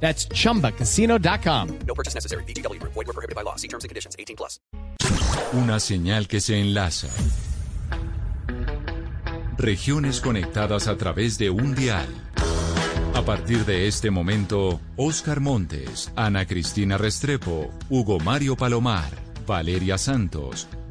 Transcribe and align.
That's 0.00 0.28
chumbacasino.com. 0.28 1.78
No 1.86 1.94
purchase 1.94 2.14
necessary. 2.14 2.44
BGW. 2.44 2.80
Void 2.82 2.94
were 2.94 3.12
prohibited 3.12 3.34
by 3.34 3.42
law. 3.42 3.56
See 3.56 3.68
terms 3.68 3.84
and 3.84 3.88
conditions. 3.88 4.14
18 4.18 4.36
plus. 4.36 4.60
Una 5.52 5.80
señal 5.80 6.28
que 6.28 6.40
se 6.40 6.60
enlaza. 6.60 7.08
Regiones 9.58 10.20
conectadas 10.20 10.86
a 10.86 10.96
través 10.96 11.38
de 11.38 11.50
un 11.50 11.74
dial. 11.74 12.06
A 13.14 13.22
partir 13.22 13.64
de 13.64 13.88
este 13.88 14.10
momento, 14.10 14.78
Oscar 14.96 15.40
Montes, 15.40 16.12
Ana 16.16 16.44
Cristina 16.46 16.98
Restrepo, 16.98 17.72
Hugo 17.88 18.18
Mario 18.20 18.56
Palomar, 18.56 19.08
Valeria 19.46 19.96
Santos, 19.96 20.68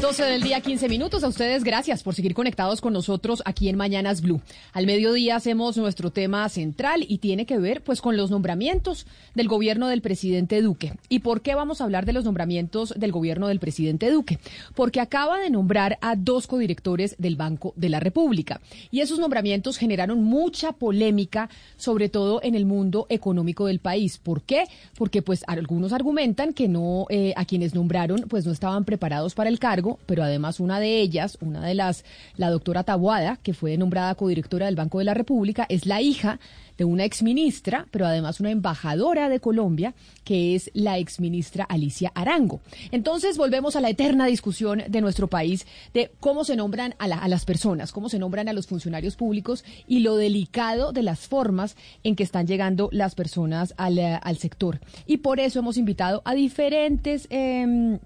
12 0.00 0.24
del 0.24 0.42
día, 0.42 0.62
15 0.62 0.88
minutos. 0.88 1.24
A 1.24 1.28
ustedes, 1.28 1.62
gracias 1.62 2.02
por 2.02 2.14
seguir 2.14 2.32
conectados 2.32 2.80
con 2.80 2.94
nosotros 2.94 3.42
aquí 3.44 3.68
en 3.68 3.76
Mañanas 3.76 4.22
Blue. 4.22 4.40
Al 4.72 4.86
mediodía 4.86 5.36
hacemos 5.36 5.76
nuestro 5.76 6.10
tema 6.10 6.48
central 6.48 7.04
y 7.06 7.18
tiene 7.18 7.44
que 7.44 7.58
ver 7.58 7.82
pues 7.82 8.00
con 8.00 8.16
los 8.16 8.30
nombramientos 8.30 9.06
del 9.34 9.46
gobierno 9.46 9.88
del 9.88 10.00
presidente 10.00 10.62
Duque. 10.62 10.94
¿Y 11.10 11.18
por 11.18 11.42
qué 11.42 11.54
vamos 11.54 11.80
a 11.80 11.84
hablar 11.84 12.06
de 12.06 12.14
los 12.14 12.24
nombramientos 12.24 12.94
del 12.96 13.12
gobierno 13.12 13.48
del 13.48 13.60
presidente 13.60 14.10
Duque? 14.10 14.38
Porque 14.74 15.00
acaba 15.00 15.38
de 15.38 15.50
nombrar 15.50 15.98
a 16.00 16.16
dos 16.16 16.46
codirectores 16.46 17.16
del 17.18 17.36
Banco 17.36 17.74
de 17.76 17.90
la 17.90 18.00
República. 18.00 18.62
Y 18.90 19.00
esos 19.00 19.18
nombramientos 19.18 19.76
generaron 19.76 20.24
mucha 20.24 20.72
polémica, 20.72 21.50
sobre 21.76 22.08
todo 22.08 22.40
en 22.42 22.54
el 22.54 22.64
mundo 22.64 23.04
económico 23.10 23.66
del 23.66 23.80
país. 23.80 24.16
¿Por 24.16 24.40
qué? 24.40 24.64
Porque 24.96 25.20
pues 25.20 25.44
algunos 25.46 25.92
argumentan 25.92 26.54
que 26.54 26.68
no, 26.68 27.04
eh, 27.10 27.34
a 27.36 27.44
quienes 27.44 27.74
nombraron 27.74 28.22
pues 28.28 28.46
no 28.46 28.52
estaban 28.52 28.86
preparados 28.86 29.34
para 29.34 29.50
el 29.50 29.58
cargo 29.58 29.89
pero 30.06 30.22
además 30.22 30.60
una 30.60 30.80
de 30.80 31.00
ellas, 31.00 31.38
una 31.40 31.64
de 31.64 31.74
las, 31.74 32.04
la 32.36 32.50
doctora 32.50 32.84
Tabuada, 32.84 33.38
que 33.42 33.54
fue 33.54 33.76
nombrada 33.76 34.14
codirectora 34.14 34.66
del 34.66 34.76
Banco 34.76 34.98
de 34.98 35.04
la 35.04 35.14
República, 35.14 35.66
es 35.68 35.86
la 35.86 36.00
hija 36.00 36.38
de 36.80 36.86
una 36.86 37.04
exministra, 37.04 37.86
pero 37.90 38.06
además 38.06 38.40
una 38.40 38.50
embajadora 38.50 39.28
de 39.28 39.38
Colombia, 39.38 39.92
que 40.24 40.54
es 40.54 40.70
la 40.72 40.96
exministra 40.96 41.64
Alicia 41.64 42.10
Arango. 42.14 42.62
Entonces 42.90 43.36
volvemos 43.36 43.76
a 43.76 43.82
la 43.82 43.90
eterna 43.90 44.24
discusión 44.24 44.84
de 44.88 45.00
nuestro 45.02 45.26
país 45.26 45.66
de 45.92 46.10
cómo 46.20 46.42
se 46.42 46.56
nombran 46.56 46.94
a, 46.98 47.28
las 47.28 47.44
personas, 47.44 47.92
cómo 47.92 48.08
se 48.08 48.18
nombran 48.18 48.48
a 48.48 48.54
los 48.54 48.66
funcionarios 48.66 49.16
públicos 49.16 49.62
y 49.86 49.98
lo 49.98 50.16
delicado 50.16 50.92
de 50.92 51.02
las 51.02 51.28
formas 51.28 51.76
en 52.02 52.16
que 52.16 52.22
están 52.22 52.46
llegando 52.46 52.88
las 52.92 53.14
personas 53.14 53.74
al, 53.76 53.98
al 53.98 54.38
sector. 54.38 54.80
Y 55.06 55.18
por 55.18 55.38
eso 55.38 55.58
hemos 55.58 55.76
invitado 55.76 56.22
a 56.24 56.34
diferentes... 56.34 57.26
Eh, 57.28 57.98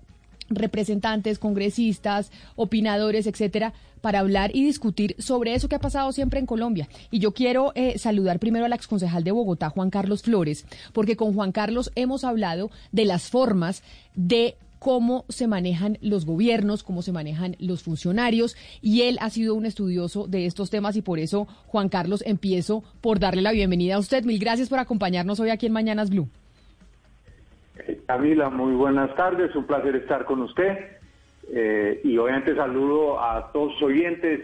representantes, 0.54 1.38
congresistas, 1.38 2.30
opinadores, 2.56 3.26
etcétera, 3.26 3.72
para 4.00 4.20
hablar 4.20 4.54
y 4.54 4.64
discutir 4.64 5.16
sobre 5.18 5.54
eso 5.54 5.68
que 5.68 5.76
ha 5.76 5.80
pasado 5.80 6.12
siempre 6.12 6.38
en 6.38 6.46
Colombia. 6.46 6.88
Y 7.10 7.20
yo 7.20 7.32
quiero 7.32 7.72
eh, 7.74 7.98
saludar 7.98 8.38
primero 8.38 8.66
al 8.66 8.72
exconcejal 8.74 9.24
de 9.24 9.32
Bogotá, 9.32 9.70
Juan 9.70 9.88
Carlos 9.88 10.22
Flores, 10.22 10.66
porque 10.92 11.16
con 11.16 11.32
Juan 11.32 11.52
Carlos 11.52 11.90
hemos 11.94 12.22
hablado 12.24 12.70
de 12.92 13.06
las 13.06 13.30
formas 13.30 13.82
de 14.14 14.56
cómo 14.78 15.24
se 15.30 15.46
manejan 15.46 15.96
los 16.02 16.26
gobiernos, 16.26 16.82
cómo 16.82 17.00
se 17.00 17.12
manejan 17.12 17.56
los 17.58 17.82
funcionarios, 17.82 18.54
y 18.82 19.00
él 19.02 19.16
ha 19.22 19.30
sido 19.30 19.54
un 19.54 19.64
estudioso 19.64 20.26
de 20.26 20.44
estos 20.44 20.68
temas 20.68 20.96
y 20.96 21.00
por 21.00 21.18
eso, 21.18 21.48
Juan 21.68 21.88
Carlos, 21.88 22.22
empiezo 22.26 22.84
por 23.00 23.18
darle 23.18 23.40
la 23.40 23.52
bienvenida 23.52 23.94
a 23.94 23.98
usted. 23.98 24.24
Mil 24.24 24.38
gracias 24.38 24.68
por 24.68 24.80
acompañarnos 24.80 25.40
hoy 25.40 25.48
aquí 25.48 25.64
en 25.64 25.72
Mañanas 25.72 26.10
Blue. 26.10 26.28
Camila, 28.06 28.50
muy 28.50 28.74
buenas 28.74 29.14
tardes, 29.16 29.54
un 29.56 29.66
placer 29.66 29.96
estar 29.96 30.24
con 30.24 30.42
usted. 30.42 30.78
Eh, 31.52 32.00
y 32.04 32.16
obviamente 32.16 32.54
saludo 32.54 33.20
a 33.20 33.52
todos 33.52 33.72
los 33.72 33.82
oyentes 33.82 34.40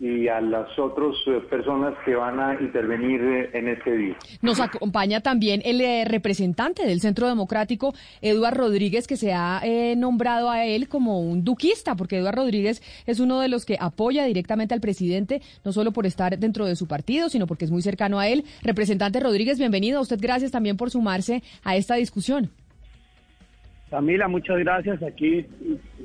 y 0.00 0.28
a 0.28 0.40
las 0.40 0.78
otras 0.78 1.14
eh, 1.26 1.40
personas 1.50 1.94
que 2.04 2.14
van 2.14 2.38
a 2.38 2.60
intervenir 2.60 3.20
eh, 3.20 3.50
en 3.52 3.68
este 3.68 3.96
día. 3.96 4.16
Nos 4.42 4.60
acompaña 4.60 5.20
también 5.20 5.60
el 5.64 5.80
eh, 5.80 6.04
representante 6.06 6.86
del 6.86 7.00
Centro 7.00 7.26
Democrático, 7.26 7.94
Eduardo 8.22 8.62
Rodríguez, 8.62 9.06
que 9.06 9.16
se 9.16 9.32
ha 9.32 9.62
nombrado 9.96 10.50
a 10.50 10.64
él 10.64 10.88
como 10.88 11.20
un 11.20 11.44
duquista, 11.44 11.94
porque 11.94 12.18
Eduardo 12.18 12.42
Rodríguez 12.42 12.82
es 13.06 13.20
uno 13.20 13.40
de 13.40 13.48
los 13.48 13.64
que 13.64 13.76
apoya 13.80 14.24
directamente 14.24 14.74
al 14.74 14.80
presidente, 14.80 15.40
no 15.64 15.72
solo 15.72 15.92
por 15.92 16.06
estar 16.06 16.38
dentro 16.38 16.66
de 16.66 16.76
su 16.76 16.86
partido, 16.86 17.28
sino 17.28 17.46
porque 17.46 17.64
es 17.64 17.70
muy 17.70 17.82
cercano 17.82 18.18
a 18.18 18.28
él. 18.28 18.44
Representante 18.62 19.20
Rodríguez, 19.20 19.58
bienvenido. 19.58 19.98
A 19.98 20.02
usted 20.02 20.18
gracias 20.20 20.50
también 20.50 20.76
por 20.76 20.90
sumarse 20.90 21.42
a 21.64 21.76
esta 21.76 21.94
discusión. 21.96 22.50
Camila, 23.90 24.28
muchas 24.28 24.58
gracias. 24.58 25.02
Aquí 25.02 25.46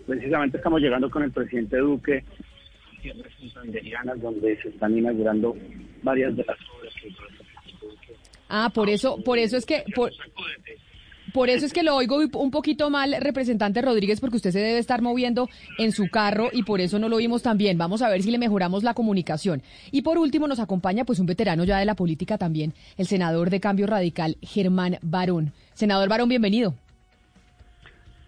precisamente 0.07 0.57
estamos 0.57 0.81
llegando 0.81 1.09
con 1.09 1.23
el 1.23 1.31
presidente 1.31 1.77
Duque 1.77 2.23
donde 4.22 4.62
se 4.62 4.69
están 4.69 4.97
inaugurando 4.97 5.56
varias 6.02 6.36
de 6.36 6.44
las 6.46 6.58
obras 6.78 6.94
que 7.02 7.09
Ah, 8.50 8.69
por 8.74 8.90
eso, 8.90 9.18
por 9.24 9.40
eso 9.40 9.58
es 9.58 9.66
que 9.66 9.84
por, 9.96 10.12
por 11.34 11.50
eso 11.50 11.66
es 11.66 11.74
que 11.74 11.81
lo 11.81 11.96
oigo 11.96 12.19
un 12.36 12.52
poquito 12.52 12.91
mal, 12.91 13.16
representante 13.19 13.81
Rodríguez, 13.81 14.19
porque 14.19 14.36
usted 14.36 14.52
se 14.52 14.59
debe 14.59 14.78
estar 14.78 15.02
moviendo 15.02 15.50
en 15.80 15.91
su 15.91 16.08
carro 16.09 16.50
y 16.53 16.62
por 16.62 16.80
eso 16.80 17.00
no 17.00 17.09
lo 17.09 17.16
oímos 17.16 17.41
tan 17.41 17.58
bien. 17.58 17.80
Vamos 17.80 18.03
a 18.03 18.09
ver 18.09 18.22
si 18.22 18.30
le 18.30 18.38
mejoramos 18.38 18.84
la 18.84 18.94
comunicación. 18.94 19.64
Y 19.91 20.03
por 20.03 20.20
último 20.20 20.47
nos 20.47 20.59
acompaña 20.59 21.06
pues 21.06 21.18
un 21.20 21.25
veterano 21.25 21.64
ya 21.64 21.80
de 21.80 21.85
la 21.85 21.96
política 21.96 22.38
también, 22.38 22.74
el 22.97 23.08
senador 23.08 23.50
de 23.50 23.59
Cambio 23.59 23.88
Radical, 23.88 24.38
Germán 24.44 25.00
Barón. 25.02 25.53
Senador 25.74 26.08
Barón, 26.08 26.30
bienvenido. 26.30 26.75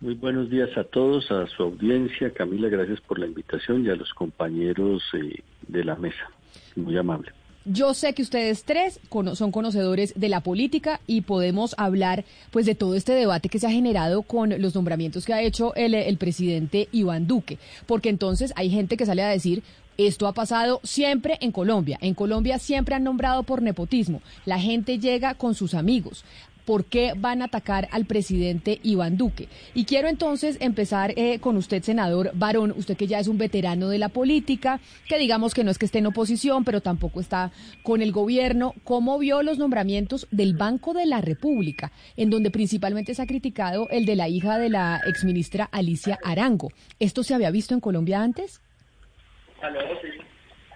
Muy 0.01 0.13
buenos 0.15 0.49
días 0.49 0.69
a 0.77 0.83
todos, 0.83 1.31
a 1.31 1.47
su 1.47 1.63
audiencia. 1.63 2.31
Camila, 2.31 2.67
gracias 2.67 2.99
por 3.01 3.17
la 3.17 3.27
invitación 3.27 3.85
y 3.85 3.89
a 3.89 3.95
los 3.95 4.13
compañeros 4.13 5.01
eh, 5.13 5.41
de 5.67 5.83
la 5.83 5.95
mesa. 5.95 6.29
Muy 6.75 6.97
amable. 6.97 7.31
Yo 7.63 7.95
sé 7.95 8.13
que 8.13 8.21
ustedes 8.21 8.63
tres 8.63 8.99
son 9.33 9.51
conocedores 9.51 10.13
de 10.15 10.29
la 10.29 10.41
política 10.41 10.99
y 11.07 11.21
podemos 11.21 11.73
hablar 11.79 12.23
pues 12.51 12.67
de 12.67 12.75
todo 12.75 12.93
este 12.93 13.13
debate 13.13 13.49
que 13.49 13.57
se 13.57 13.65
ha 13.65 13.71
generado 13.71 14.21
con 14.21 14.61
los 14.61 14.75
nombramientos 14.75 15.25
que 15.25 15.33
ha 15.33 15.41
hecho 15.41 15.73
el, 15.73 15.95
el 15.95 16.17
presidente 16.17 16.89
Iván 16.91 17.25
Duque, 17.25 17.57
porque 17.87 18.09
entonces 18.09 18.53
hay 18.55 18.69
gente 18.69 18.97
que 18.97 19.07
sale 19.07 19.23
a 19.23 19.29
decir 19.29 19.63
esto 19.97 20.27
ha 20.27 20.33
pasado 20.33 20.81
siempre 20.83 21.37
en 21.39 21.51
Colombia. 21.51 21.97
En 22.01 22.13
Colombia 22.13 22.59
siempre 22.59 22.95
han 22.95 23.03
nombrado 23.05 23.43
por 23.43 23.61
nepotismo. 23.61 24.21
La 24.45 24.59
gente 24.59 24.99
llega 24.99 25.35
con 25.35 25.55
sus 25.55 25.73
amigos 25.73 26.25
por 26.65 26.85
qué 26.85 27.13
van 27.15 27.41
a 27.41 27.45
atacar 27.45 27.87
al 27.91 28.05
presidente 28.05 28.79
Iván 28.83 29.17
Duque. 29.17 29.47
Y 29.73 29.85
quiero 29.85 30.07
entonces 30.07 30.57
empezar 30.59 31.13
eh, 31.15 31.39
con 31.39 31.57
usted, 31.57 31.83
senador 31.83 32.31
Barón, 32.33 32.73
usted 32.75 32.97
que 32.97 33.07
ya 33.07 33.19
es 33.19 33.27
un 33.27 33.37
veterano 33.37 33.89
de 33.89 33.99
la 33.99 34.09
política, 34.09 34.79
que 35.07 35.19
digamos 35.19 35.53
que 35.53 35.63
no 35.63 35.71
es 35.71 35.77
que 35.77 35.85
esté 35.85 35.99
en 35.99 36.07
oposición, 36.07 36.63
pero 36.63 36.81
tampoco 36.81 37.19
está 37.19 37.51
con 37.83 38.01
el 38.01 38.11
gobierno. 38.11 38.73
¿Cómo 38.83 39.17
vio 39.19 39.43
los 39.43 39.57
nombramientos 39.57 40.27
del 40.31 40.55
Banco 40.55 40.93
de 40.93 41.05
la 41.05 41.21
República, 41.21 41.91
en 42.17 42.29
donde 42.29 42.51
principalmente 42.51 43.13
se 43.13 43.21
ha 43.21 43.27
criticado 43.27 43.87
el 43.89 44.05
de 44.05 44.15
la 44.15 44.27
hija 44.27 44.57
de 44.57 44.69
la 44.69 45.01
exministra 45.05 45.65
Alicia 45.71 46.19
Arango? 46.23 46.69
¿Esto 46.99 47.23
se 47.23 47.33
había 47.33 47.51
visto 47.51 47.73
en 47.73 47.79
Colombia 47.79 48.21
antes? 48.21 48.61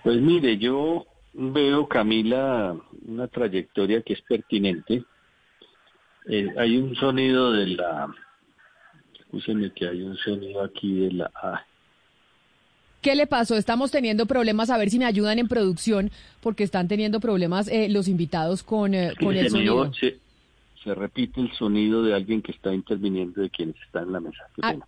Pues 0.03 0.21
mire, 0.21 0.57
yo 0.57 1.05
veo, 1.33 1.87
Camila, 1.87 2.75
una 3.07 3.27
trayectoria 3.27 4.01
que 4.01 4.13
es 4.13 4.21
pertinente 4.21 5.03
eh, 6.29 6.47
hay 6.57 6.77
un 6.77 6.95
sonido 6.95 7.51
de 7.51 7.67
la... 7.67 8.07
Escúcheme 9.19 9.71
que 9.71 9.87
hay 9.87 10.01
un 10.03 10.15
sonido 10.17 10.63
aquí 10.63 10.99
de 10.99 11.11
la... 11.13 11.65
¿Qué 13.01 13.15
le 13.15 13.27
pasó? 13.27 13.55
Estamos 13.55 13.91
teniendo 13.91 14.25
problemas, 14.25 14.69
a 14.69 14.77
ver 14.77 14.89
si 14.89 14.99
me 14.99 15.05
ayudan 15.05 15.39
en 15.39 15.47
producción, 15.47 16.11
porque 16.41 16.63
están 16.63 16.87
teniendo 16.87 17.19
problemas 17.19 17.67
eh, 17.69 17.87
los 17.89 18.07
invitados 18.07 18.61
con, 18.61 18.93
eh, 18.93 19.13
con 19.19 19.35
el 19.35 19.49
sonido. 19.49 19.91
Se, 19.93 20.19
se, 20.83 20.93
repite 20.93 21.39
el 21.39 21.51
sonido 21.53 22.03
de 22.03 22.13
alguien 22.13 22.41
que 22.41 22.51
está 22.51 22.73
interviniendo 22.73 23.41
de 23.41 23.49
quienes 23.49 23.75
están 23.85 24.03
en 24.03 24.11
la 24.11 24.19
mesa. 24.19 24.43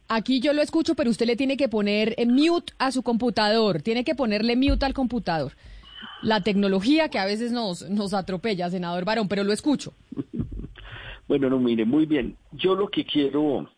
aquí 0.09 0.41
yo 0.41 0.53
lo 0.53 0.61
escucho, 0.61 0.93
pero 0.93 1.09
usted 1.09 1.25
le 1.25 1.37
tiene 1.37 1.55
que 1.55 1.69
poner 1.69 2.15
mute 2.27 2.73
a 2.77 2.91
su 2.91 3.01
computador, 3.01 3.81
tiene 3.81 4.03
que 4.03 4.13
ponerle 4.13 4.57
mute 4.57 4.85
al 4.85 4.93
computador. 4.93 5.53
La 6.21 6.41
tecnología 6.41 7.09
que 7.09 7.17
a 7.17 7.25
veces 7.25 7.51
nos, 7.51 7.89
nos 7.89 8.13
atropella, 8.13 8.69
senador 8.69 9.05
Barón, 9.05 9.27
pero 9.29 9.43
lo 9.43 9.53
escucho. 9.53 9.93
Bueno, 11.31 11.49
no, 11.49 11.59
mire, 11.59 11.85
muy 11.85 12.07
bien. 12.07 12.35
Yo 12.51 12.75
lo 12.75 12.89
que 12.89 13.05
quiero 13.05 13.69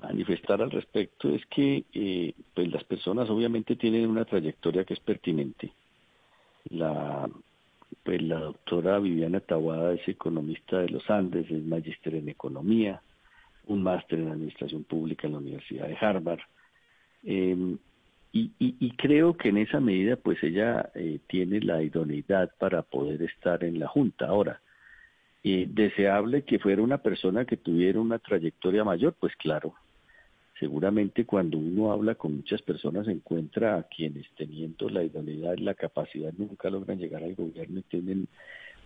manifestar 0.00 0.62
al 0.62 0.70
respecto 0.70 1.28
es 1.28 1.44
que 1.44 1.84
eh, 1.92 2.32
pues 2.54 2.72
las 2.72 2.82
personas 2.84 3.28
obviamente 3.28 3.76
tienen 3.76 4.08
una 4.08 4.24
trayectoria 4.24 4.82
que 4.82 4.94
es 4.94 5.00
pertinente. 5.00 5.70
La, 6.70 7.28
pues 8.02 8.22
la 8.22 8.40
doctora 8.40 8.98
Viviana 9.00 9.40
Tawada 9.40 9.92
es 9.92 10.08
economista 10.08 10.78
de 10.78 10.88
los 10.88 11.10
Andes, 11.10 11.50
es 11.50 11.62
magíster 11.62 12.14
en 12.14 12.30
economía, 12.30 13.02
un 13.66 13.82
máster 13.82 14.20
en 14.20 14.30
administración 14.30 14.84
pública 14.84 15.26
en 15.26 15.34
la 15.34 15.40
Universidad 15.40 15.88
de 15.88 15.98
Harvard. 16.00 16.40
Y, 17.22 17.52
y, 18.32 18.50
y, 18.58 18.90
creo 18.92 19.36
que 19.36 19.50
en 19.50 19.58
esa 19.58 19.78
medida 19.78 20.16
pues 20.16 20.42
ella 20.42 20.90
eh, 20.94 21.18
tiene 21.26 21.60
la 21.60 21.82
idoneidad 21.82 22.50
para 22.58 22.80
poder 22.80 23.20
estar 23.24 23.62
en 23.62 23.78
la 23.78 23.88
Junta. 23.88 24.28
Ahora, 24.28 24.61
eh, 25.44 25.66
deseable 25.68 26.42
que 26.42 26.58
fuera 26.58 26.82
una 26.82 26.98
persona 26.98 27.44
que 27.44 27.56
tuviera 27.56 28.00
una 28.00 28.18
trayectoria 28.18 28.84
mayor, 28.84 29.14
pues 29.18 29.34
claro, 29.36 29.74
seguramente 30.60 31.26
cuando 31.26 31.58
uno 31.58 31.90
habla 31.90 32.14
con 32.14 32.36
muchas 32.36 32.62
personas 32.62 33.08
encuentra 33.08 33.76
a 33.76 33.82
quienes 33.82 34.26
teniendo 34.36 34.88
la 34.88 35.02
idoneidad 35.02 35.54
y 35.56 35.62
la 35.62 35.74
capacidad 35.74 36.32
nunca 36.38 36.70
logran 36.70 36.98
llegar 36.98 37.24
al 37.24 37.34
gobierno 37.34 37.80
y 37.80 37.82
tienen 37.82 38.28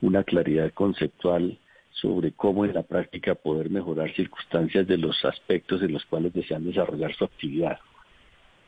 una 0.00 0.24
claridad 0.24 0.72
conceptual 0.72 1.58
sobre 1.90 2.32
cómo 2.32 2.64
en 2.64 2.72
la 2.72 2.82
práctica 2.82 3.34
poder 3.34 3.68
mejorar 3.68 4.14
circunstancias 4.14 4.86
de 4.86 4.96
los 4.96 5.22
aspectos 5.24 5.82
en 5.82 5.92
los 5.92 6.04
cuales 6.06 6.32
desean 6.32 6.64
desarrollar 6.64 7.14
su 7.14 7.24
actividad. 7.24 7.78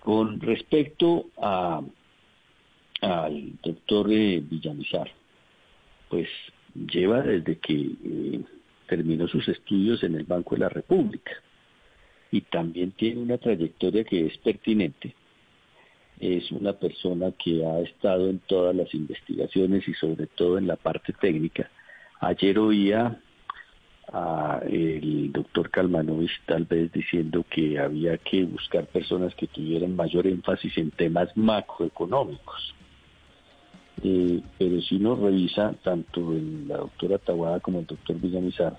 Con 0.01 0.41
respecto 0.41 1.27
a, 1.39 1.83
al 3.01 3.53
doctor 3.63 4.13
eh, 4.13 4.43
Villamizar, 4.45 5.11
pues 6.11 6.29
lleva 6.87 7.23
desde 7.23 7.59
que 7.59 7.75
eh, 7.75 8.41
terminó 8.87 9.29
sus 9.29 9.47
estudios 9.49 10.03
en 10.03 10.15
el 10.15 10.25
Banco 10.25 10.55
de 10.55 10.61
la 10.61 10.69
República 10.69 11.33
y 12.31 12.43
también 12.43 12.93
tiene 12.93 13.21
una 13.21 13.39
trayectoria 13.39 14.05
que 14.05 14.27
es 14.27 14.37
pertinente. 14.39 15.15
Es 16.21 16.51
una 16.51 16.73
persona 16.73 17.33
que 17.33 17.65
ha 17.65 17.81
estado 17.81 18.29
en 18.29 18.41
todas 18.41 18.75
las 18.75 18.93
investigaciones 18.95 19.87
y 19.87 19.95
sobre 19.95 20.27
todo 20.27 20.59
en 20.59 20.67
la 20.67 20.77
parte 20.77 21.13
técnica. 21.13 21.71
Ayer 22.21 22.59
oía 22.59 23.21
a 24.13 24.61
el 24.67 25.31
doctor 25.33 25.71
Kalmanovich 25.71 26.33
tal 26.47 26.65
vez 26.65 26.91
diciendo 26.93 27.45
que 27.49 27.79
había 27.79 28.19
que 28.19 28.45
buscar 28.45 28.87
personas 28.87 29.35
que 29.35 29.47
tuvieran 29.47 29.95
mayor 29.95 30.27
énfasis 30.27 30.77
en 30.79 30.91
temas 30.91 31.29
macroeconómicos. 31.37 32.75
Eh, 34.03 34.41
pero 34.59 34.81
si 34.81 34.97
uno 34.97 35.17
revisa 35.17 35.75
tanto 35.83 36.33
el, 36.33 36.69
la 36.69 36.79
doctora 36.79 37.19
Tawada 37.19 37.61
como 37.61 37.81
el 37.81 37.87
doctor 37.87 38.17
Villamizar, 38.21 38.79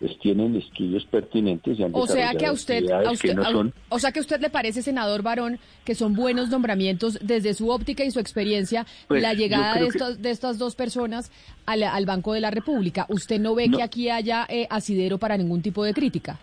pues 0.00 0.18
tienen 0.18 0.56
estudios 0.56 1.04
pertinentes 1.04 1.78
y 1.78 1.82
han 1.82 1.90
o 1.92 2.06
sea 2.06 2.34
que 2.34 2.46
a 2.46 2.52
usted, 2.52 2.90
a 2.90 3.10
usted 3.10 3.34
no 3.34 3.44
son... 3.44 3.74
o 3.90 3.98
sea 3.98 4.12
que 4.12 4.20
a 4.20 4.22
usted 4.22 4.40
le 4.40 4.48
parece 4.48 4.80
senador 4.80 5.22
varón 5.22 5.58
que 5.84 5.94
son 5.94 6.14
buenos 6.14 6.48
nombramientos 6.48 7.18
desde 7.20 7.52
su 7.52 7.68
óptica 7.68 8.02
y 8.02 8.10
su 8.10 8.18
experiencia 8.18 8.86
pues, 9.08 9.20
la 9.20 9.34
llegada 9.34 9.74
de 9.74 9.86
estas 9.88 10.22
de 10.22 10.30
estas 10.30 10.56
dos 10.56 10.74
personas 10.74 11.30
al, 11.66 11.82
al, 11.82 12.06
Banco 12.06 12.32
de 12.32 12.40
la 12.40 12.50
República 12.50 13.04
usted 13.10 13.38
no 13.38 13.54
ve 13.54 13.68
no. 13.68 13.76
que 13.76 13.82
aquí 13.82 14.08
haya 14.08 14.46
eh, 14.48 14.66
asidero 14.70 15.18
para 15.18 15.36
ningún 15.36 15.60
tipo 15.60 15.84
de 15.84 15.92
crítica 15.92 16.40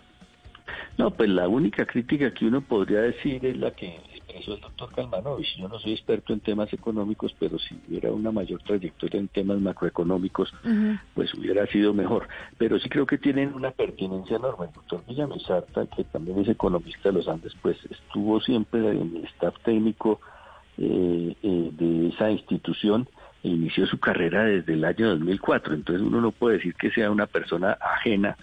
no 0.96 1.10
pues 1.10 1.28
la 1.28 1.48
única 1.48 1.84
crítica 1.84 2.32
que 2.32 2.46
uno 2.46 2.60
podría 2.60 3.00
decir 3.00 3.44
es 3.44 3.56
la 3.56 3.72
que 3.72 3.98
expresó 4.38 4.54
el 4.54 4.60
doctor 4.60 4.94
Kalmanovich. 4.94 5.56
Yo 5.56 5.68
no 5.68 5.78
soy 5.78 5.92
experto 5.92 6.32
en 6.32 6.40
temas 6.40 6.72
económicos, 6.72 7.34
pero 7.38 7.58
si 7.58 7.78
hubiera 7.88 8.10
una 8.12 8.32
mayor 8.32 8.62
trayectoria 8.62 9.20
en 9.20 9.28
temas 9.28 9.58
macroeconómicos, 9.60 10.52
uh 10.64 10.68
-huh. 10.68 11.00
pues 11.14 11.34
hubiera 11.34 11.66
sido 11.66 11.92
mejor. 11.92 12.28
Pero 12.56 12.78
sí 12.78 12.88
creo 12.88 13.06
que 13.06 13.18
tienen 13.18 13.54
una 13.54 13.70
pertinencia 13.70 14.36
enorme. 14.36 14.66
El 14.66 14.72
doctor 14.72 15.02
Villamizarta, 15.06 15.86
que 15.86 16.04
también 16.04 16.38
es 16.38 16.48
economista 16.48 17.08
de 17.10 17.14
los 17.14 17.28
Andes, 17.28 17.54
pues 17.62 17.76
estuvo 17.90 18.40
siempre 18.40 18.80
en 18.80 19.16
el 19.16 19.24
staff 19.34 19.54
técnico 19.64 20.20
eh, 20.78 21.34
eh, 21.42 21.70
de 21.72 22.08
esa 22.08 22.30
institución 22.30 23.08
e 23.42 23.48
inició 23.48 23.86
su 23.86 23.98
carrera 23.98 24.44
desde 24.44 24.74
el 24.74 24.84
año 24.84 25.10
2004. 25.10 25.74
Entonces 25.74 26.06
uno 26.06 26.20
no 26.20 26.30
puede 26.30 26.56
decir 26.58 26.74
que 26.74 26.90
sea 26.90 27.10
una 27.10 27.26
persona 27.26 27.72
ajena 27.80 28.36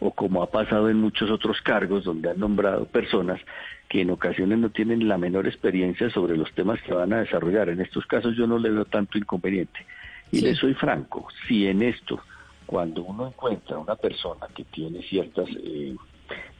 o 0.00 0.12
como 0.12 0.42
ha 0.42 0.50
pasado 0.50 0.88
en 0.90 1.00
muchos 1.00 1.30
otros 1.30 1.60
cargos 1.62 2.04
donde 2.04 2.30
han 2.30 2.38
nombrado 2.38 2.84
personas 2.86 3.40
que 3.88 4.02
en 4.02 4.10
ocasiones 4.10 4.58
no 4.58 4.70
tienen 4.70 5.08
la 5.08 5.18
menor 5.18 5.46
experiencia 5.46 6.10
sobre 6.10 6.36
los 6.36 6.52
temas 6.52 6.80
que 6.82 6.92
van 6.92 7.12
a 7.12 7.20
desarrollar. 7.20 7.68
En 7.70 7.80
estos 7.80 8.06
casos 8.06 8.36
yo 8.36 8.46
no 8.46 8.58
le 8.58 8.70
veo 8.70 8.84
tanto 8.84 9.16
inconveniente. 9.16 9.86
Y 10.30 10.38
sí. 10.38 10.44
le 10.44 10.54
soy 10.54 10.74
franco, 10.74 11.26
si 11.46 11.66
en 11.66 11.82
esto, 11.82 12.20
cuando 12.66 13.02
uno 13.02 13.28
encuentra 13.28 13.78
una 13.78 13.96
persona 13.96 14.46
que 14.54 14.64
tiene 14.64 15.02
ciertas 15.02 15.48
eh, 15.48 15.96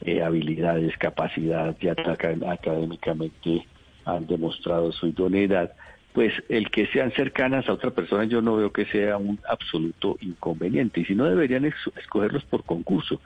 eh, 0.01 0.23
habilidades, 0.23 0.97
capacidad, 0.97 1.77
ya 1.79 1.91
académicamente 1.91 3.67
han 4.05 4.25
demostrado 4.25 4.91
su 4.91 5.07
idoneidad, 5.07 5.73
pues 6.13 6.33
el 6.49 6.71
que 6.71 6.87
sean 6.87 7.11
cercanas 7.11 7.69
a 7.69 7.73
otra 7.73 7.91
persona 7.91 8.23
yo 8.23 8.41
no 8.41 8.55
veo 8.55 8.71
que 8.71 8.85
sea 8.85 9.17
un 9.17 9.39
absoluto 9.47 10.17
inconveniente. 10.21 11.01
Y 11.01 11.05
si 11.05 11.13
no 11.13 11.25
deberían 11.25 11.65
escogerlos 11.65 12.43
por 12.45 12.63
concurso, 12.63 13.21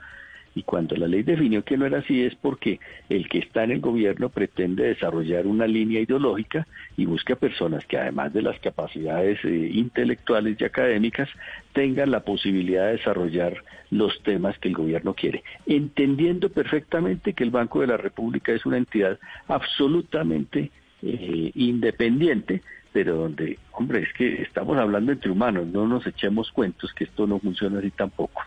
y 0.54 0.62
cuando 0.62 0.96
la 0.96 1.08
ley 1.08 1.22
definió 1.22 1.64
que 1.64 1.76
no 1.76 1.86
era 1.86 1.98
así 1.98 2.22
es 2.22 2.34
porque 2.36 2.78
el 3.08 3.28
que 3.28 3.38
está 3.38 3.64
en 3.64 3.72
el 3.72 3.80
gobierno 3.80 4.28
pretende 4.28 4.84
desarrollar 4.84 5.46
una 5.46 5.66
línea 5.66 6.00
ideológica 6.00 6.66
y 6.96 7.06
busca 7.06 7.34
personas 7.34 7.84
que 7.86 7.98
además 7.98 8.32
de 8.32 8.42
las 8.42 8.58
capacidades 8.60 9.44
eh, 9.44 9.70
intelectuales 9.72 10.56
y 10.60 10.64
académicas 10.64 11.28
tengan 11.72 12.10
la 12.10 12.20
posibilidad 12.20 12.86
de 12.86 12.92
desarrollar 12.92 13.64
los 13.90 14.22
temas 14.22 14.58
que 14.58 14.68
el 14.68 14.74
gobierno 14.74 15.14
quiere, 15.14 15.42
entendiendo 15.66 16.48
perfectamente 16.48 17.32
que 17.32 17.44
el 17.44 17.50
Banco 17.50 17.80
de 17.80 17.88
la 17.88 17.96
República 17.96 18.52
es 18.52 18.64
una 18.64 18.76
entidad 18.76 19.18
absolutamente 19.48 20.70
eh, 21.02 21.50
independiente, 21.54 22.62
pero 22.92 23.16
donde, 23.16 23.58
hombre, 23.72 24.02
es 24.02 24.12
que 24.14 24.42
estamos 24.42 24.78
hablando 24.78 25.12
entre 25.12 25.30
humanos, 25.30 25.66
no 25.66 25.86
nos 25.86 26.06
echemos 26.06 26.50
cuentos 26.52 26.92
que 26.94 27.04
esto 27.04 27.26
no 27.26 27.40
funciona 27.40 27.80
así 27.80 27.90
tampoco. 27.90 28.42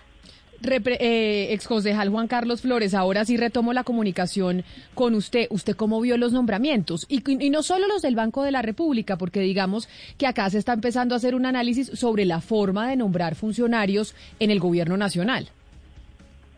Repre 0.62 0.98
eh, 1.00 1.54
exconcejal 1.54 2.10
Juan 2.10 2.28
Carlos 2.28 2.62
Flores, 2.62 2.94
ahora 2.94 3.26
sí 3.26 3.38
retomo 3.38 3.74
la 3.74 3.84
comunicación 3.84 4.64
con 4.96 5.14
usted. 5.14 5.48
¿Usted 5.50 5.76
cómo 5.76 6.02
vio 6.02 6.18
los 6.18 6.34
nombramientos? 6.34 7.06
Y, 7.10 7.22
no 7.50 7.62
solo 7.62 7.88
los 7.88 8.02
del 8.02 8.16
Banco 8.16 8.44
de 8.44 8.52
la 8.52 8.62
República, 8.62 9.18
porque 9.18 9.40
digamos 9.40 9.88
que 10.18 10.26
acá 10.26 10.50
se 10.50 10.58
está 10.58 10.74
empezando 10.74 11.14
a 11.14 11.18
hacer 11.18 11.36
un 11.36 11.46
análisis 11.46 11.88
sobre 11.88 12.26
la 12.26 12.42
forma 12.42 12.90
de 12.90 12.96
nombrar 12.96 13.36
funcionarios 13.36 14.16
en 14.40 14.50
el 14.50 14.60
gobierno 14.60 14.98
nacional. 14.98 15.50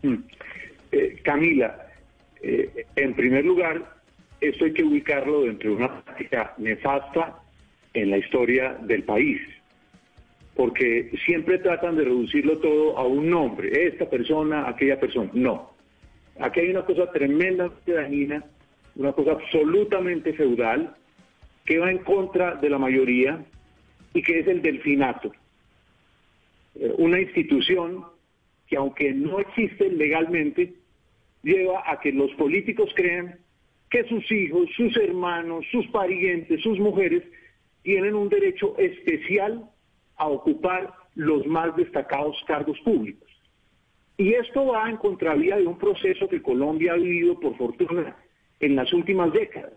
Mm. 0.01 0.15
Eh, 0.91 1.21
Camila, 1.23 1.75
eh, 2.41 2.85
en 2.95 3.13
primer 3.13 3.43
lugar, 3.43 3.95
esto 4.39 4.65
hay 4.65 4.73
que 4.73 4.83
ubicarlo 4.83 5.41
dentro 5.43 5.71
de 5.71 5.75
una 5.75 6.03
práctica 6.03 6.53
nefasta 6.57 7.35
en 7.93 8.11
la 8.11 8.17
historia 8.17 8.77
del 8.81 9.03
país 9.03 9.39
porque 10.59 11.09
siempre 11.25 11.59
tratan 11.59 11.95
de 11.95 12.03
reducirlo 12.03 12.57
todo 12.57 12.97
a 12.97 13.07
un 13.07 13.29
nombre, 13.29 13.87
esta 13.87 14.09
persona, 14.09 14.67
aquella 14.67 14.99
persona. 14.99 15.31
No. 15.33 15.71
Aquí 16.37 16.59
hay 16.59 16.71
una 16.71 16.83
cosa 16.83 17.09
tremendamente 17.13 17.93
dañina, 17.93 18.43
una 18.97 19.13
cosa 19.13 19.31
absolutamente 19.31 20.33
feudal, 20.33 20.97
que 21.63 21.77
va 21.79 21.89
en 21.89 21.99
contra 21.99 22.55
de 22.55 22.69
la 22.69 22.77
mayoría 22.77 23.41
y 24.13 24.21
que 24.21 24.39
es 24.39 24.47
el 24.49 24.61
delfinato. 24.61 25.31
Eh, 26.75 26.93
una 26.97 27.21
institución 27.21 28.03
que 28.67 28.75
aunque 28.75 29.13
no 29.13 29.39
existe 29.39 29.89
legalmente, 29.89 30.73
lleva 31.41 31.89
a 31.89 32.01
que 32.01 32.11
los 32.11 32.33
políticos 32.33 32.91
crean 32.97 33.39
que 33.89 34.03
sus 34.09 34.29
hijos, 34.29 34.67
sus 34.75 34.97
hermanos, 34.97 35.65
sus 35.71 35.87
parientes, 35.87 36.61
sus 36.61 36.77
mujeres 36.79 37.23
tienen 37.81 38.13
un 38.13 38.27
derecho 38.27 38.77
especial 38.77 39.63
a 40.19 40.27
ocupar 40.27 40.93
los 41.15 41.45
más 41.47 41.75
destacados 41.75 42.37
cargos 42.45 42.77
públicos. 42.81 43.27
Y 44.17 44.33
esto 44.33 44.67
va 44.67 44.89
en 44.89 44.97
contravía 44.97 45.55
de 45.55 45.65
un 45.65 45.77
proceso 45.77 46.27
que 46.27 46.41
Colombia 46.41 46.93
ha 46.93 46.97
vivido, 46.97 47.39
por 47.39 47.57
fortuna, 47.57 48.15
en 48.59 48.75
las 48.75 48.91
últimas 48.93 49.31
décadas. 49.31 49.73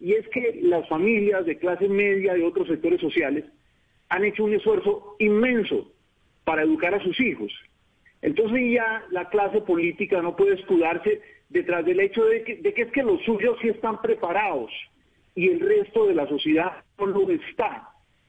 Y 0.00 0.12
es 0.12 0.28
que 0.28 0.60
las 0.62 0.88
familias 0.88 1.44
de 1.44 1.58
clase 1.58 1.88
media 1.88 2.34
de 2.34 2.44
otros 2.44 2.68
sectores 2.68 3.00
sociales 3.00 3.44
han 4.08 4.24
hecho 4.24 4.44
un 4.44 4.54
esfuerzo 4.54 5.16
inmenso 5.18 5.90
para 6.44 6.62
educar 6.62 6.94
a 6.94 7.02
sus 7.02 7.18
hijos. 7.20 7.52
Entonces 8.22 8.72
ya 8.72 9.04
la 9.10 9.28
clase 9.28 9.60
política 9.62 10.22
no 10.22 10.36
puede 10.36 10.54
escudarse 10.54 11.20
detrás 11.48 11.84
del 11.84 11.98
hecho 11.98 12.24
de 12.26 12.44
que, 12.44 12.56
de 12.56 12.72
que 12.72 12.82
es 12.82 12.92
que 12.92 13.02
los 13.02 13.20
suyos 13.24 13.58
sí 13.60 13.68
están 13.68 14.00
preparados 14.00 14.70
y 15.34 15.48
el 15.48 15.60
resto 15.60 16.06
de 16.06 16.14
la 16.14 16.28
sociedad 16.28 16.84
no 16.96 17.06
lo 17.06 17.30
está 17.30 17.87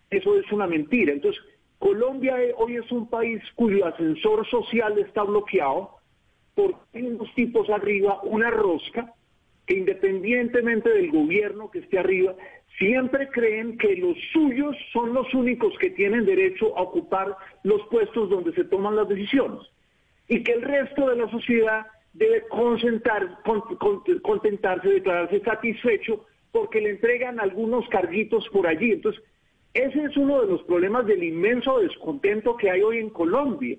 eso 0.10 0.38
es 0.38 0.52
una 0.52 0.68
mentira. 0.68 1.14
Entonces, 1.14 1.42
Colombia 1.78 2.36
hoy 2.58 2.76
es 2.76 2.92
un 2.92 3.10
país 3.10 3.42
cuyo 3.56 3.86
ascensor 3.86 4.46
social 4.50 4.98
está 5.00 5.24
bloqueado 5.24 5.92
porque 6.56 7.02
unos 7.04 7.34
tipos 7.36 7.70
arriba, 7.70 8.20
una 8.24 8.50
rosca, 8.50 9.14
que 9.66 9.78
independientemente 9.78 10.90
del 10.90 11.12
gobierno 11.12 11.70
que 11.72 11.80
esté 11.80 12.00
arriba, 12.00 12.36
siempre 12.78 13.30
creen 13.30 13.78
que 13.78 13.96
los 13.96 14.18
suyos 14.34 14.76
son 14.92 15.14
los 15.14 15.34
únicos 15.34 15.74
que 15.80 15.92
tienen 15.92 16.26
derecho 16.26 16.78
a 16.78 16.82
ocupar 16.82 17.36
los 17.64 17.82
puestos 17.88 18.30
donde 18.30 18.52
se 18.54 18.64
toman 18.66 18.96
las 18.96 19.08
decisiones 19.08 19.62
y 20.28 20.44
que 20.44 20.52
el 20.54 20.62
resto 20.64 21.08
de 21.10 21.16
la 21.18 21.30
sociedad 21.30 21.86
debe 22.14 22.44
concentrar, 22.50 23.38
con- 23.46 23.62
con- 23.78 24.04
contentarse, 24.22 24.90
declararse 24.90 25.40
satisfecho 25.42 26.26
porque 26.52 26.82
le 26.82 26.90
entregan 26.92 27.40
algunos 27.40 27.88
carguitos 27.90 28.48
por 28.50 28.66
allí. 28.68 28.92
Entonces, 28.94 29.22
ese 29.74 30.04
es 30.04 30.18
uno 30.18 30.42
de 30.42 30.48
los 30.48 30.64
problemas 30.64 31.06
del 31.06 31.24
inmenso 31.24 31.80
descontento 31.80 32.58
que 32.58 32.72
hay 32.72 32.82
hoy 32.82 32.98
en 32.98 33.10
Colombia. 33.10 33.78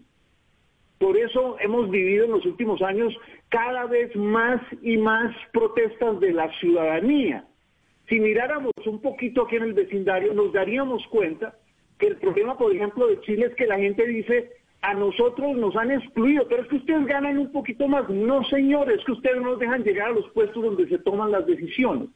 Por 0.98 1.16
eso 1.16 1.56
hemos 1.60 1.90
vivido 1.90 2.26
en 2.26 2.32
los 2.32 2.44
últimos 2.44 2.80
años 2.82 3.16
cada 3.48 3.86
vez 3.86 4.14
más 4.14 4.60
y 4.82 4.98
más 4.98 5.34
protestas 5.52 6.20
de 6.20 6.32
la 6.32 6.50
ciudadanía. 6.58 7.44
Si 8.08 8.20
miráramos 8.20 8.72
un 8.86 9.00
poquito 9.00 9.42
aquí 9.42 9.56
en 9.56 9.62
el 9.62 9.72
vecindario, 9.72 10.34
nos 10.34 10.52
daríamos 10.52 11.06
cuenta 11.08 11.54
que 11.98 12.08
el 12.08 12.16
problema, 12.16 12.56
por 12.56 12.74
ejemplo, 12.74 13.06
de 13.06 13.20
Chile 13.22 13.46
es 13.46 13.54
que 13.54 13.66
la 13.66 13.78
gente 13.78 14.06
dice, 14.06 14.50
a 14.82 14.94
nosotros 14.94 15.56
nos 15.56 15.76
han 15.76 15.90
excluido, 15.90 16.46
pero 16.48 16.62
es 16.62 16.68
que 16.68 16.76
ustedes 16.76 17.06
ganan 17.06 17.38
un 17.38 17.52
poquito 17.52 17.86
más. 17.86 18.08
No, 18.08 18.42
señores, 18.44 18.98
es 18.98 19.04
que 19.04 19.12
ustedes 19.12 19.36
no 19.36 19.50
nos 19.50 19.58
dejan 19.58 19.84
llegar 19.84 20.08
a 20.08 20.14
los 20.14 20.28
puestos 20.30 20.62
donde 20.62 20.88
se 20.88 20.98
toman 20.98 21.30
las 21.30 21.46
decisiones. 21.46 22.08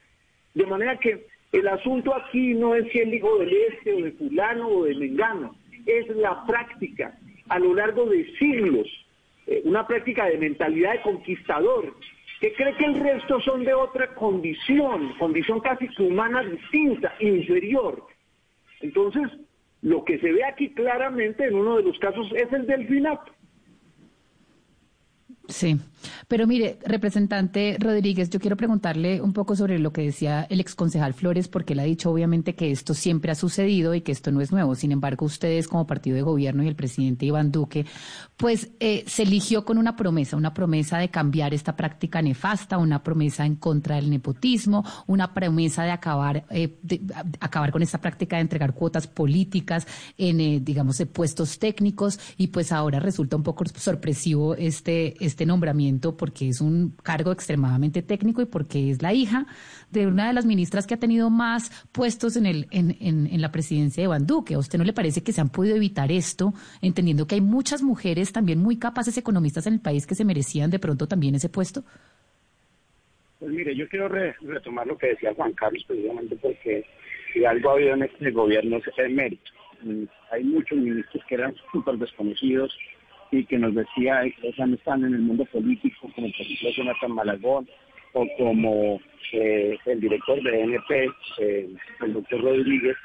De 0.54 0.66
manera 0.66 0.99
que 0.99 1.26
el 1.54 1.68
asunto 1.68 2.14
aquí 2.14 2.52
no 2.54 2.75
es 2.75 2.90
si 2.90 2.99
el 2.99 3.14
hijo 3.14 3.38
del 3.38 3.52
este 3.52 3.94
o 3.94 4.02
de 4.02 4.12
fulano 4.12 4.68
o 4.68 4.84
de 4.84 4.94
mengano, 4.96 5.54
es 5.87 6.08
la 6.16 6.44
práctica 6.46 7.16
a 7.49 7.58
lo 7.61 7.75
largo 7.75 8.06
de 8.06 8.26
siglos, 8.38 8.88
eh, 9.46 9.62
una 9.64 9.87
práctica 9.87 10.26
de 10.26 10.38
mentalidad 10.38 10.94
de 10.94 11.02
conquistador, 11.02 11.94
que 12.40 12.52
cree 12.54 12.75
que 12.75 12.87
el 12.87 12.99
resto 12.99 13.40
son 13.40 13.64
de 13.64 13.73
otra 13.73 14.14
condición, 14.14 15.14
condición 15.18 15.61
casi 15.61 15.88
humana 15.99 16.42
distinta, 16.42 17.14
inferior. 17.20 18.04
Entonces, 18.80 19.30
lo 19.82 20.04
que 20.04 20.18
se 20.18 20.32
ve 20.32 20.44
aquí 20.44 20.70
claramente 20.70 21.44
en 21.44 21.54
uno 21.54 21.76
de 21.76 21.84
los 21.84 21.99
casos 22.00 22.26
es 22.34 22.52
el 22.52 22.66
delfinato. 22.66 23.32
Sí, 25.48 25.78
pero 26.26 26.46
mire, 26.46 26.78
representante 26.86 27.76
Rodríguez, 27.78 28.30
yo 28.30 28.40
quiero 28.40 28.56
preguntarle 28.56 29.20
un 29.20 29.32
poco 29.32 29.56
sobre 29.56 29.78
lo 29.78 29.92
que 29.92 30.02
decía 30.02 30.46
el 30.48 30.60
exconcejal 30.60 31.12
Flores, 31.12 31.48
porque 31.48 31.74
él 31.74 31.80
ha 31.80 31.84
dicho 31.84 32.10
obviamente 32.10 32.54
que 32.54 32.70
esto 32.70 32.94
siempre 32.94 33.30
ha 33.30 33.34
sucedido 33.34 33.94
y 33.94 34.00
que 34.00 34.12
esto 34.12 34.32
no 34.32 34.40
es 34.40 34.52
nuevo. 34.52 34.74
Sin 34.74 34.92
embargo, 34.92 35.26
ustedes 35.26 35.68
como 35.68 35.86
partido 35.86 36.16
de 36.16 36.22
gobierno 36.22 36.62
y 36.62 36.68
el 36.68 36.76
presidente 36.76 37.26
Iván 37.26 37.52
Duque, 37.52 37.84
pues 38.36 38.70
eh, 38.80 39.04
se 39.06 39.24
eligió 39.24 39.64
con 39.64 39.76
una 39.76 39.96
promesa, 39.96 40.36
una 40.36 40.54
promesa 40.54 40.98
de 40.98 41.10
cambiar 41.10 41.52
esta 41.52 41.76
práctica 41.76 42.22
nefasta, 42.22 42.78
una 42.78 43.02
promesa 43.02 43.44
en 43.44 43.56
contra 43.56 43.96
del 43.96 44.08
nepotismo, 44.08 44.84
una 45.06 45.34
promesa 45.34 45.84
de 45.84 45.90
acabar, 45.90 46.46
eh, 46.50 46.78
de, 46.82 47.02
acabar 47.40 47.70
con 47.70 47.82
esta 47.82 48.00
práctica 48.00 48.36
de 48.36 48.42
entregar 48.42 48.74
cuotas 48.74 49.06
políticas 49.06 49.86
en, 50.16 50.40
eh, 50.40 50.60
digamos, 50.62 51.02
puestos 51.12 51.58
técnicos 51.58 52.18
y 52.38 52.46
pues 52.46 52.72
ahora 52.72 52.98
resulta 52.98 53.36
un 53.36 53.42
poco 53.42 53.64
sorpresivo 53.76 54.54
este, 54.54 55.22
este 55.24 55.33
nombramiento 55.44 56.16
porque 56.16 56.48
es 56.48 56.60
un 56.60 56.94
cargo 57.02 57.32
extremadamente 57.32 58.00
técnico 58.02 58.40
y 58.42 58.46
porque 58.46 58.90
es 58.90 59.02
la 59.02 59.12
hija 59.12 59.46
de 59.90 60.06
una 60.06 60.28
de 60.28 60.32
las 60.32 60.46
ministras 60.46 60.86
que 60.86 60.94
ha 60.94 60.98
tenido 61.00 61.30
más 61.30 61.70
puestos 61.90 62.36
en, 62.36 62.46
el, 62.46 62.68
en, 62.70 62.96
en, 63.00 63.26
en 63.26 63.40
la 63.40 63.50
presidencia 63.50 64.00
de 64.02 64.04
Iván 64.04 64.26
Duque. 64.26 64.54
¿A 64.54 64.58
usted 64.58 64.78
no 64.78 64.84
le 64.84 64.92
parece 64.92 65.22
que 65.24 65.32
se 65.32 65.40
han 65.40 65.48
podido 65.50 65.74
evitar 65.74 66.12
esto, 66.12 66.54
entendiendo 66.80 67.26
que 67.26 67.34
hay 67.34 67.40
muchas 67.40 67.82
mujeres 67.82 68.30
también 68.32 68.60
muy 68.60 68.76
capaces 68.78 69.18
economistas 69.18 69.66
en 69.66 69.74
el 69.74 69.80
país 69.80 70.06
que 70.06 70.14
se 70.14 70.24
merecían 70.24 70.70
de 70.70 70.78
pronto 70.78 71.08
también 71.08 71.34
ese 71.34 71.48
puesto? 71.48 71.82
Pues 73.40 73.50
mire, 73.52 73.74
yo 73.76 73.88
quiero 73.88 74.08
re- 74.08 74.36
retomar 74.42 74.86
lo 74.86 74.96
que 74.96 75.08
decía 75.08 75.34
Juan 75.34 75.52
Carlos, 75.52 75.84
precisamente 75.86 76.36
porque 76.36 76.84
si 77.32 77.44
algo 77.44 77.70
ha 77.70 77.72
habido 77.74 77.94
en 77.94 78.04
este 78.04 78.30
gobierno 78.30 78.76
es 78.76 78.84
el 78.96 79.12
mérito. 79.12 79.50
Mm, 79.82 80.04
Hay 80.32 80.44
muchos 80.44 80.78
ministros 80.78 81.22
que 81.28 81.34
eran 81.34 81.54
súper 81.72 81.96
desconocidos 81.98 82.72
y 83.38 83.44
que 83.46 83.58
nos 83.58 83.74
decía, 83.74 84.22
sea, 84.56 84.66
no 84.66 84.74
están 84.74 85.04
en 85.04 85.14
el 85.14 85.22
mundo 85.22 85.44
político, 85.46 86.08
como 86.14 86.30
por 86.30 86.40
ejemplo 86.40 86.70
Jonathan 86.70 87.12
Malagón 87.12 87.68
o 88.12 88.26
como 88.38 89.00
eh, 89.32 89.76
el 89.86 90.00
director 90.00 90.40
de 90.42 90.60
NP, 90.62 91.10
eh, 91.38 91.68
el 92.00 92.12
doctor 92.12 92.42
Rodríguez, 92.42 92.96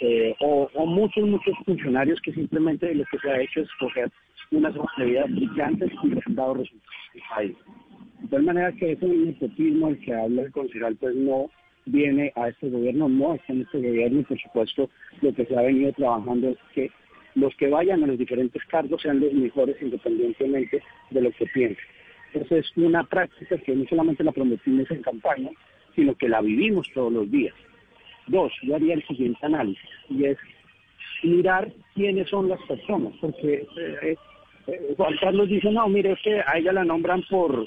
eh, 0.00 0.34
o, 0.40 0.86
muchos, 0.86 1.24
muchos 1.28 1.54
funcionarios 1.64 2.20
que 2.20 2.32
simplemente 2.32 2.94
lo 2.94 3.04
que 3.10 3.18
se 3.18 3.30
ha 3.30 3.40
hecho 3.40 3.60
es 3.60 3.68
coger 3.78 4.10
unas 4.50 4.74
ideas 4.98 5.30
brillantes 5.30 5.90
y 6.02 6.08
les 6.08 6.26
han 6.26 6.34
dado 6.34 6.54
resultados 6.54 6.98
país. 7.34 7.56
De 8.20 8.28
tal 8.28 8.42
manera 8.42 8.72
que 8.72 8.92
ese 8.92 9.06
nepotismo 9.06 9.88
el 9.88 10.00
que 10.00 10.14
habla 10.14 10.42
el 10.42 10.52
concejal 10.52 10.96
pues 10.96 11.14
no 11.14 11.50
viene 11.86 12.32
a 12.36 12.48
este 12.48 12.68
gobierno, 12.68 13.08
no 13.08 13.34
está 13.34 13.52
en 13.52 13.62
este 13.62 13.78
gobierno 13.78 14.20
y 14.20 14.24
por 14.24 14.40
supuesto 14.40 14.90
lo 15.20 15.34
que 15.34 15.46
se 15.46 15.56
ha 15.56 15.62
venido 15.62 15.92
trabajando 15.92 16.50
es 16.50 16.58
que 16.74 16.90
los 17.40 17.54
que 17.56 17.68
vayan 17.68 18.02
a 18.04 18.06
los 18.06 18.18
diferentes 18.18 18.64
cargos 18.66 19.02
sean 19.02 19.20
los 19.20 19.32
mejores 19.32 19.76
independientemente 19.80 20.82
de 21.10 21.20
lo 21.20 21.30
que 21.32 21.46
piensen. 21.46 21.84
Entonces 22.32 22.66
es 22.66 22.76
una 22.76 23.04
práctica 23.04 23.56
que 23.58 23.74
no 23.74 23.84
solamente 23.88 24.24
la 24.24 24.32
prometimos 24.32 24.90
en 24.90 25.02
campaña, 25.02 25.50
sino 25.94 26.14
que 26.14 26.28
la 26.28 26.40
vivimos 26.40 26.88
todos 26.92 27.12
los 27.12 27.30
días. 27.30 27.54
Dos, 28.26 28.52
yo 28.62 28.76
haría 28.76 28.94
el 28.94 29.06
siguiente 29.06 29.38
análisis 29.42 29.88
y 30.10 30.24
es 30.24 30.38
mirar 31.22 31.72
quiénes 31.94 32.28
son 32.28 32.48
las 32.48 32.60
personas, 32.62 33.14
porque 33.20 33.66
eh, 33.76 34.16
eh, 34.66 34.94
Juan 34.96 35.16
Carlos 35.20 35.48
dice, 35.48 35.70
no, 35.72 35.88
mire, 35.88 36.12
es 36.12 36.20
que 36.22 36.40
a 36.40 36.58
ella 36.58 36.72
la 36.72 36.84
nombran 36.84 37.22
por, 37.30 37.66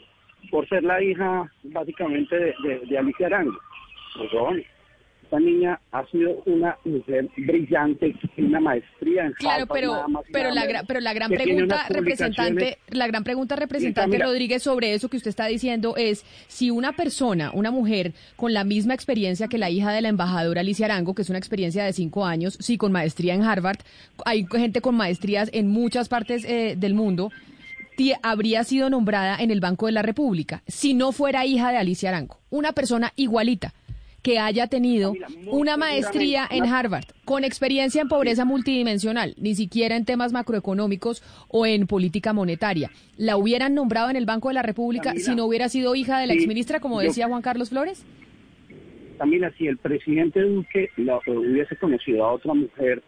por 0.49 0.67
ser 0.69 0.83
la 0.83 1.01
hija 1.01 1.51
básicamente 1.63 2.53
de, 2.87 2.97
Alicia 2.97 3.27
Arango. 3.27 3.57
Pues, 4.17 4.65
esta 5.31 5.39
niña 5.39 5.79
ha 5.93 6.05
sido 6.07 6.43
una 6.45 6.77
mujer 6.83 7.29
brillante, 7.37 8.13
una 8.37 8.59
maestría 8.59 9.27
en 9.27 9.33
Claro, 9.33 9.63
Harvard, 9.63 9.79
pero, 9.79 10.09
más 10.09 10.23
pero, 10.33 10.49
la, 10.51 10.65
menos, 10.65 10.81
gra- 10.81 10.85
pero 10.85 10.99
la 10.99 11.13
gran 11.13 11.31
pregunta, 11.31 11.85
representante, 11.87 12.77
la 12.89 13.07
gran 13.07 13.23
pregunta, 13.23 13.55
representante. 13.55 14.17
Rodríguez, 14.17 14.61
sobre 14.61 14.93
eso 14.93 15.07
que 15.07 15.15
usted 15.15 15.29
está 15.29 15.45
diciendo 15.45 15.95
es 15.95 16.25
si 16.47 16.69
una 16.69 16.91
persona, 16.91 17.51
una 17.53 17.71
mujer 17.71 18.11
con 18.35 18.53
la 18.53 18.65
misma 18.65 18.93
experiencia 18.93 19.47
que 19.47 19.57
la 19.57 19.69
hija 19.69 19.93
de 19.93 20.01
la 20.01 20.09
embajadora 20.09 20.59
Alicia 20.61 20.85
Arango, 20.87 21.15
que 21.15 21.21
es 21.21 21.29
una 21.29 21.39
experiencia 21.39 21.85
de 21.85 21.93
cinco 21.93 22.25
años, 22.25 22.57
sí, 22.59 22.77
con 22.77 22.91
maestría 22.91 23.33
en 23.33 23.43
Harvard, 23.43 23.79
hay 24.25 24.45
gente 24.51 24.81
con 24.81 24.95
maestrías 24.95 25.49
en 25.53 25.69
muchas 25.69 26.09
partes 26.09 26.43
eh, 26.43 26.75
del 26.77 26.93
mundo, 26.93 27.29
habría 28.23 28.63
sido 28.63 28.89
nombrada 28.89 29.37
en 29.39 29.51
el 29.51 29.59
Banco 29.59 29.85
de 29.85 29.91
la 29.91 30.01
República 30.01 30.63
si 30.67 30.93
no 30.95 31.11
fuera 31.11 31.45
hija 31.45 31.71
de 31.71 31.77
Alicia 31.77 32.09
Arango. 32.09 32.39
Una 32.49 32.71
persona 32.71 33.13
igualita 33.15 33.73
que 34.21 34.37
haya 34.39 34.67
tenido 34.67 35.13
muy 35.13 35.47
una 35.51 35.77
maestría 35.77 36.47
en 36.49 36.65
Harvard, 36.65 37.05
con 37.25 37.43
experiencia 37.43 38.01
en 38.01 38.07
pobreza 38.07 38.45
multidimensional, 38.45 39.33
ni 39.37 39.55
siquiera 39.55 39.95
en 39.95 40.05
temas 40.05 40.31
macroeconómicos 40.31 41.23
o 41.47 41.65
en 41.65 41.87
política 41.87 42.31
monetaria, 42.33 42.91
¿la 43.17 43.37
hubieran 43.37 43.73
nombrado 43.73 44.09
en 44.09 44.15
el 44.15 44.25
Banco 44.25 44.49
de 44.49 44.53
la 44.55 44.61
República 44.61 45.05
Camila, 45.11 45.25
si 45.25 45.35
no 45.35 45.45
hubiera 45.45 45.69
sido 45.69 45.95
hija 45.95 46.19
de 46.19 46.27
la 46.27 46.33
exministra, 46.33 46.79
como 46.79 46.99
decía 46.99 47.27
Juan 47.27 47.41
Carlos 47.41 47.69
Flores? 47.69 48.05
Camila, 49.17 49.51
si 49.57 49.67
el 49.67 49.77
presidente 49.77 50.41
Duque 50.41 50.89
la- 50.97 51.19
hubiese 51.27 51.75
conocido 51.75 52.25
a 52.25 52.33
otra 52.33 52.53
mujer 52.53 53.03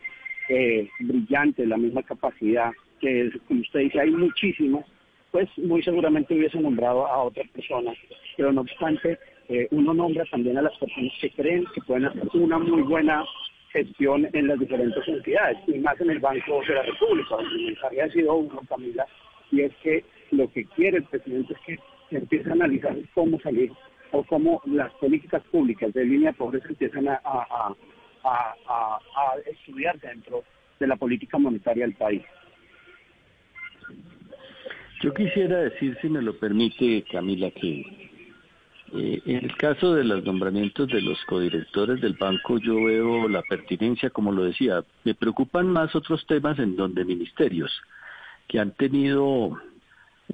eh, 0.50 0.90
brillante, 1.00 1.62
de 1.64 1.68
la 1.70 1.78
misma 1.78 2.04
capacidad, 2.04 2.72
que 3.00 3.32
como 3.48 3.62
usted 3.62 3.80
dice, 3.82 4.00
hay 4.00 4.12
muchísimas, 4.12 4.86
pues 5.32 5.48
muy 5.58 5.82
seguramente 5.84 6.34
hubiese 6.36 6.60
nombrado 6.60 7.08
a 7.08 7.24
otra 7.24 7.44
persona. 7.54 7.94
Pero 8.38 8.52
no 8.52 8.62
obstante, 8.62 9.18
eh, 9.50 9.68
uno 9.72 9.94
nombra 9.94 10.26
también 10.26 10.58
a 10.58 10.62
las 10.62 10.76
personas 10.78 11.12
que 11.20 11.30
creen 11.32 11.66
que 11.74 11.82
pueden 11.82 12.06
hacer 12.06 12.24
una 12.34 12.58
muy 12.60 12.82
buena 12.82 13.24
gestión 13.72 14.30
en 14.34 14.48
las 14.48 14.60
diferentes 14.60 15.08
entidades, 15.08 15.58
y 15.68 15.80
más 15.80 16.00
en 16.00 16.12
el 16.12 16.20
Banco 16.20 16.62
de 16.68 16.76
la 16.76 16.84
República. 16.84 17.36
El 17.40 17.66
mensaje 17.66 18.02
ha 18.02 18.10
sido 18.12 18.36
uno, 18.36 18.62
Camila, 18.70 19.06
y 19.52 19.62
es 19.62 19.76
que 19.78 20.06
lo 20.32 20.52
que 20.52 20.66
quiere 20.66 20.98
el 20.98 21.04
presidente 21.06 21.54
es 21.54 21.60
que 21.62 22.16
empiece 22.16 22.50
a 22.50 22.54
analizar 22.54 22.96
cómo 23.14 23.40
salir 23.40 23.72
o 24.12 24.24
cómo 24.24 24.62
las 24.66 24.92
políticas 24.94 25.42
públicas 25.52 25.92
de 25.94 26.06
línea 26.06 26.32
de 26.32 26.38
pobreza 26.38 26.68
empiezan 26.70 27.08
a- 27.08 27.20
a- 27.24 27.76
a- 28.24 28.56
a 28.68 29.50
estudiar 29.52 30.00
dentro 30.00 30.44
de 30.80 30.88
la 30.88 30.96
política 30.96 31.38
monetaria 31.40 31.86
del 31.86 31.96
país. 31.96 32.22
Yo 35.02 35.14
quisiera 35.14 35.58
decir, 35.64 35.98
si 36.02 36.08
me 36.10 36.22
lo 36.22 36.38
permite, 36.38 37.04
Camila, 37.12 37.52
que 37.52 37.84
eh, 38.96 39.22
en 39.26 39.46
el 39.46 39.58
caso 39.58 39.94
de 39.96 40.04
los 40.04 40.24
nombramientos 40.24 40.88
de 40.88 41.02
los 41.02 41.18
codirectores 41.26 42.00
del 42.02 42.14
banco, 42.14 42.58
yo 42.60 42.84
veo 42.84 43.28
la 43.28 43.42
pertinencia, 43.42 44.10
como 44.10 44.32
lo 44.32 44.44
decía. 44.44 44.84
Me 45.04 45.16
preocupan 45.16 45.68
más 45.68 45.96
otros 45.96 46.26
temas 46.28 46.60
en 46.60 46.76
donde 46.76 47.06
ministerios 47.06 47.72
que 48.48 48.60
han 48.60 48.72
tenido 48.72 49.60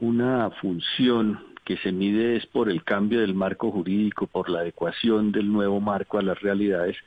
una 0.01 0.49
función 0.61 1.39
que 1.63 1.77
se 1.77 1.91
mide 1.91 2.35
es 2.35 2.45
por 2.47 2.69
el 2.69 2.83
cambio 2.83 3.21
del 3.21 3.33
marco 3.33 3.71
jurídico, 3.71 4.27
por 4.27 4.49
la 4.49 4.59
adecuación 4.59 5.31
del 5.31 5.51
nuevo 5.51 5.79
marco 5.79 6.17
a 6.17 6.23
las 6.23 6.41
realidades, 6.41 6.97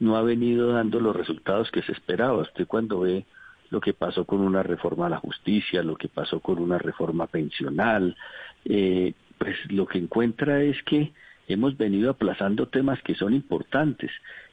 no 0.00 0.16
ha 0.16 0.22
venido 0.22 0.72
dando 0.72 0.98
los 0.98 1.14
resultados 1.14 1.70
que 1.70 1.82
se 1.82 1.92
esperaba. 1.92 2.38
Usted 2.38 2.66
cuando 2.66 3.00
ve 3.00 3.24
lo 3.70 3.80
que 3.80 3.92
pasó 3.92 4.24
con 4.24 4.40
una 4.40 4.62
reforma 4.62 5.06
a 5.06 5.10
la 5.10 5.18
justicia, 5.18 5.82
lo 5.82 5.96
que 5.96 6.08
pasó 6.08 6.40
con 6.40 6.58
una 6.58 6.78
reforma 6.78 7.26
pensional, 7.26 8.16
eh, 8.64 9.12
pues 9.38 9.56
lo 9.70 9.86
que 9.86 9.98
encuentra 9.98 10.62
es 10.62 10.82
que 10.84 11.12
hemos 11.46 11.76
venido 11.76 12.10
aplazando 12.10 12.68
temas 12.68 13.00
que 13.02 13.14
son 13.14 13.32
importantes 13.32 14.10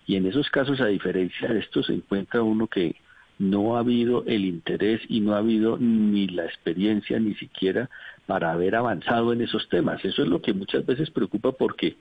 y 0.07 0.15
en 0.15 0.25
esos 0.27 0.49
casos, 0.49 0.79
a 0.81 0.87
diferencia 0.87 1.49
de 1.49 1.59
esto, 1.59 1.83
se 1.83 1.93
encuentra 1.93 2.43
uno 2.43 2.67
que 2.67 2.95
no 3.37 3.75
ha 3.75 3.79
habido 3.79 4.23
el 4.27 4.45
interés 4.45 5.01
y 5.09 5.19
no 5.19 5.33
ha 5.33 5.39
habido 5.39 5.77
ni 5.77 6.27
la 6.27 6.45
experiencia 6.45 7.19
ni 7.19 7.33
siquiera 7.35 7.89
para 8.25 8.51
haber 8.51 8.75
avanzado 8.75 9.33
en 9.33 9.41
esos 9.41 9.67
temas. 9.69 10.03
Eso 10.05 10.23
es 10.23 10.27
lo 10.27 10.41
que 10.41 10.53
muchas 10.53 10.85
veces 10.85 11.09
preocupa 11.09 11.51
porque 11.51 11.97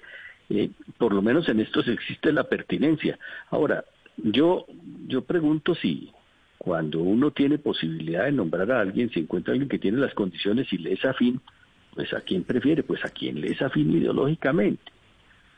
eh, 0.51 0.71
por 0.99 1.13
lo 1.13 1.23
menos 1.23 1.49
en 1.49 1.61
estos 1.61 1.89
existe 1.89 2.33
la 2.33 2.45
pertinencia. 2.45 3.19
Ahora, 3.51 3.85
yo, 4.17 4.67
yo 5.09 5.23
pregunto 5.23 5.75
si 5.75 6.13
cuando 6.59 7.01
uno 7.01 7.31
tiene 7.31 7.59
posibilidad 7.59 8.25
de 8.25 8.33
nombrar 8.33 8.71
a 8.71 8.81
alguien, 8.81 9.11
si 9.11 9.21
encuentra 9.21 9.53
alguien 9.53 9.69
que 9.69 9.79
tiene 9.79 9.99
las 9.99 10.15
condiciones 10.15 10.73
y 10.73 10.79
le 10.79 10.93
es 10.93 11.05
afín, 11.05 11.41
pues 11.95 12.13
a 12.13 12.21
quién 12.21 12.45
prefiere, 12.45 12.83
pues 12.83 13.05
a 13.05 13.09
quién 13.09 13.41
le 13.41 13.53
es 13.53 13.63
afín 13.63 13.93
ideológicamente. 13.93 14.93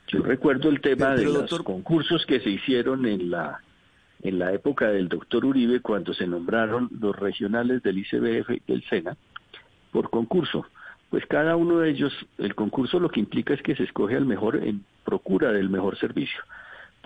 Yo 0.08 0.20
recuerdo 0.20 0.68
el 0.68 0.80
tema 0.80 1.14
de 1.14 1.24
los 1.24 1.50
concursos 1.60 2.24
que 2.26 2.40
se 2.40 2.50
hicieron 2.50 3.06
en 3.06 3.30
la 3.30 3.60
en 4.22 4.38
la 4.38 4.52
época 4.52 4.88
del 4.88 5.08
doctor 5.08 5.44
Uribe 5.44 5.80
cuando 5.80 6.14
se 6.14 6.26
nombraron 6.26 6.88
los 7.00 7.14
regionales 7.14 7.82
del 7.82 7.98
ICBF 7.98 8.50
y 8.50 8.62
del 8.66 8.82
SENA 8.88 9.16
por 9.92 10.10
concurso. 10.10 10.66
Pues 11.10 11.24
cada 11.26 11.54
uno 11.54 11.80
de 11.80 11.90
ellos, 11.90 12.12
el 12.38 12.54
concurso 12.54 12.98
lo 12.98 13.10
que 13.10 13.20
implica 13.20 13.54
es 13.54 13.62
que 13.62 13.76
se 13.76 13.84
escoge 13.84 14.16
al 14.16 14.24
mejor 14.24 14.56
en 14.56 14.84
procura 15.04 15.52
del 15.52 15.68
mejor 15.68 15.98
servicio 15.98 16.40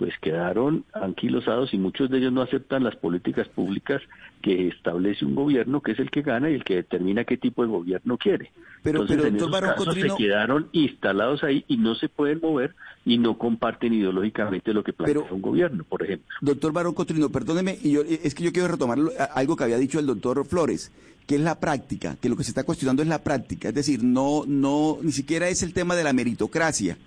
pues 0.01 0.17
quedaron 0.19 0.83
anquilosados 0.93 1.75
y 1.75 1.77
muchos 1.77 2.09
de 2.09 2.17
ellos 2.17 2.33
no 2.33 2.41
aceptan 2.41 2.83
las 2.83 2.95
políticas 2.95 3.47
públicas 3.49 4.01
que 4.41 4.69
establece 4.69 5.23
un 5.23 5.35
gobierno 5.35 5.81
que 5.81 5.91
es 5.91 5.99
el 5.99 6.09
que 6.09 6.23
gana 6.23 6.49
y 6.49 6.55
el 6.55 6.63
que 6.63 6.77
determina 6.77 7.23
qué 7.23 7.37
tipo 7.37 7.61
de 7.61 7.67
gobierno 7.67 8.17
quiere. 8.17 8.51
Pero, 8.81 9.01
Entonces, 9.01 9.17
pero 9.17 9.27
en 9.27 9.37
doctor 9.37 9.63
esos 9.63 9.69
casos 9.75 9.85
Cotrino, 9.85 10.17
se 10.17 10.23
quedaron 10.23 10.69
instalados 10.71 11.43
ahí 11.43 11.65
y 11.67 11.77
no 11.77 11.93
se 11.93 12.09
pueden 12.09 12.39
mover 12.41 12.73
y 13.05 13.19
no 13.19 13.37
comparten 13.37 13.93
ideológicamente 13.93 14.73
lo 14.73 14.83
que 14.83 14.91
plantea 14.91 15.21
Pero- 15.21 15.35
un 15.35 15.41
gobierno, 15.43 15.83
por 15.83 16.01
ejemplo. 16.01 16.35
doctor 16.41 16.73
Barón 16.73 16.95
Cotrino, 16.95 17.29
perdóneme, 17.29 17.77
y 17.83 17.91
yo, 17.91 18.01
es 18.01 18.33
que 18.33 18.43
yo 18.43 18.51
quiero 18.51 18.69
retomar 18.69 18.97
algo 19.35 19.55
que 19.55 19.65
había 19.65 19.77
dicho 19.77 19.99
el 19.99 20.07
doctor 20.07 20.43
Flores, 20.47 20.91
que 21.27 21.35
es 21.35 21.41
la 21.41 21.59
práctica, 21.59 22.15
que 22.19 22.27
lo 22.27 22.35
que 22.35 22.43
se 22.43 22.49
está 22.49 22.63
cuestionando 22.63 23.03
es 23.03 23.07
la 23.07 23.23
práctica, 23.23 23.69
es 23.69 23.75
decir, 23.75 24.03
no, 24.03 24.45
no, 24.47 24.97
ni 25.03 25.11
siquiera 25.11 25.47
es 25.47 25.61
el 25.61 25.73
tema 25.73 25.95
de 25.95 26.03
la 26.03 26.11
meritocracia. 26.11 26.97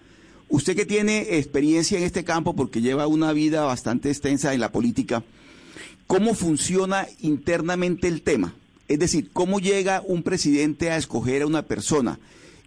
Usted 0.48 0.76
que 0.76 0.86
tiene 0.86 1.38
experiencia 1.38 1.98
en 1.98 2.04
este 2.04 2.24
campo 2.24 2.54
porque 2.54 2.80
lleva 2.80 3.06
una 3.06 3.32
vida 3.32 3.64
bastante 3.64 4.10
extensa 4.10 4.54
en 4.54 4.60
la 4.60 4.72
política, 4.72 5.24
¿cómo 6.06 6.34
funciona 6.34 7.08
internamente 7.20 8.08
el 8.08 8.22
tema? 8.22 8.54
Es 8.86 8.98
decir, 8.98 9.30
¿cómo 9.32 9.60
llega 9.60 10.02
un 10.06 10.22
presidente 10.22 10.90
a 10.90 10.96
escoger 10.96 11.42
a 11.42 11.46
una 11.46 11.62
persona? 11.62 12.18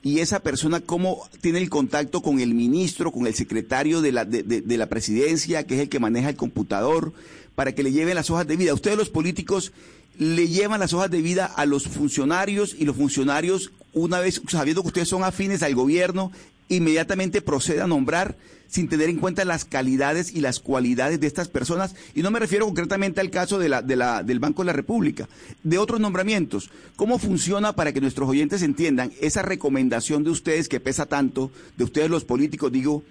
Y 0.02 0.20
esa 0.20 0.40
persona, 0.40 0.80
¿cómo 0.80 1.28
tiene 1.42 1.60
el 1.60 1.70
contacto 1.70 2.22
con 2.22 2.40
el 2.40 2.54
ministro, 2.54 3.12
con 3.12 3.28
el 3.28 3.36
secretario 3.36 4.02
de 4.02 4.12
la, 4.12 4.26
de, 4.26 4.78
la 4.78 4.88
presidencia, 4.88 5.66
que 5.66 5.76
es 5.76 5.82
el 5.82 5.90
que 5.90 6.00
maneja 6.00 6.30
el 6.30 6.36
computador, 6.36 7.14
para 7.56 7.74
que 7.74 7.84
le 7.84 7.92
lleven 7.92 8.16
las 8.16 8.30
hojas 8.30 8.48
de 8.48 8.58
vida? 8.58 8.74
Ustedes 8.74 8.98
los 8.98 9.10
políticos 9.10 9.74
le 10.18 10.48
llevan 10.48 10.80
las 10.80 10.94
hojas 10.94 11.12
de 11.12 11.22
vida 11.22 11.46
a 11.46 11.66
los 11.66 11.88
funcionarios 11.88 12.76
y 12.78 12.86
los 12.86 12.96
funcionarios, 12.96 13.72
una 13.94 14.20
vez 14.20 14.42
sabiendo 14.48 14.82
que 14.82 14.88
ustedes 14.88 15.10
son 15.10 15.24
afines 15.24 15.62
al 15.62 15.76
gobierno, 15.76 16.32
inmediatamente 16.70 17.42
procede 17.42 17.82
a 17.82 17.88
nombrar 17.88 18.36
sin 18.68 18.90
tener 18.90 19.10
en 19.10 19.18
cuenta 19.18 19.46
las 19.46 19.66
calidades 19.66 20.34
y 20.34 20.42
las 20.42 20.60
cualidades 20.60 21.20
de 21.20 21.28
estas 21.28 21.48
personas. 21.48 21.96
Y 22.14 22.22
no 22.22 22.32
me 22.32 22.40
refiero 22.40 22.66
concretamente 22.66 23.22
al 23.22 23.30
caso 23.30 23.60
de 23.60 23.70
la, 23.70 23.82
de 23.82 23.96
la, 23.96 24.24
del 24.24 24.40
Banco 24.40 24.62
de 24.62 24.68
la 24.68 24.74
República, 24.74 25.28
de 25.64 25.78
otros 25.78 26.00
nombramientos. 26.00 26.70
¿Cómo 26.96 27.18
funciona 27.18 27.74
para 27.74 27.94
que 27.94 28.02
nuestros 28.02 28.30
oyentes 28.30 28.62
entiendan 28.62 29.12
esa 29.22 29.42
recomendación 29.42 30.24
de 30.24 30.32
ustedes 30.32 30.68
que 30.68 30.80
pesa 30.80 31.06
tanto, 31.06 31.52
de 31.78 31.84
ustedes 31.86 32.10
los 32.10 32.26
políticos, 32.26 32.72
digo, 32.72 33.04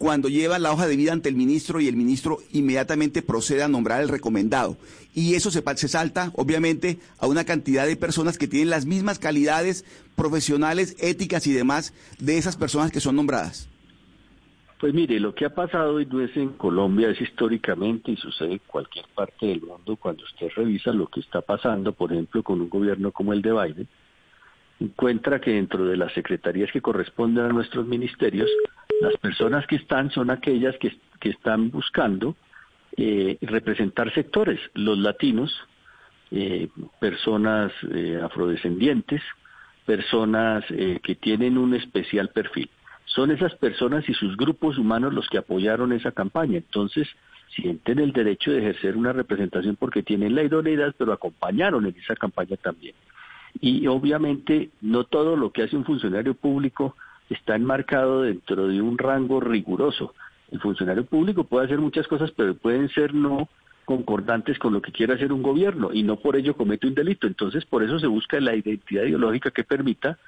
cuando 0.00 0.30
llevan 0.30 0.62
la 0.62 0.72
hoja 0.72 0.86
de 0.86 0.96
vida 0.96 1.12
ante 1.12 1.28
el 1.28 1.34
ministro 1.34 1.78
y 1.78 1.86
el 1.86 1.94
ministro 1.94 2.38
inmediatamente 2.54 3.20
procede 3.20 3.62
a 3.62 3.68
nombrar 3.68 4.00
el 4.00 4.08
recomendado. 4.08 4.78
Y 5.14 5.34
eso 5.34 5.50
se, 5.50 5.62
se 5.76 5.88
salta, 5.88 6.32
obviamente, 6.36 6.98
a 7.18 7.26
una 7.26 7.44
cantidad 7.44 7.86
de 7.86 7.96
personas 7.96 8.38
que 8.38 8.48
tienen 8.48 8.70
las 8.70 8.86
mismas 8.86 9.18
calidades 9.18 9.84
profesionales, 10.16 10.96
éticas 11.00 11.46
y 11.46 11.52
demás 11.52 11.92
de 12.18 12.38
esas 12.38 12.56
personas 12.56 12.90
que 12.90 13.00
son 13.00 13.14
nombradas. 13.14 13.68
Pues 14.80 14.94
mire, 14.94 15.20
lo 15.20 15.34
que 15.34 15.44
ha 15.44 15.54
pasado 15.54 16.00
y 16.00 16.08
en 16.34 16.48
Colombia, 16.54 17.10
es 17.10 17.20
históricamente 17.20 18.12
y 18.12 18.16
sucede 18.16 18.52
en 18.52 18.60
cualquier 18.66 19.04
parte 19.14 19.48
del 19.48 19.60
mundo 19.60 19.96
cuando 19.96 20.24
usted 20.24 20.48
revisa 20.56 20.94
lo 20.94 21.08
que 21.08 21.20
está 21.20 21.42
pasando, 21.42 21.92
por 21.92 22.10
ejemplo, 22.10 22.42
con 22.42 22.62
un 22.62 22.70
gobierno 22.70 23.12
como 23.12 23.34
el 23.34 23.42
de 23.42 23.52
Biden, 23.52 23.88
encuentra 24.80 25.40
que 25.40 25.52
dentro 25.52 25.84
de 25.84 25.96
las 25.96 26.12
secretarías 26.12 26.72
que 26.72 26.80
corresponden 26.80 27.44
a 27.44 27.48
nuestros 27.48 27.86
ministerios, 27.86 28.50
las 29.00 29.16
personas 29.18 29.66
que 29.66 29.76
están 29.76 30.10
son 30.10 30.30
aquellas 30.30 30.76
que, 30.78 30.96
que 31.20 31.30
están 31.30 31.70
buscando 31.70 32.34
eh, 32.96 33.38
representar 33.42 34.12
sectores, 34.12 34.58
los 34.74 34.98
latinos, 34.98 35.52
eh, 36.32 36.68
personas 37.00 37.72
eh, 37.92 38.20
afrodescendientes, 38.22 39.20
personas 39.84 40.64
eh, 40.70 41.00
que 41.02 41.16
tienen 41.16 41.58
un 41.58 41.74
especial 41.74 42.28
perfil. 42.28 42.70
Son 43.04 43.32
esas 43.32 43.54
personas 43.56 44.08
y 44.08 44.14
sus 44.14 44.36
grupos 44.36 44.78
humanos 44.78 45.12
los 45.12 45.28
que 45.28 45.38
apoyaron 45.38 45.92
esa 45.92 46.12
campaña. 46.12 46.58
Entonces, 46.58 47.08
sienten 47.56 47.98
el 47.98 48.12
derecho 48.12 48.52
de 48.52 48.60
ejercer 48.60 48.96
una 48.96 49.12
representación 49.12 49.74
porque 49.74 50.04
tienen 50.04 50.36
la 50.36 50.44
idoneidad, 50.44 50.94
pero 50.96 51.12
acompañaron 51.12 51.86
en 51.86 51.96
esa 51.96 52.14
campaña 52.14 52.56
también. 52.56 52.94
Y 53.60 53.86
obviamente 53.86 54.70
no 54.80 55.04
todo 55.04 55.36
lo 55.36 55.50
que 55.52 55.62
hace 55.62 55.76
un 55.76 55.84
funcionario 55.84 56.34
público 56.34 56.96
está 57.28 57.56
enmarcado 57.56 58.22
dentro 58.22 58.68
de 58.68 58.80
un 58.80 58.98
rango 58.98 59.40
riguroso. 59.40 60.14
El 60.50 60.60
funcionario 60.60 61.04
público 61.04 61.44
puede 61.44 61.66
hacer 61.66 61.78
muchas 61.78 62.06
cosas, 62.08 62.30
pero 62.32 62.54
pueden 62.54 62.88
ser 62.88 63.14
no 63.14 63.48
concordantes 63.84 64.58
con 64.58 64.72
lo 64.72 64.82
que 64.82 64.92
quiere 64.92 65.14
hacer 65.14 65.32
un 65.32 65.42
gobierno 65.42 65.90
y 65.92 66.02
no 66.02 66.16
por 66.16 66.36
ello 66.36 66.56
comete 66.56 66.86
un 66.86 66.94
delito. 66.94 67.26
Entonces, 67.26 67.64
por 67.64 67.82
eso 67.82 67.98
se 67.98 68.06
busca 68.06 68.40
la 68.40 68.54
identidad 68.54 69.04
ideológica 69.04 69.50
que 69.50 69.64
permita 69.64 70.18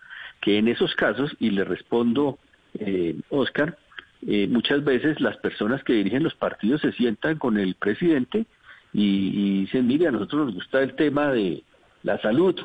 que 0.40 0.58
en 0.58 0.68
esos 0.68 0.94
casos, 0.94 1.34
y 1.38 1.50
le 1.50 1.64
respondo, 1.64 2.38
eh, 2.78 3.16
Oscar, 3.30 3.78
eh, 4.26 4.46
muchas 4.48 4.84
veces 4.84 5.20
las 5.20 5.36
personas 5.38 5.82
que 5.84 5.92
dirigen 5.92 6.22
los 6.22 6.34
partidos 6.34 6.80
se 6.80 6.92
sientan 6.92 7.38
con 7.38 7.58
el 7.58 7.74
presidente 7.74 8.46
y, 8.92 9.02
y 9.02 9.60
dicen, 9.62 9.86
mire, 9.86 10.08
a 10.08 10.10
nosotros 10.10 10.46
nos 10.46 10.54
gusta 10.54 10.82
el 10.82 10.94
tema 10.94 11.30
de 11.30 11.62
la 12.02 12.20
salud. 12.20 12.60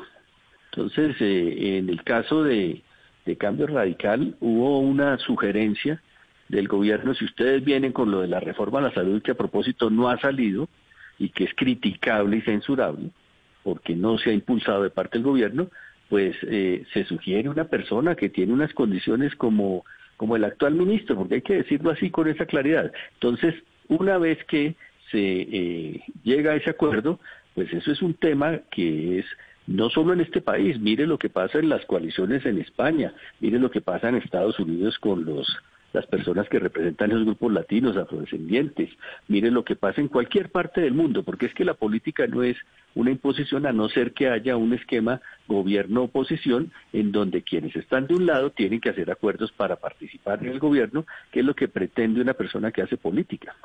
Entonces, 0.72 1.16
eh, 1.20 1.78
en 1.78 1.88
el 1.88 2.02
caso 2.04 2.42
de, 2.42 2.82
Cambio 3.38 3.66
Radical 3.66 4.36
hubo 4.40 4.80
una 4.80 5.18
sugerencia 5.18 6.00
del 6.48 6.66
gobierno, 6.66 7.12
si 7.12 7.26
ustedes 7.26 7.62
vienen 7.62 7.92
con 7.92 8.10
lo 8.10 8.22
de 8.22 8.28
la 8.28 8.40
reforma 8.40 8.78
a 8.78 8.82
la 8.82 8.94
salud, 8.94 9.20
que 9.20 9.32
a 9.32 9.36
propósito 9.36 9.90
no 9.90 10.08
ha 10.08 10.18
salido 10.18 10.66
y 11.18 11.28
que 11.28 11.44
es 11.44 11.50
criticable 11.54 12.38
y 12.38 12.40
censurable, 12.40 13.10
porque 13.62 13.94
no 13.94 14.16
se 14.16 14.30
ha 14.30 14.32
impulsado 14.32 14.82
de 14.82 14.88
parte 14.88 15.18
del 15.18 15.26
gobierno, 15.26 15.68
pues 16.08 16.36
eh, 16.42 16.86
se 16.94 17.04
sugiere 17.04 17.50
una 17.50 17.64
persona 17.64 18.14
que 18.14 18.30
tiene 18.30 18.54
unas 18.54 18.72
condiciones 18.72 19.34
como, 19.36 19.84
como 20.16 20.36
el 20.36 20.44
actual 20.44 20.74
ministro, 20.74 21.16
porque 21.16 21.34
hay 21.34 21.42
que 21.42 21.56
decirlo 21.56 21.90
así 21.90 22.08
con 22.08 22.28
esa 22.28 22.46
claridad. 22.46 22.90
Entonces, 23.12 23.54
una 23.88 24.16
vez 24.16 24.42
que 24.44 24.74
se 25.10 25.18
eh, 25.20 26.02
llega 26.22 26.52
a 26.52 26.56
ese 26.56 26.70
acuerdo, 26.70 27.20
pues 27.54 27.72
eso 27.72 27.92
es 27.92 28.00
un 28.00 28.14
tema 28.14 28.60
que 28.70 29.18
es 29.18 29.26
no 29.68 29.90
solo 29.90 30.14
en 30.14 30.20
este 30.22 30.40
país, 30.40 30.80
mire 30.80 31.06
lo 31.06 31.18
que 31.18 31.28
pasa 31.28 31.58
en 31.58 31.68
las 31.68 31.84
coaliciones 31.84 32.44
en 32.46 32.58
España, 32.58 33.12
mire 33.38 33.58
lo 33.58 33.70
que 33.70 33.82
pasa 33.82 34.08
en 34.08 34.16
Estados 34.16 34.58
Unidos 34.58 34.98
con 34.98 35.24
los 35.24 35.46
las 35.92 36.06
personas 36.06 36.46
que 36.50 36.58
representan 36.58 37.10
esos 37.10 37.24
grupos 37.24 37.50
latinos, 37.50 37.96
afrodescendientes, 37.96 38.90
mire 39.26 39.50
lo 39.50 39.64
que 39.64 39.74
pasa 39.74 40.02
en 40.02 40.08
cualquier 40.08 40.50
parte 40.50 40.82
del 40.82 40.92
mundo, 40.92 41.22
porque 41.22 41.46
es 41.46 41.54
que 41.54 41.64
la 41.64 41.74
política 41.74 42.26
no 42.26 42.42
es 42.42 42.58
una 42.94 43.10
imposición 43.10 43.64
a 43.64 43.72
no 43.72 43.88
ser 43.88 44.12
que 44.12 44.28
haya 44.28 44.56
un 44.56 44.74
esquema 44.74 45.22
gobierno-oposición 45.46 46.72
en 46.92 47.10
donde 47.10 47.42
quienes 47.42 47.74
están 47.74 48.06
de 48.06 48.14
un 48.14 48.26
lado 48.26 48.50
tienen 48.50 48.80
que 48.80 48.90
hacer 48.90 49.10
acuerdos 49.10 49.50
para 49.52 49.76
participar 49.76 50.40
en 50.42 50.52
el 50.52 50.58
gobierno, 50.58 51.06
que 51.32 51.40
es 51.40 51.46
lo 51.46 51.54
que 51.54 51.68
pretende 51.68 52.20
una 52.20 52.34
persona 52.34 52.70
que 52.70 52.82
hace 52.82 52.98
política. 52.98 53.56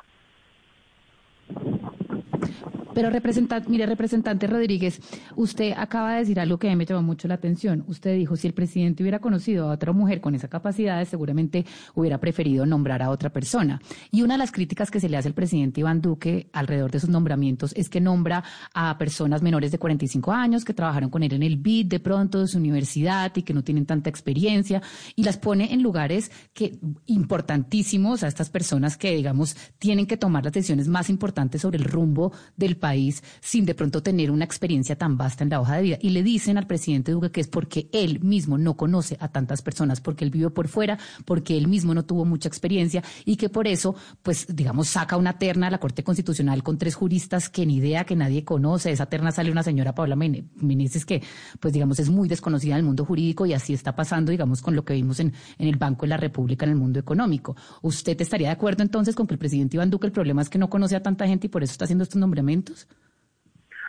Pero 2.94 3.10
representante, 3.10 3.68
mire, 3.68 3.86
representante 3.86 4.46
Rodríguez, 4.46 5.00
usted 5.34 5.72
acaba 5.76 6.12
de 6.12 6.20
decir 6.20 6.38
algo 6.38 6.58
que 6.58 6.68
a 6.68 6.70
mí 6.70 6.76
me 6.76 6.86
llamó 6.86 7.02
mucho 7.02 7.26
la 7.26 7.34
atención. 7.34 7.84
Usted 7.88 8.16
dijo, 8.16 8.36
si 8.36 8.46
el 8.46 8.54
presidente 8.54 9.02
hubiera 9.02 9.18
conocido 9.18 9.68
a 9.68 9.72
otra 9.72 9.92
mujer 9.92 10.20
con 10.20 10.36
esa 10.36 10.46
capacidad, 10.48 11.04
seguramente 11.04 11.66
hubiera 11.94 12.18
preferido 12.18 12.64
nombrar 12.66 13.02
a 13.02 13.10
otra 13.10 13.30
persona. 13.30 13.80
Y 14.12 14.22
una 14.22 14.34
de 14.34 14.38
las 14.38 14.52
críticas 14.52 14.92
que 14.92 15.00
se 15.00 15.08
le 15.08 15.16
hace 15.16 15.28
al 15.28 15.34
presidente 15.34 15.80
Iván 15.80 16.00
Duque 16.00 16.48
alrededor 16.52 16.92
de 16.92 17.00
sus 17.00 17.10
nombramientos 17.10 17.72
es 17.76 17.88
que 17.88 18.00
nombra 18.00 18.44
a 18.72 18.96
personas 18.96 19.42
menores 19.42 19.72
de 19.72 19.78
45 19.78 20.30
años 20.30 20.64
que 20.64 20.72
trabajaron 20.72 21.10
con 21.10 21.24
él 21.24 21.32
en 21.32 21.42
el 21.42 21.56
BID 21.56 21.86
de 21.86 22.00
pronto 22.00 22.40
de 22.40 22.46
su 22.46 22.58
universidad 22.58 23.32
y 23.34 23.42
que 23.42 23.54
no 23.54 23.64
tienen 23.64 23.86
tanta 23.86 24.08
experiencia 24.08 24.82
y 25.16 25.24
las 25.24 25.36
pone 25.36 25.72
en 25.72 25.82
lugares 25.82 26.30
que 26.52 26.78
importantísimos 27.06 28.22
a 28.22 28.28
estas 28.28 28.50
personas 28.50 28.96
que, 28.96 29.16
digamos, 29.16 29.56
tienen 29.78 30.06
que 30.06 30.16
tomar 30.16 30.44
las 30.44 30.52
decisiones 30.52 30.86
más 30.86 31.10
importantes 31.10 31.33
sobre 31.58 31.78
el 31.78 31.84
rumbo 31.84 32.32
del 32.56 32.76
país 32.76 33.22
sin 33.40 33.64
de 33.64 33.74
pronto 33.74 34.02
tener 34.02 34.30
una 34.30 34.44
experiencia 34.44 34.96
tan 34.96 35.16
vasta 35.16 35.44
en 35.44 35.50
la 35.50 35.60
hoja 35.60 35.76
de 35.76 35.82
vida. 35.82 35.98
Y 36.00 36.10
le 36.10 36.22
dicen 36.22 36.58
al 36.58 36.66
presidente 36.66 37.12
Duque 37.12 37.30
que 37.30 37.40
es 37.40 37.48
porque 37.48 37.88
él 37.92 38.20
mismo 38.20 38.58
no 38.58 38.76
conoce 38.76 39.16
a 39.20 39.28
tantas 39.28 39.62
personas, 39.62 40.00
porque 40.00 40.24
él 40.24 40.30
vive 40.30 40.50
por 40.50 40.68
fuera, 40.68 40.98
porque 41.24 41.56
él 41.56 41.68
mismo 41.68 41.94
no 41.94 42.04
tuvo 42.04 42.24
mucha 42.24 42.48
experiencia 42.48 43.02
y 43.24 43.36
que 43.36 43.48
por 43.48 43.66
eso, 43.66 43.94
pues, 44.22 44.46
digamos, 44.54 44.88
saca 44.88 45.16
una 45.16 45.38
terna 45.38 45.66
a 45.66 45.70
la 45.70 45.78
Corte 45.78 46.02
Constitucional 46.02 46.62
con 46.62 46.78
tres 46.78 46.94
juristas 46.94 47.48
que 47.48 47.66
ni 47.66 47.76
idea, 47.76 48.04
que 48.04 48.16
nadie 48.16 48.44
conoce. 48.44 48.90
Esa 48.90 49.06
terna 49.06 49.32
sale 49.32 49.50
una 49.50 49.62
señora 49.62 49.94
Paula 49.94 50.16
Meneses 50.16 51.04
que, 51.04 51.22
pues, 51.60 51.72
digamos, 51.74 51.98
es 51.98 52.08
muy 52.10 52.28
desconocida 52.28 52.74
en 52.74 52.78
el 52.78 52.84
mundo 52.84 53.04
jurídico 53.04 53.46
y 53.46 53.52
así 53.52 53.74
está 53.74 53.94
pasando, 53.94 54.30
digamos, 54.30 54.62
con 54.62 54.74
lo 54.74 54.84
que 54.84 54.94
vimos 54.94 55.20
en, 55.20 55.32
en 55.58 55.68
el 55.68 55.76
Banco 55.76 56.02
de 56.06 56.10
la 56.10 56.16
República 56.16 56.64
en 56.64 56.72
el 56.72 56.76
mundo 56.76 56.98
económico. 56.98 57.56
¿Usted 57.82 58.20
estaría 58.20 58.48
de 58.48 58.52
acuerdo 58.54 58.82
entonces 58.82 59.14
con 59.14 59.26
que 59.26 59.34
el 59.34 59.38
presidente 59.38 59.76
Iván 59.76 59.90
Duque 59.90 60.06
el 60.06 60.12
problema 60.12 60.42
es 60.42 60.48
que 60.48 60.58
no 60.58 60.70
conoce 60.70 60.96
a 60.96 61.02
tanta 61.02 61.23
gente 61.26 61.46
y 61.46 61.50
por 61.50 61.62
eso 61.62 61.72
está 61.72 61.84
haciendo 61.84 62.04
estos 62.04 62.20
nombramientos? 62.20 62.88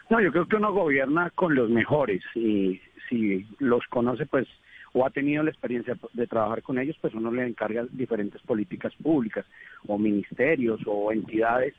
No, 0.10 0.22
yo 0.22 0.32
creo 0.32 0.48
que 0.48 0.56
uno 0.56 0.72
gobierna 0.72 1.32
con 1.32 1.56
los 1.56 1.70
mejores 1.70 2.24
y 2.36 2.80
si 3.10 3.46
los 3.60 3.86
conoce, 3.88 4.26
pues, 4.26 4.48
o 4.94 5.06
ha 5.06 5.10
tenido 5.10 5.44
la 5.44 5.50
experiencia 5.50 5.98
de 6.14 6.28
trabajar 6.28 6.62
con 6.62 6.80
ellos, 6.80 6.96
pues 7.02 7.14
uno 7.14 7.32
le 7.32 7.46
encarga 7.46 7.86
diferentes 7.92 8.42
políticas 8.44 8.94
públicas 8.96 9.46
o 9.88 9.98
ministerios 9.98 10.80
o 10.86 11.12
entidades 11.12 11.74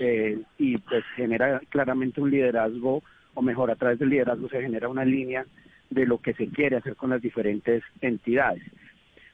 eh, 0.00 0.38
y 0.58 0.76
pues 0.78 1.04
genera 1.16 1.60
claramente 1.70 2.20
un 2.20 2.30
liderazgo, 2.30 3.02
o 3.34 3.42
mejor, 3.42 3.70
a 3.70 3.76
través 3.76 3.98
del 3.98 4.10
liderazgo 4.10 4.48
se 4.48 4.60
genera 4.60 4.88
una 4.88 5.04
línea 5.04 5.46
de 5.90 6.06
lo 6.06 6.18
que 6.18 6.34
se 6.34 6.48
quiere 6.48 6.76
hacer 6.76 6.96
con 6.96 7.10
las 7.10 7.22
diferentes 7.22 7.82
entidades. 8.00 8.62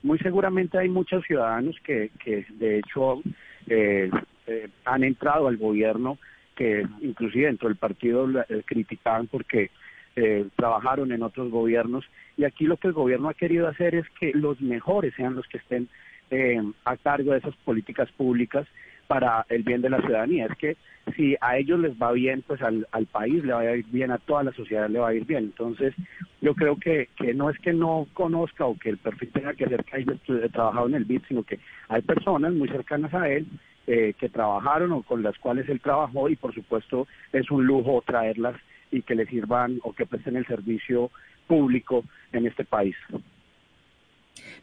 Muy 0.02 0.18
seguramente 0.18 0.78
hay 0.78 0.88
muchos 0.88 1.24
ciudadanos 1.24 1.76
que, 1.82 2.10
que 2.22 2.46
de 2.50 2.78
hecho 2.78 3.22
eh, 3.66 4.10
eh, 4.46 4.68
han 4.84 5.04
entrado 5.04 5.48
al 5.48 5.56
gobierno 5.56 6.18
que 6.54 6.86
inclusive 7.00 7.46
dentro 7.46 7.68
del 7.68 7.76
partido 7.76 8.28
eh, 8.30 8.62
criticaban 8.64 9.26
porque 9.26 9.70
eh, 10.16 10.46
trabajaron 10.56 11.12
en 11.12 11.22
otros 11.22 11.50
gobiernos 11.50 12.04
y 12.36 12.44
aquí 12.44 12.64
lo 12.66 12.76
que 12.76 12.88
el 12.88 12.94
gobierno 12.94 13.28
ha 13.28 13.34
querido 13.34 13.68
hacer 13.68 13.94
es 13.94 14.06
que 14.20 14.32
los 14.32 14.60
mejores 14.60 15.14
sean 15.14 15.34
los 15.34 15.46
que 15.48 15.58
estén 15.58 15.88
eh, 16.30 16.60
a 16.84 16.96
cargo 16.96 17.32
de 17.32 17.38
esas 17.38 17.56
políticas 17.56 18.10
públicas 18.12 18.66
para 19.06 19.44
el 19.48 19.62
bien 19.62 19.82
de 19.82 19.90
la 19.90 20.00
ciudadanía. 20.00 20.46
Es 20.46 20.56
que 20.56 20.76
si 21.14 21.36
a 21.40 21.58
ellos 21.58 21.78
les 21.78 21.92
va 22.00 22.12
bien, 22.12 22.42
pues 22.46 22.62
al, 22.62 22.86
al 22.92 23.06
país 23.06 23.44
le 23.44 23.52
va 23.52 23.60
a 23.60 23.76
ir 23.76 23.84
bien, 23.86 24.10
a 24.10 24.18
toda 24.18 24.42
la 24.42 24.52
sociedad 24.52 24.88
le 24.88 24.98
va 24.98 25.08
a 25.08 25.14
ir 25.14 25.26
bien. 25.26 25.44
Entonces, 25.44 25.94
yo 26.40 26.54
creo 26.54 26.76
que, 26.76 27.08
que 27.16 27.34
no 27.34 27.50
es 27.50 27.58
que 27.58 27.72
no 27.72 28.06
conozca 28.14 28.64
o 28.64 28.78
que 28.78 28.88
el 28.90 28.98
perfil 28.98 29.30
tenga 29.32 29.54
que 29.54 29.66
ser 29.66 29.84
que 29.84 29.96
haya 29.96 30.48
trabajado 30.50 30.86
en 30.88 30.94
el 30.94 31.04
BID, 31.04 31.22
sino 31.28 31.42
que 31.42 31.58
hay 31.88 32.00
personas 32.02 32.52
muy 32.54 32.68
cercanas 32.68 33.12
a 33.12 33.28
él 33.28 33.46
eh, 33.86 34.14
que 34.18 34.28
trabajaron 34.28 34.92
o 34.92 35.02
con 35.02 35.22
las 35.22 35.38
cuales 35.38 35.68
él 35.68 35.80
trabajó 35.80 36.28
y 36.28 36.36
por 36.36 36.54
supuesto 36.54 37.06
es 37.32 37.50
un 37.50 37.66
lujo 37.66 38.02
traerlas 38.06 38.56
y 38.90 39.02
que 39.02 39.14
le 39.14 39.26
sirvan 39.26 39.78
o 39.82 39.92
que 39.92 40.06
presten 40.06 40.36
el 40.36 40.46
servicio 40.46 41.10
público 41.46 42.04
en 42.32 42.46
este 42.46 42.64
país. 42.64 42.96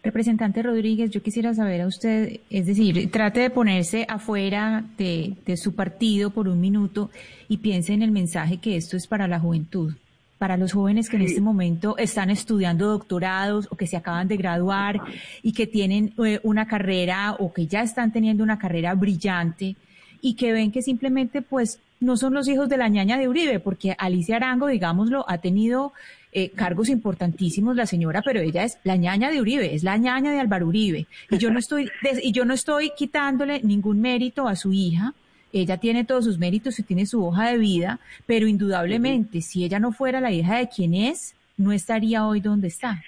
Representante 0.04 0.64
Rodríguez, 0.64 1.12
yo 1.12 1.22
quisiera 1.22 1.54
saber 1.54 1.82
a 1.82 1.88
usted, 1.88 2.40
es 2.50 2.66
decir, 2.66 3.12
trate 3.12 3.42
de 3.42 3.50
ponerse 3.50 4.06
afuera 4.10 4.84
de, 4.98 5.36
de 5.46 5.58
su 5.58 5.76
partido 5.76 6.32
por 6.32 6.48
un 6.48 6.60
minuto 6.60 7.12
y 7.48 7.58
piense 7.58 7.94
en 7.94 8.02
el 8.02 8.12
mensaje 8.12 8.58
que 8.58 8.76
esto 8.76 8.98
es 8.98 9.08
para 9.08 9.28
la 9.28 9.40
juventud 9.40 9.94
para 10.42 10.58
los 10.58 10.74
jóvenes 10.74 11.08
que 11.08 11.18
en 11.18 11.22
este 11.22 11.40
momento 11.40 11.96
están 12.00 12.32
estudiando 12.32 12.88
doctorados 12.88 13.68
o 13.70 13.76
que 13.76 13.86
se 13.86 13.96
acaban 13.96 14.28
de 14.28 14.38
graduar 14.38 15.00
y 15.44 15.54
que 15.54 15.68
tienen 15.68 16.16
eh, 16.26 16.40
una 16.42 16.68
carrera 16.68 17.36
o 17.38 17.54
que 17.54 17.68
ya 17.68 17.84
están 17.84 18.12
teniendo 18.12 18.44
una 18.44 18.58
carrera 18.58 18.96
brillante 18.96 19.76
y 20.20 20.34
que 20.34 20.52
ven 20.52 20.72
que 20.72 20.82
simplemente 20.82 21.44
pues 21.44 21.80
no 22.00 22.18
son 22.18 22.34
los 22.34 22.48
hijos 22.48 22.70
de 22.70 22.78
la 22.78 22.90
ñaña 22.90 23.20
de 23.20 23.28
Uribe, 23.28 23.60
porque 23.60 23.96
Alicia 24.00 24.38
Arango, 24.38 24.66
digámoslo, 24.66 25.26
ha 25.30 25.38
tenido 25.38 25.94
eh, 26.32 26.50
cargos 26.50 26.90
importantísimos 26.90 27.76
la 27.76 27.86
señora, 27.86 28.24
pero 28.26 28.40
ella 28.40 28.64
es 28.64 28.80
la 28.84 28.96
ñaña 28.96 29.30
de 29.30 29.42
Uribe, 29.42 29.76
es 29.76 29.84
la 29.84 29.98
ñaña 29.98 30.32
de 30.32 30.40
Álvaro 30.40 30.70
Uribe. 30.70 31.06
Y 31.30 31.38
yo 31.38 31.52
no 31.52 31.60
estoy, 31.60 31.88
y 32.24 32.32
yo 32.32 32.46
no 32.46 32.56
estoy 32.56 32.94
quitándole 32.98 33.62
ningún 33.62 34.02
mérito 34.02 34.48
a 34.48 34.56
su 34.56 34.74
hija, 34.74 35.14
ella 35.54 35.78
tiene 35.78 36.06
todos 36.06 36.26
sus 36.26 36.38
méritos 36.38 36.80
y 36.80 36.84
tiene 36.84 37.06
su 37.06 37.26
hoja 37.26 37.52
de 37.52 37.58
vida, 37.58 38.00
pero 38.26 38.48
indudablemente, 38.48 39.42
si 39.42 39.64
ella 39.64 39.80
no 39.80 39.92
fuera 39.92 40.22
la 40.22 40.32
hija 40.32 40.58
de 40.58 40.70
quien 40.70 40.94
es, 40.94 41.36
no 41.58 41.72
estaría 41.72 42.26
hoy 42.26 42.42
donde 42.42 42.68
está. 42.68 43.02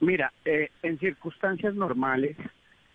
Mira, 0.00 0.32
eh, 0.44 0.70
en 0.82 0.98
circunstancias 0.98 1.74
normales, 1.74 2.36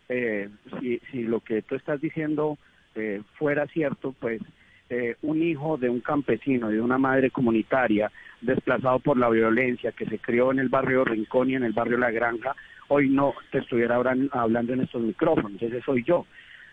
eh, 0.10 0.50
si, 0.80 1.00
si 1.12 1.24
lo 1.24 1.40
que 1.40 1.62
tú 1.62 1.76
estás 1.76 2.02
diciendo 2.02 2.58
eh, 2.96 3.22
fuera 3.38 3.68
cierto, 3.68 4.14
pues 4.20 4.42
eh, 4.90 5.16
un 5.22 5.44
hijo 5.44 5.78
de 5.78 5.88
un 5.88 6.00
campesino, 6.00 6.70
de 6.70 6.82
una 6.82 6.98
madre 6.98 7.30
comunitaria, 7.30 8.12
desplazado 8.42 9.00
por 9.00 9.18
la 9.18 9.30
violencia, 9.30 9.92
que 9.92 10.06
se 10.06 10.18
crió 10.18 10.52
en 10.52 10.58
el 10.58 10.70
barrio 10.70 11.06
Rincón 11.06 11.52
y 11.52 11.56
en 11.56 11.64
el 11.64 11.74
barrio 11.74 12.00
La 12.00 12.10
Granja, 12.10 12.56
hoy 12.88 13.08
no 13.08 13.36
te 13.52 13.60
estuviera 13.60 13.98
hablando 14.32 14.74
en 14.74 14.82
estos 14.82 15.04
micrófonos, 15.04 15.62
ese 15.62 15.82
soy 15.82 16.04
yo 16.04 16.26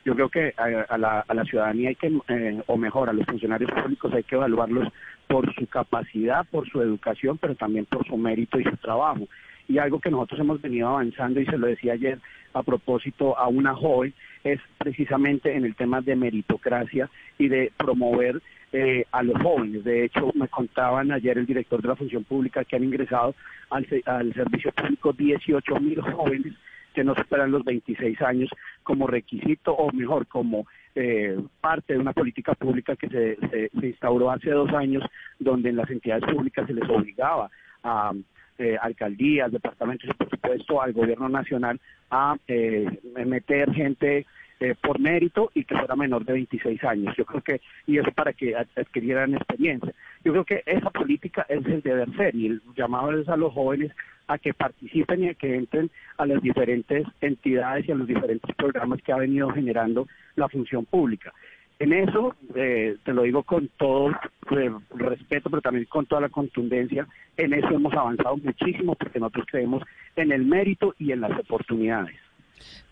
yo 0.07 0.15
creo 0.15 0.29
que 0.29 0.55
a, 0.57 0.97
la, 0.97 1.25
a 1.27 1.35
la, 1.35 1.45
ciudadanía 1.45 1.89
hay 1.89 1.97
que, 1.97 2.07
eh, 2.29 2.63
o 2.69 2.77
mejor, 2.77 3.11
a 3.11 3.13
los 3.13 3.27
funcionarios 3.27 3.73
públicos 3.73 4.15
hay 4.15 4.23
que 4.23 4.37
evaluarlos 4.37 4.93
por 5.27 5.53
su 5.53 5.67
capacidad, 5.67 6.47
por 6.49 6.69
su 6.71 6.81
educación, 6.81 7.39
pero 7.39 7.57
también 7.57 7.87
por 7.87 8.07
su 8.07 8.17
mérito 8.17 8.61
y 8.61 8.65
su 8.65 8.77
trabajo. 8.77 9.27
Y 9.67 9.79
algo 9.79 9.99
que 9.99 10.13
nosotros 10.13 10.39
hemos 10.39 10.63
venido 10.63 10.87
avanzando, 10.87 11.41
y 11.41 11.47
se 11.47 11.59
lo 11.59 11.67
decía 11.67 11.95
ayer 11.95 12.21
a 12.55 12.63
propósito 12.63 13.37
a 13.37 13.49
una 13.49 13.75
joven, 13.75 14.15
es 14.45 14.61
precisamente 14.79 15.57
en 15.57 15.65
el 15.65 15.75
tema 15.75 16.01
de 16.01 16.15
meritocracia 16.15 17.11
y 17.37 17.49
de 17.49 17.73
promover 17.77 18.41
eh, 18.73 19.07
a 19.11 19.25
los 19.25 19.43
jóvenes. 19.43 19.83
De 19.83 20.05
hecho, 20.05 20.31
me 20.37 20.47
contaban 20.47 21.11
ayer 21.11 21.37
el 21.37 21.47
director 21.47 21.83
de 21.83 21.89
la 21.89 21.97
función 21.97 22.23
pública 22.23 22.65
que 22.65 22.77
han 22.77 22.85
ingresado 22.85 23.35
al, 23.71 23.85
al 24.05 24.33
servicio 24.35 24.71
público 24.71 25.13
18 25.13 25.81
mil 25.81 26.01
jóvenes 26.01 26.55
que 26.97 27.05
no 27.05 27.15
superan 27.15 27.51
los 27.51 27.63
26 27.63 28.23
años 28.23 28.49
como 28.83 29.07
requisito 29.07 29.75
o 29.75 29.93
mejor 29.93 30.27
como 30.27 30.67
eh, 30.95 31.39
parte 31.61 31.93
de 31.93 31.99
una 31.99 32.15
política 32.15 32.55
pública 32.55 32.97
que 32.97 33.09
se, 33.09 33.37
se, 33.51 33.87
instauró 33.87 34.31
hace 34.31 34.49
dos 34.51 34.73
años 34.73 35.05
donde 35.39 35.69
en 35.69 35.77
las 35.77 35.91
entidades 35.91 36.25
públicas 36.25 36.67
se 36.67 36.73
les 36.73 36.89
obligaba 36.89 37.51
a 37.83 38.13
eh, 38.57 38.79
alcaldías, 38.81 39.53
departamentos 39.53 40.09
y 40.09 40.15
por 40.15 40.31
supuesto 40.31 40.81
al 40.81 40.95
gobierno 40.95 41.29
nacional 41.29 41.79
a 42.11 42.39
eh, 42.49 42.87
meter 43.27 43.71
gente 43.75 44.25
eh, 44.59 44.75
por 44.81 44.99
mérito 44.99 45.51
y 45.53 45.65
que 45.65 45.77
fuera 45.77 45.97
menor 45.97 46.25
de 46.25 46.33
26 46.33 46.83
años. 46.85 47.15
Yo 47.19 47.27
creo 47.27 47.43
que, 47.43 47.61
y 47.87 47.99
eso 47.99 48.11
para 48.13 48.33
que 48.33 48.57
adquirieran 48.57 49.35
experiencia. 49.35 49.93
Yo 50.25 50.33
creo 50.33 50.45
que 50.47 50.63
esa 50.65 50.89
política 50.89 51.45
es 51.51 51.67
el 51.67 51.83
deber 51.83 52.09
ser 52.17 52.35
y 52.35 52.47
el 52.47 52.63
llamado 52.75 53.13
es 53.21 53.29
a 53.29 53.37
los 53.37 53.53
jóvenes 53.53 53.93
a 54.29 54.39
que 54.39 54.55
participen 54.55 55.25
y 55.25 55.29
a 55.29 55.35
que 55.35 55.55
entren 55.55 55.91
a 56.19 56.27
las 56.27 56.43
diferentes 56.43 57.07
entidades 57.21 57.89
y 57.89 57.93
a 57.93 57.97
los 57.97 58.07
diferentes 58.07 58.55
programas 58.57 59.01
que 59.03 59.13
ha 59.13 59.17
venido 59.17 59.51
generando 59.51 60.07
la 60.35 60.49
función 60.49 60.85
pública. 60.85 61.33
En 61.79 61.93
eso, 61.93 62.35
eh, 62.55 62.97
te 63.05 63.13
lo 63.13 63.23
digo 63.23 63.43
con 63.43 63.69
todo 63.77 64.11
eh, 64.11 64.71
respeto, 64.95 65.51
pero 65.51 65.61
también 65.61 65.85
con 65.85 66.07
toda 66.07 66.23
la 66.23 66.31
contundencia, 66.31 67.07
en 67.37 67.53
eso 67.53 67.69
hemos 67.69 67.93
avanzado 67.93 68.37
muchísimo 68.39 68.95
porque 68.95 69.21
nosotros 69.21 69.47
creemos 69.51 69.83
en 70.17 70.33
el 70.33 70.47
mérito 70.47 70.95
y 70.99 71.13
en 71.13 71.21
las 71.21 71.39
oportunidades. 71.39 72.17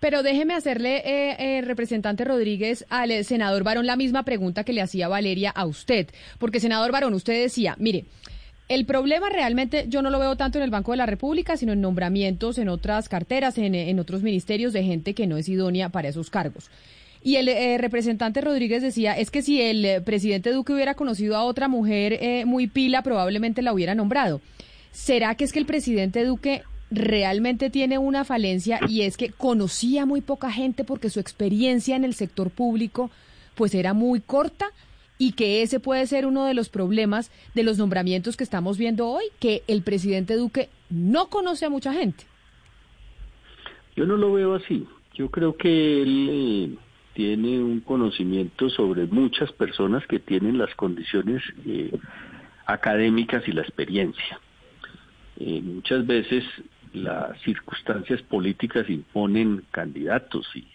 Pero 0.01 0.23
déjeme 0.23 0.53
hacerle, 0.53 1.03
eh, 1.07 1.63
representante 1.63 2.27
Rodríguez, 2.27 2.85
al 2.91 3.25
senador 3.25 3.65
Barón 3.65 3.87
la 3.87 3.97
misma 3.97 4.23
pregunta 4.23 4.65
que 4.65 4.75
le 4.75 4.83
hacía 4.83 5.09
Valeria 5.09 5.51
a 5.51 5.65
usted. 5.65 6.09
Porque, 6.39 6.61
senador 6.61 6.93
Barón, 6.93 7.15
usted 7.15 7.41
decía, 7.41 7.75
mire, 7.79 8.05
el 8.69 8.87
problema 8.87 9.29
realmente 9.29 9.87
yo 9.89 10.01
no 10.01 10.11
lo 10.11 10.19
veo 10.19 10.37
tanto 10.37 10.59
en 10.59 10.65
el 10.65 10.71
Banco 10.71 10.93
de 10.93 10.97
la 10.97 11.07
República, 11.07 11.57
sino 11.57 11.73
en 11.73 11.81
nombramientos 11.81 12.59
en 12.59 12.69
otras 12.69 13.09
carteras, 13.09 13.59
en, 13.59 13.99
otros 13.99 14.23
ministerios 14.23 14.73
de 14.73 14.83
gente 14.83 15.15
que 15.15 15.27
no 15.27 15.37
es 15.37 15.49
idónea 15.49 15.91
para 15.91 16.09
esos 16.09 16.31
cargos. 16.31 16.71
Y 17.23 17.37
el 17.37 17.49
eh, 17.49 17.79
representante 17.79 18.41
Rodríguez 18.41 18.83
decía, 18.83 19.17
es 19.19 19.31
que 19.31 19.43
si 19.43 19.61
el 19.61 19.85
eh, 19.85 20.01
presidente 20.01 20.53
Duque 20.53 20.73
hubiera 20.73 20.95
conocido 20.95 21.37
a 21.37 21.45
otra 21.45 21.69
mujer 21.69 22.19
eh, 22.21 22.45
muy 22.45 22.67
pila, 22.67 23.03
probablemente 23.03 23.63
la 23.63 23.73
hubiera 23.73 23.95
nombrado. 23.95 24.41
¿Será 24.93 25.35
que 25.35 25.45
es 25.45 25.53
que 25.53 25.59
el 25.59 25.67
presidente 25.67 26.25
Duque 26.25 26.63
realmente 26.91 27.71
tiene 27.71 27.99
una 27.99 28.25
falencia 28.25 28.79
y 28.89 29.03
es 29.03 29.17
que 29.17 29.31
conocía 29.31 30.07
muy 30.07 30.21
poca 30.21 30.51
gente 30.51 30.85
porque 30.85 31.11
su 31.11 31.19
experiencia 31.19 31.97
en 31.97 32.05
el 32.05 32.15
sector 32.15 32.51
público 32.51 33.11
pues 33.55 33.75
era 33.75 33.93
muy 33.93 34.21
corta? 34.21 34.67
Y 35.19 35.33
que 35.33 35.63
ese 35.63 35.81
puede 35.81 36.07
ser 36.07 36.27
uno 36.27 36.45
de 36.45 36.55
los 36.55 36.69
problemas 36.69 37.31
de 37.55 37.63
los 37.63 37.79
nombramientos 37.79 38.37
que 38.37 38.45
estamos 38.45 38.79
viendo 38.79 39.09
hoy, 39.09 39.25
que 39.39 39.63
el 39.69 39.83
presidente 39.83 40.37
Duque 40.37 40.69
no 40.91 41.29
conoce 41.29 41.67
a 41.67 41.71
mucha 41.71 41.93
gente. 41.93 42.25
Yo 43.97 44.07
no 44.07 44.17
lo 44.17 44.33
veo 44.33 44.55
así. 44.55 44.87
Yo 45.15 45.31
creo 45.31 45.57
que 45.57 46.03
él 46.03 46.29
eh, 46.31 46.75
tiene 47.15 47.61
un 47.61 47.81
conocimiento 47.81 48.69
sobre 48.69 49.07
muchas 49.07 49.53
personas 49.53 50.05
que 50.07 50.19
tienen 50.19 50.59
las 50.59 50.75
condiciones 50.75 51.43
eh, 51.65 51.97
académicas 52.67 53.47
y 53.47 53.53
la 53.53 53.63
experiencia. 53.63 54.41
Eh, 55.39 55.61
muchas 55.63 56.07
veces 56.07 56.45
las 56.93 57.41
circunstancias 57.43 58.23
políticas 58.23 58.89
imponen 58.89 59.65
candidatos 59.71 60.47
y 60.55 60.67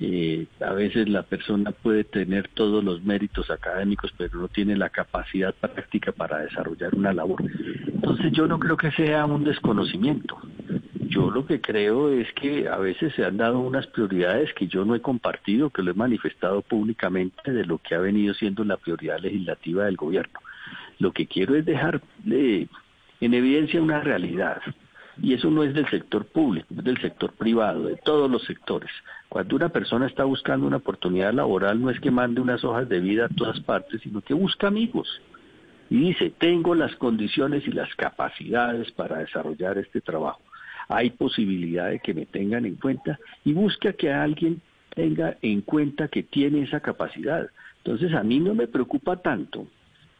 Eh, 0.00 0.46
a 0.60 0.72
veces 0.74 1.08
la 1.08 1.24
persona 1.24 1.72
puede 1.72 2.04
tener 2.04 2.48
todos 2.48 2.84
los 2.84 3.02
méritos 3.02 3.50
académicos, 3.50 4.12
pero 4.16 4.38
no 4.40 4.48
tiene 4.48 4.76
la 4.76 4.90
capacidad 4.90 5.52
práctica 5.54 6.12
para 6.12 6.38
desarrollar 6.38 6.94
una 6.94 7.12
labor. 7.12 7.42
Entonces 7.86 8.32
yo 8.32 8.46
no 8.46 8.58
creo 8.60 8.76
que 8.76 8.92
sea 8.92 9.26
un 9.26 9.42
desconocimiento. 9.42 10.38
Yo 11.08 11.30
lo 11.30 11.46
que 11.46 11.60
creo 11.60 12.10
es 12.10 12.32
que 12.34 12.68
a 12.68 12.76
veces 12.76 13.12
se 13.14 13.24
han 13.24 13.38
dado 13.38 13.58
unas 13.58 13.86
prioridades 13.88 14.52
que 14.54 14.68
yo 14.68 14.84
no 14.84 14.94
he 14.94 15.00
compartido, 15.00 15.70
que 15.70 15.82
lo 15.82 15.90
he 15.90 15.94
manifestado 15.94 16.62
públicamente 16.62 17.50
de 17.50 17.64
lo 17.64 17.78
que 17.78 17.94
ha 17.94 17.98
venido 17.98 18.34
siendo 18.34 18.62
la 18.62 18.76
prioridad 18.76 19.18
legislativa 19.18 19.86
del 19.86 19.96
gobierno. 19.96 20.38
Lo 20.98 21.12
que 21.12 21.26
quiero 21.26 21.56
es 21.56 21.64
dejar 21.64 22.02
en 22.26 22.68
evidencia 23.34 23.82
una 23.82 24.00
realidad. 24.00 24.60
Y 25.20 25.34
eso 25.34 25.50
no 25.50 25.64
es 25.64 25.74
del 25.74 25.88
sector 25.90 26.26
público, 26.26 26.66
es 26.70 26.84
del 26.84 27.00
sector 27.00 27.32
privado, 27.32 27.84
de 27.84 27.96
todos 27.96 28.30
los 28.30 28.44
sectores. 28.44 28.90
Cuando 29.28 29.56
una 29.56 29.68
persona 29.68 30.06
está 30.06 30.24
buscando 30.24 30.66
una 30.66 30.76
oportunidad 30.76 31.32
laboral, 31.32 31.80
no 31.80 31.90
es 31.90 31.98
que 32.00 32.10
mande 32.10 32.40
unas 32.40 32.62
hojas 32.64 32.88
de 32.88 33.00
vida 33.00 33.26
a 33.26 33.28
todas 33.28 33.60
partes, 33.60 34.00
sino 34.02 34.20
que 34.20 34.34
busca 34.34 34.68
amigos. 34.68 35.08
Y 35.90 35.96
dice, 35.96 36.32
tengo 36.38 36.74
las 36.74 36.94
condiciones 36.96 37.66
y 37.66 37.72
las 37.72 37.92
capacidades 37.96 38.90
para 38.92 39.18
desarrollar 39.18 39.78
este 39.78 40.00
trabajo. 40.00 40.40
Hay 40.88 41.10
posibilidad 41.10 41.90
de 41.90 42.00
que 42.00 42.14
me 42.14 42.26
tengan 42.26 42.64
en 42.64 42.76
cuenta 42.76 43.18
y 43.44 43.52
busca 43.52 43.92
que 43.92 44.12
alguien 44.12 44.60
tenga 44.94 45.36
en 45.42 45.62
cuenta 45.62 46.08
que 46.08 46.22
tiene 46.22 46.62
esa 46.62 46.80
capacidad. 46.80 47.48
Entonces 47.78 48.14
a 48.14 48.22
mí 48.22 48.38
no 48.40 48.54
me 48.54 48.68
preocupa 48.68 49.16
tanto 49.16 49.66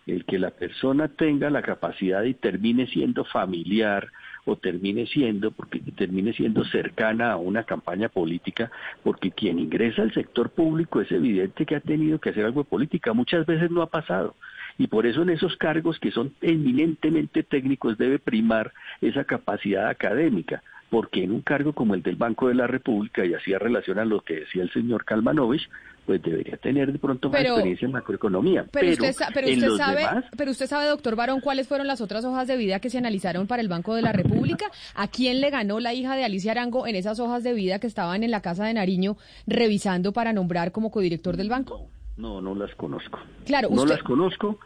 el 0.06 0.24
que 0.24 0.38
la 0.38 0.50
persona 0.50 1.08
tenga 1.08 1.50
la 1.50 1.62
capacidad 1.62 2.22
y 2.24 2.34
termine 2.34 2.87
siendo 2.87 3.24
familiar 3.24 4.08
o 4.48 4.56
termine 4.56 5.06
siendo, 5.06 5.50
porque 5.50 5.80
termine 5.94 6.32
siendo 6.32 6.64
cercana 6.64 7.32
a 7.32 7.37
una 7.37 7.64
campaña 7.64 8.08
política, 8.08 8.70
porque 9.02 9.30
quien 9.30 9.58
ingresa 9.58 10.02
al 10.02 10.12
sector 10.14 10.50
público 10.50 11.00
es 11.00 11.12
evidente 11.12 11.66
que 11.66 11.76
ha 11.76 11.80
tenido 11.80 12.18
que 12.18 12.30
hacer 12.30 12.44
algo 12.44 12.62
de 12.62 12.70
política, 12.70 13.12
muchas 13.12 13.44
veces 13.46 13.70
no 13.70 13.82
ha 13.82 13.90
pasado. 13.90 14.34
Y 14.78 14.87
por 14.87 15.06
eso 15.06 15.22
en 15.22 15.30
esos 15.30 15.56
cargos 15.56 15.98
que 15.98 16.11
son 16.11 16.32
eminentemente 16.40 17.42
técnicos 17.42 17.98
debe 17.98 18.18
primar 18.18 18.72
esa 19.00 19.24
capacidad 19.24 19.88
académica 19.88 20.62
porque 20.90 21.24
en 21.24 21.33
un 21.33 21.42
cargo 21.42 21.72
como 21.72 21.94
el 21.94 22.03
del 22.03 22.16
Banco 22.16 22.48
de 22.48 22.55
la 22.55 22.66
República, 22.66 23.24
y 23.24 23.35
así 23.35 23.55
relaciona 23.55 24.05
lo 24.05 24.20
que 24.22 24.40
decía 24.40 24.62
el 24.62 24.72
señor 24.72 25.05
Kalmanovich, 25.05 25.68
pues 26.07 26.22
debería 26.22 26.57
tener 26.57 26.90
de 26.90 26.98
pronto 26.98 27.29
más 27.29 27.42
experiencia 27.42 27.85
en 27.85 27.92
macroeconomía. 27.92 28.64
Pero, 28.72 28.90
usted, 28.92 29.12
sabe, 29.12 30.07
pero 30.38 30.51
usted 30.51 30.66
sabe, 30.66 30.87
doctor 30.87 31.16
Barón, 31.16 31.42
cuáles 31.42 31.68
fueron 31.68 31.87
las 31.87 32.01
otras 32.01 32.24
hojas 32.24 32.48
de 32.48 32.57
vida 32.57 32.81
que 32.81 32.88
se 32.88 32.96
analizaron 32.96 33.46
para 33.46 33.61
el 33.61 33.68
Banco 33.68 33.94
de 33.94 34.01
la 34.01 34.12
República. 34.12 34.64
¿A 34.94 35.09
quién 35.09 35.42
le 35.42 35.51
ganó 35.51 35.81
la 35.81 35.92
hija 35.92 36.16
de 36.16 36.24
Alicia 36.24 36.53
Arango 36.53 36.87
en 36.87 36.96
esas 36.96 37.20
hojas 37.20 37.44
de 37.44 37.53
vida 37.53 37.79
que 37.79 37.87
estaban 37.87 38.22
en 38.22 38.31
la 38.31 38.40
Casa 38.40 38.64
de 38.64 38.72
Nariño 38.72 39.18
revisando 39.46 40.12
para 40.12 40.33
nombrar 40.33 40.72
como 40.72 40.90
codirector 40.90 41.37
del 41.37 41.51
banco? 41.51 41.88
No, 42.16 42.40
no 42.40 42.55
las 42.55 42.74
conozco. 42.74 43.18
Claro, 43.44 43.68
no 43.70 43.85
las 43.85 44.03
conozco. 44.03 44.59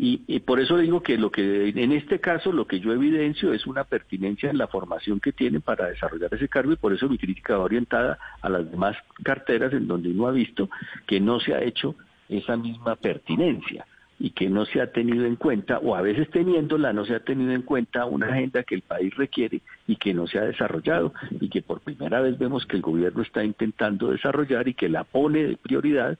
Y, 0.00 0.38
por 0.40 0.60
eso 0.60 0.78
digo 0.78 1.02
que 1.02 1.18
lo 1.18 1.32
que 1.32 1.70
en 1.70 1.90
este 1.90 2.20
caso 2.20 2.52
lo 2.52 2.68
que 2.68 2.78
yo 2.78 2.92
evidencio 2.92 3.52
es 3.52 3.66
una 3.66 3.82
pertinencia 3.82 4.48
en 4.48 4.56
la 4.56 4.68
formación 4.68 5.18
que 5.18 5.32
tienen 5.32 5.60
para 5.60 5.88
desarrollar 5.88 6.32
ese 6.32 6.48
cargo 6.48 6.70
y 6.70 6.76
por 6.76 6.92
eso 6.92 7.08
mi 7.08 7.18
crítica 7.18 7.56
va 7.56 7.64
orientada 7.64 8.16
a 8.40 8.48
las 8.48 8.70
demás 8.70 8.96
carteras 9.24 9.72
en 9.72 9.88
donde 9.88 10.10
uno 10.10 10.28
ha 10.28 10.30
visto 10.30 10.70
que 11.04 11.18
no 11.18 11.40
se 11.40 11.52
ha 11.52 11.64
hecho 11.64 11.96
esa 12.28 12.56
misma 12.56 12.94
pertinencia 12.94 13.86
y 14.20 14.30
que 14.30 14.48
no 14.48 14.66
se 14.66 14.80
ha 14.80 14.92
tenido 14.92 15.24
en 15.24 15.34
cuenta, 15.34 15.78
o 15.78 15.96
a 15.96 16.02
veces 16.02 16.30
teniéndola, 16.30 16.92
no 16.92 17.04
se 17.04 17.16
ha 17.16 17.20
tenido 17.20 17.52
en 17.52 17.62
cuenta 17.62 18.04
una 18.04 18.28
agenda 18.28 18.62
que 18.62 18.76
el 18.76 18.82
país 18.82 19.14
requiere 19.16 19.62
y 19.88 19.96
que 19.96 20.14
no 20.14 20.28
se 20.28 20.38
ha 20.38 20.42
desarrollado 20.42 21.12
y 21.40 21.48
que 21.48 21.62
por 21.62 21.80
primera 21.80 22.20
vez 22.20 22.38
vemos 22.38 22.66
que 22.66 22.76
el 22.76 22.82
gobierno 22.82 23.22
está 23.22 23.42
intentando 23.42 24.10
desarrollar 24.10 24.68
y 24.68 24.74
que 24.74 24.88
la 24.88 25.02
pone 25.02 25.44
de 25.44 25.56
prioridad 25.56 26.18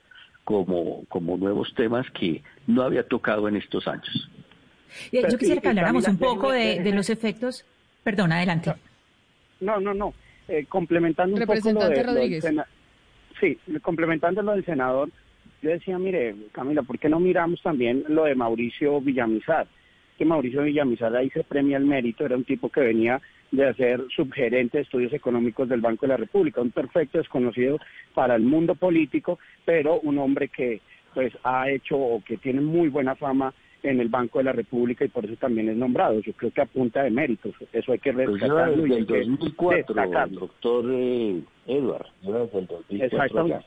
como, 0.49 1.05
como 1.09 1.37
nuevos 1.37 1.71
temas 1.75 2.09
que 2.09 2.41
no 2.65 2.81
había 2.81 3.03
tocado 3.03 3.47
en 3.47 3.55
estos 3.55 3.87
años. 3.87 4.31
Yo 5.11 5.37
quisiera 5.37 5.61
que 5.61 5.67
habláramos 5.67 6.07
un 6.07 6.17
poco 6.17 6.51
de, 6.51 6.91
los 6.91 7.11
efectos. 7.11 7.63
Perdón, 8.03 8.31
adelante. 8.31 8.73
No, 9.59 9.79
no, 9.79 9.93
no. 9.93 10.11
Eh, 10.47 10.65
complementando 10.67 11.35
un 11.35 11.45
poco 11.45 11.71
lo, 11.71 11.89
de, 11.89 12.01
Rodríguez. 12.01 12.43
sí, 13.39 13.59
complementando 13.83 14.41
lo 14.41 14.53
del 14.53 14.65
senador, 14.65 15.11
yo 15.61 15.69
decía, 15.69 15.99
mire, 15.99 16.35
Camila, 16.51 16.81
¿por 16.81 16.97
qué 16.97 17.09
no 17.09 17.19
miramos 17.19 17.61
también 17.61 18.03
lo 18.07 18.23
de 18.23 18.33
Mauricio 18.33 18.99
Villamizar? 19.01 19.67
Que 20.17 20.25
Mauricio 20.25 20.63
Villamizar 20.63 21.15
ahí 21.15 21.29
se 21.29 21.43
premia 21.43 21.77
el 21.77 21.85
mérito, 21.85 22.25
era 22.25 22.35
un 22.35 22.43
tipo 22.43 22.69
que 22.69 22.81
venía 22.81 23.21
de 23.51 23.67
hacer 23.67 24.01
subgerente 24.15 24.77
de 24.77 24.83
estudios 24.83 25.13
económicos 25.13 25.67
del 25.67 25.81
Banco 25.81 26.05
de 26.05 26.09
la 26.09 26.17
República, 26.17 26.61
un 26.61 26.71
perfecto 26.71 27.17
desconocido 27.17 27.79
para 28.13 28.35
el 28.35 28.43
mundo 28.43 28.75
político, 28.75 29.39
pero 29.65 29.99
un 30.01 30.17
hombre 30.19 30.49
que 30.49 30.81
pues 31.13 31.33
ha 31.43 31.69
hecho 31.69 31.97
o 31.97 32.23
que 32.23 32.37
tiene 32.37 32.61
muy 32.61 32.89
buena 32.89 33.15
fama 33.15 33.53
en 33.81 33.99
el 33.99 34.09
Banco 34.09 34.39
de 34.39 34.45
la 34.45 34.51
República 34.51 35.05
y 35.05 35.07
por 35.07 35.25
eso 35.25 35.35
también 35.37 35.69
es 35.69 35.75
nombrado. 35.75 36.19
Yo 36.19 36.33
creo 36.33 36.51
que 36.51 36.61
apunta 36.61 37.03
de 37.03 37.09
méritos. 37.09 37.55
Eso 37.71 37.93
hay 37.93 37.99
que 37.99 38.13
pues 38.13 38.27
rescatarlo. 38.27 38.85
y 38.85 38.93
el 38.93 39.05
2004, 39.05 39.95
doctor 40.31 40.85
eh, 40.91 41.41
Edward. 41.65 42.07
Exactamente. 42.89 43.65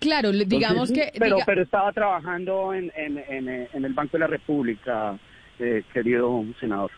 Claro, 0.00 0.32
digamos 0.32 0.90
que... 0.90 1.12
Pero, 1.18 1.36
pero 1.46 1.62
estaba 1.62 1.92
trabajando 1.92 2.74
en, 2.74 2.90
en, 2.96 3.18
en, 3.28 3.84
el 3.84 3.92
Banco 3.94 4.12
de 4.14 4.18
la 4.18 4.26
República, 4.26 5.18
eh, 5.58 5.82
querido 5.92 6.44
senador. 6.58 6.90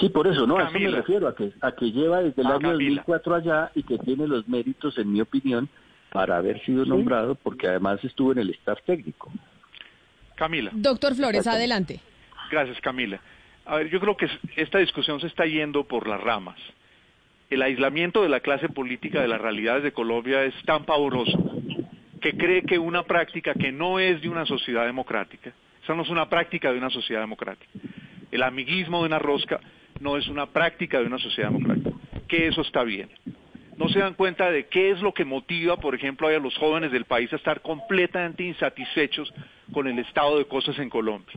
Sí, 0.00 0.08
por 0.10 0.26
eso, 0.26 0.46
no, 0.46 0.58
a 0.58 0.64
eso 0.64 0.78
me 0.78 0.90
refiero, 0.90 1.28
a 1.28 1.34
que, 1.34 1.52
a 1.60 1.72
que 1.72 1.90
lleva 1.90 2.20
desde 2.20 2.42
el 2.42 2.48
ah, 2.48 2.56
año 2.56 2.72
2004 2.72 3.34
allá 3.34 3.70
y 3.74 3.82
que 3.82 3.98
tiene 3.98 4.26
los 4.26 4.46
méritos, 4.48 4.96
en 4.98 5.12
mi 5.12 5.20
opinión, 5.20 5.68
para 6.12 6.36
haber 6.36 6.62
sido 6.64 6.84
nombrado, 6.84 7.34
porque 7.34 7.68
además 7.68 8.02
estuvo 8.04 8.32
en 8.32 8.38
el 8.38 8.50
staff 8.50 8.78
técnico. 8.84 9.30
Camila. 10.36 10.70
Doctor 10.72 11.14
Flores, 11.14 11.46
adelante. 11.46 12.00
Gracias, 12.50 12.80
Camila. 12.80 13.20
A 13.66 13.76
ver, 13.76 13.90
yo 13.90 14.00
creo 14.00 14.16
que 14.16 14.28
esta 14.56 14.78
discusión 14.78 15.20
se 15.20 15.26
está 15.26 15.44
yendo 15.44 15.84
por 15.84 16.08
las 16.08 16.20
ramas. 16.20 16.56
El 17.50 17.62
aislamiento 17.62 18.22
de 18.22 18.28
la 18.28 18.40
clase 18.40 18.68
política 18.68 19.20
de 19.20 19.28
las 19.28 19.40
realidades 19.40 19.82
de 19.82 19.92
Colombia 19.92 20.44
es 20.44 20.54
tan 20.64 20.84
pavoroso 20.84 21.38
que 22.20 22.36
cree 22.36 22.62
que 22.62 22.78
una 22.78 23.02
práctica 23.02 23.54
que 23.54 23.72
no 23.72 23.98
es 23.98 24.20
de 24.22 24.28
una 24.28 24.44
sociedad 24.46 24.84
democrática, 24.86 25.52
esa 25.82 25.94
no 25.94 26.02
es 26.02 26.08
una 26.08 26.28
práctica 26.28 26.72
de 26.72 26.78
una 26.78 26.90
sociedad 26.90 27.20
democrática, 27.20 27.70
el 28.30 28.42
amiguismo 28.42 29.00
de 29.00 29.06
una 29.06 29.18
rosca 29.18 29.60
no 30.00 30.16
es 30.16 30.28
una 30.28 30.46
práctica 30.46 31.00
de 31.00 31.06
una 31.06 31.18
sociedad 31.18 31.50
democrática, 31.50 31.90
que 32.28 32.46
eso 32.46 32.62
está 32.62 32.84
bien. 32.84 33.08
No 33.76 33.88
se 33.88 34.00
dan 34.00 34.14
cuenta 34.14 34.50
de 34.50 34.66
qué 34.66 34.90
es 34.90 35.00
lo 35.00 35.14
que 35.14 35.24
motiva, 35.24 35.76
por 35.76 35.94
ejemplo, 35.94 36.26
a 36.26 36.32
los 36.32 36.56
jóvenes 36.56 36.90
del 36.90 37.04
país 37.04 37.32
a 37.32 37.36
estar 37.36 37.60
completamente 37.62 38.42
insatisfechos 38.42 39.32
con 39.72 39.86
el 39.86 39.98
estado 40.00 40.38
de 40.38 40.46
cosas 40.46 40.78
en 40.78 40.90
Colombia. 40.90 41.34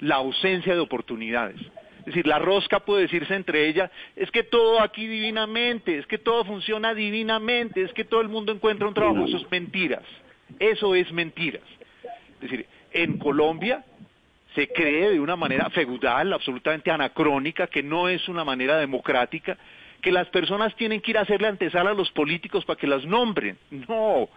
La 0.00 0.16
ausencia 0.16 0.74
de 0.74 0.80
oportunidades. 0.80 1.60
Es 2.00 2.06
decir, 2.06 2.26
la 2.26 2.38
rosca 2.38 2.80
puede 2.80 3.02
decirse 3.02 3.34
entre 3.34 3.66
ella, 3.68 3.90
es 4.14 4.30
que 4.30 4.42
todo 4.42 4.82
aquí 4.82 5.06
divinamente, 5.06 5.96
es 5.96 6.06
que 6.06 6.18
todo 6.18 6.44
funciona 6.44 6.94
divinamente, 6.94 7.82
es 7.82 7.92
que 7.92 8.04
todo 8.04 8.20
el 8.20 8.28
mundo 8.28 8.52
encuentra 8.52 8.86
un 8.86 8.94
trabajo. 8.94 9.24
Eso 9.24 9.38
es 9.38 9.50
mentiras. 9.50 10.02
Eso 10.58 10.94
es 10.94 11.10
mentiras. 11.12 11.62
Es 12.34 12.40
decir, 12.40 12.66
en 12.92 13.18
Colombia 13.18 13.84
se 14.54 14.68
cree 14.68 15.10
de 15.10 15.20
una 15.20 15.36
manera 15.36 15.68
feudal, 15.70 16.32
absolutamente 16.32 16.90
anacrónica, 16.90 17.66
que 17.66 17.82
no 17.82 18.08
es 18.08 18.28
una 18.28 18.44
manera 18.44 18.76
democrática, 18.78 19.56
que 20.00 20.12
las 20.12 20.28
personas 20.28 20.74
tienen 20.76 21.00
que 21.00 21.12
ir 21.12 21.18
a 21.18 21.22
hacerle 21.22 21.48
antesala 21.48 21.90
a 21.90 21.94
los 21.94 22.10
políticos 22.10 22.64
para 22.64 22.78
que 22.78 22.86
las 22.86 23.04
nombren. 23.04 23.58
No, 23.70 24.28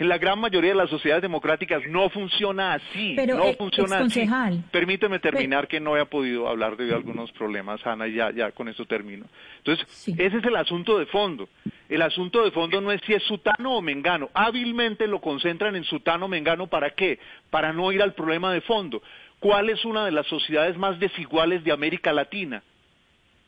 en 0.00 0.08
la 0.08 0.16
gran 0.16 0.40
mayoría 0.40 0.70
de 0.70 0.76
las 0.76 0.88
sociedades 0.88 1.20
democráticas 1.20 1.82
no 1.86 2.08
funciona 2.08 2.72
así. 2.72 3.14
no 3.16 3.44
eh, 3.44 3.54
funciona 3.58 3.98
así. 3.98 4.26
Permíteme 4.70 5.18
terminar 5.18 5.68
que 5.68 5.78
no 5.78 5.94
he 5.94 6.06
podido 6.06 6.48
hablar 6.48 6.78
de 6.78 6.94
algunos 6.94 7.30
problemas, 7.32 7.86
Ana, 7.86 8.08
y 8.08 8.14
ya, 8.14 8.30
ya 8.30 8.50
con 8.50 8.68
esto 8.68 8.86
termino. 8.86 9.26
Entonces, 9.58 9.86
ese 10.08 10.38
es 10.38 10.44
el 10.44 10.56
asunto 10.56 10.98
de 10.98 11.04
fondo. 11.04 11.50
El 11.86 12.00
asunto 12.00 12.42
de 12.42 12.50
fondo 12.50 12.80
no 12.80 12.92
es 12.92 13.02
si 13.04 13.12
es 13.12 13.22
sutano 13.24 13.76
o 13.76 13.82
mengano. 13.82 14.30
Hábilmente 14.32 15.06
lo 15.06 15.20
concentran 15.20 15.76
en 15.76 15.84
sutano 15.84 16.24
o 16.24 16.28
mengano, 16.28 16.66
¿para 16.66 16.90
qué? 16.90 17.18
Para 17.50 17.74
no 17.74 17.92
ir 17.92 18.00
al 18.00 18.14
problema 18.14 18.54
de 18.54 18.62
fondo. 18.62 19.02
¿Cuál 19.40 19.70
es 19.70 19.84
una 19.86 20.04
de 20.04 20.12
las 20.12 20.26
sociedades 20.26 20.76
más 20.76 21.00
desiguales 21.00 21.64
de 21.64 21.72
América 21.72 22.12
Latina? 22.12 22.62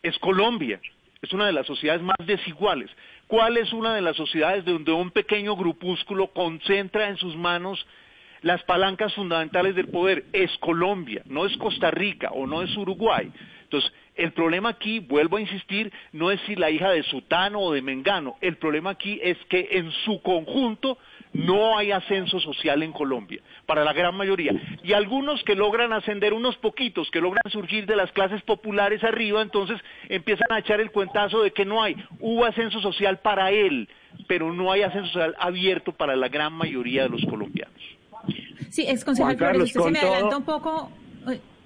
Es 0.02 0.18
Colombia. 0.18 0.81
Es 1.20 1.33
una 1.33 1.46
de 1.46 1.52
las 1.52 1.66
sociedades 1.66 2.02
más 2.02 2.16
desiguales. 2.26 2.90
¿Cuál 3.26 3.59
es 3.59 3.72
una 3.72 3.94
de 3.94 4.00
las 4.00 4.16
sociedades 4.16 4.64
donde 4.64 4.90
un 4.90 5.11
pequeño 5.11 5.55
grupúsculo 5.55 6.28
concentra 6.28 7.09
en 7.09 7.18
sus 7.18 7.37
manos 7.37 7.87
las 8.40 8.62
palancas 8.64 9.14
fundamentales 9.14 9.76
del 9.76 9.88
poder? 9.88 10.24
Es 10.33 10.50
Colombia, 10.59 11.22
no 11.26 11.44
es 11.44 11.57
Costa 11.59 11.90
Rica 11.90 12.31
o 12.33 12.46
no 12.46 12.62
es 12.62 12.74
Uruguay. 12.76 13.31
Entonces, 13.64 13.92
El 14.14 14.33
problema 14.33 14.68
aquí, 14.70 14.98
vuelvo 14.98 15.38
a 15.38 15.40
insistir, 15.40 15.90
no 16.12 16.31
es 16.31 16.40
si 16.42 16.55
la 16.55 16.70
hija 16.70 16.90
de 16.90 17.02
Sutano 17.02 17.61
o 17.61 17.72
de 17.72 17.81
Mengano. 17.81 18.37
El 18.42 18.57
problema 18.57 18.90
aquí 18.90 19.18
es 19.22 19.38
que 19.48 19.68
en 19.72 19.90
su 20.05 20.20
conjunto 20.20 20.98
no 21.32 21.78
hay 21.78 21.92
ascenso 21.92 22.38
social 22.40 22.82
en 22.82 22.92
Colombia, 22.92 23.40
para 23.66 23.84
la 23.84 23.92
gran 23.92 24.14
mayoría. 24.16 24.52
Y 24.82 24.92
algunos 24.92 25.42
que 25.44 25.54
logran 25.54 25.92
ascender, 25.92 26.34
unos 26.34 26.56
poquitos 26.58 27.10
que 27.10 27.20
logran 27.20 27.42
surgir 27.50 27.86
de 27.86 27.96
las 27.96 28.12
clases 28.12 28.42
populares 28.42 29.02
arriba, 29.02 29.40
entonces 29.42 29.80
empiezan 30.08 30.50
a 30.50 30.58
echar 30.58 30.80
el 30.80 30.90
cuentazo 30.90 31.42
de 31.42 31.50
que 31.52 31.64
no 31.64 31.82
hay. 31.82 31.96
Hubo 32.20 32.44
ascenso 32.44 32.80
social 32.80 33.18
para 33.20 33.50
él, 33.50 33.88
pero 34.28 34.52
no 34.52 34.70
hay 34.72 34.82
ascenso 34.82 35.08
social 35.12 35.34
abierto 35.38 35.92
para 35.92 36.16
la 36.16 36.28
gran 36.28 36.52
mayoría 36.52 37.04
de 37.04 37.08
los 37.08 37.24
colombianos. 37.24 37.80
Sí, 38.70 38.84
ex 38.88 39.04
concejal 39.04 39.36
Flores, 39.36 39.62
usted 39.62 39.80
se 39.80 39.90
me 39.90 40.00
todo- 40.00 40.12
adelanta 40.12 40.36
un 40.36 40.44
poco. 40.44 40.90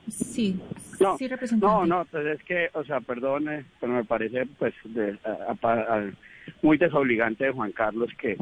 Sí, 0.09 0.57
No, 1.01 1.19
sí, 1.19 1.27
representante. 1.27 1.67
no, 1.75 1.85
no, 1.85 2.05
pues 2.05 2.25
es 2.27 2.43
que, 2.45 2.71
o 2.75 2.85
sea, 2.85 3.01
perdone, 3.01 3.65
pero 3.81 3.93
me 3.93 4.05
parece 4.05 4.47
pues 4.57 4.73
de- 4.85 5.19
a- 5.25 5.57
a- 5.67 5.97
a- 5.97 6.11
muy 6.63 6.79
desobligante 6.79 7.45
de 7.47 7.51
Juan 7.51 7.73
Carlos 7.73 8.09
que, 8.17 8.37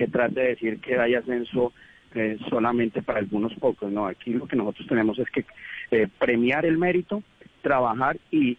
que 0.00 0.06
trate 0.06 0.40
de 0.40 0.48
decir 0.48 0.80
que 0.80 0.98
hay 0.98 1.14
ascenso 1.14 1.74
eh, 2.14 2.38
solamente 2.48 3.02
para 3.02 3.18
algunos 3.18 3.52
pocos. 3.56 3.92
No, 3.92 4.06
aquí 4.06 4.32
lo 4.32 4.46
que 4.46 4.56
nosotros 4.56 4.88
tenemos 4.88 5.18
es 5.18 5.28
que 5.28 5.44
eh, 5.90 6.08
premiar 6.18 6.64
el 6.64 6.78
mérito, 6.78 7.22
trabajar 7.60 8.16
y 8.30 8.56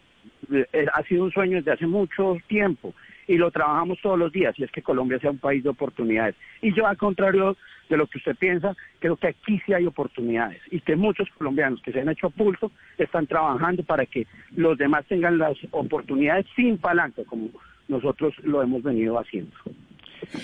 eh, 0.51 0.85
ha 0.93 1.01
sido 1.01 1.23
un 1.23 1.31
sueño 1.31 1.57
desde 1.57 1.71
hace 1.71 1.87
mucho 1.87 2.37
tiempo 2.45 2.93
y 3.27 3.37
lo 3.37 3.49
trabajamos 3.49 3.97
todos 4.03 4.19
los 4.19 4.31
días 4.31 4.53
y 4.59 4.63
es 4.65 4.71
que 4.71 4.83
Colombia 4.83 5.17
sea 5.17 5.31
un 5.31 5.39
país 5.39 5.63
de 5.63 5.69
oportunidades. 5.69 6.35
Y 6.61 6.75
yo, 6.75 6.85
al 6.85 6.97
contrario 6.97 7.57
de 7.89 7.97
lo 7.97 8.05
que 8.05 8.19
usted 8.19 8.35
piensa, 8.35 8.75
creo 8.99 9.17
que 9.17 9.29
aquí 9.29 9.59
sí 9.65 9.73
hay 9.73 9.87
oportunidades 9.87 10.61
y 10.69 10.79
que 10.79 10.95
muchos 10.95 11.27
colombianos 11.39 11.81
que 11.81 11.91
se 11.91 12.01
han 12.01 12.09
hecho 12.09 12.29
pulso 12.29 12.71
están 12.99 13.25
trabajando 13.25 13.81
para 13.81 14.05
que 14.05 14.27
los 14.55 14.77
demás 14.77 15.07
tengan 15.07 15.39
las 15.39 15.57
oportunidades 15.71 16.45
sin 16.55 16.77
palanca, 16.77 17.23
como 17.25 17.49
nosotros 17.87 18.35
lo 18.43 18.61
hemos 18.61 18.83
venido 18.83 19.17
haciendo. 19.17 19.55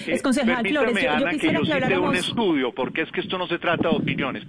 Ex 0.08 0.22
concejal 0.22 0.64
Permítame, 0.64 0.70
Flores, 0.70 0.96
yo- 0.96 1.02
yo 1.02 1.12
Ana, 1.12 1.32
que 1.32 1.54
yo 1.54 1.62
que 1.62 1.66
cite 1.74 1.98
un 1.98 2.16
estudio, 2.16 2.72
porque 2.74 3.02
es 3.02 3.12
que 3.12 3.22
esto 3.22 3.38
no 3.38 3.48
se 3.48 3.60
trata 3.60 3.90
de 3.90 3.96
opiniones. 3.96 4.44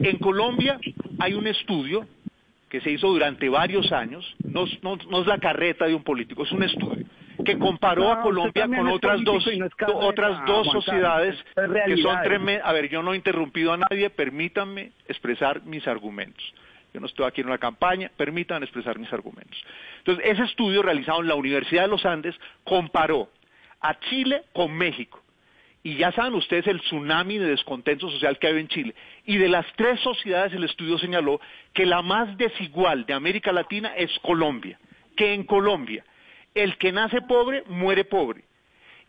En 0.00 0.18
Colombia 0.18 0.78
hay 1.18 1.34
un 1.34 1.46
estudio 1.46 2.06
que 2.68 2.80
se 2.80 2.90
hizo 2.90 3.08
durante 3.08 3.48
varios 3.48 3.92
años, 3.92 4.34
no, 4.44 4.64
es- 4.64 4.82
no- 4.82 4.96
no 5.08 5.20
es 5.20 5.26
la 5.26 5.38
carreta 5.38 5.86
de 5.86 5.94
un 5.94 6.02
político, 6.02 6.42
es 6.42 6.52
un 6.52 6.62
estudio 6.64 7.04
que 7.44 7.58
comparó 7.58 8.02
No, 8.02 8.08
a 8.08 8.12
usted 8.14 8.22
Colombia 8.22 8.66
con 8.78 8.88
es 8.88 8.94
otras 8.94 9.24
dos, 9.24 9.46
no 9.46 9.66
es 9.66 9.72
otras 9.94 10.44
dos 10.46 10.66
sociedades 10.70 11.34
es 11.34 11.84
que 11.86 11.96
son 12.02 12.22
tremendas. 12.22 12.66
A 12.66 12.72
ver, 12.72 12.88
yo 12.88 13.02
no 13.02 13.12
he 13.12 13.16
interrumpido 13.16 13.72
a 13.72 13.76
nadie, 13.76 14.08
permítanme 14.10 14.92
expresar 15.08 15.62
mis 15.64 15.86
argumentos. 15.86 16.42
Yo 16.92 17.00
no 17.00 17.06
estoy 17.06 17.26
aquí 17.26 17.40
en 17.40 17.48
una 17.48 17.58
campaña, 17.58 18.10
permítanme 18.16 18.64
expresar 18.64 18.98
mis 18.98 19.12
argumentos. 19.12 19.58
Entonces, 19.98 20.24
ese 20.28 20.44
estudio 20.44 20.80
realizado 20.82 21.20
en 21.22 21.28
la 21.28 21.34
Universidad 21.34 21.82
de 21.82 21.88
los 21.88 22.06
Andes 22.06 22.34
comparó 22.62 23.28
a 23.84 24.00
Chile 24.00 24.42
con 24.52 24.72
México. 24.72 25.20
Y 25.82 25.96
ya 25.96 26.10
saben 26.12 26.34
ustedes 26.34 26.66
el 26.66 26.80
tsunami 26.80 27.36
de 27.36 27.48
descontento 27.48 28.10
social 28.10 28.38
que 28.38 28.46
hay 28.46 28.58
en 28.58 28.68
Chile. 28.68 28.94
Y 29.26 29.36
de 29.36 29.48
las 29.48 29.66
tres 29.76 30.00
sociedades 30.00 30.54
el 30.54 30.64
estudio 30.64 30.96
señaló 30.98 31.40
que 31.74 31.84
la 31.84 32.00
más 32.00 32.36
desigual 32.38 33.04
de 33.04 33.12
América 33.12 33.52
Latina 33.52 33.92
es 33.94 34.10
Colombia. 34.20 34.78
Que 35.14 35.34
en 35.34 35.44
Colombia 35.44 36.02
el 36.54 36.78
que 36.78 36.92
nace 36.92 37.20
pobre 37.22 37.64
muere 37.66 38.04
pobre. 38.04 38.44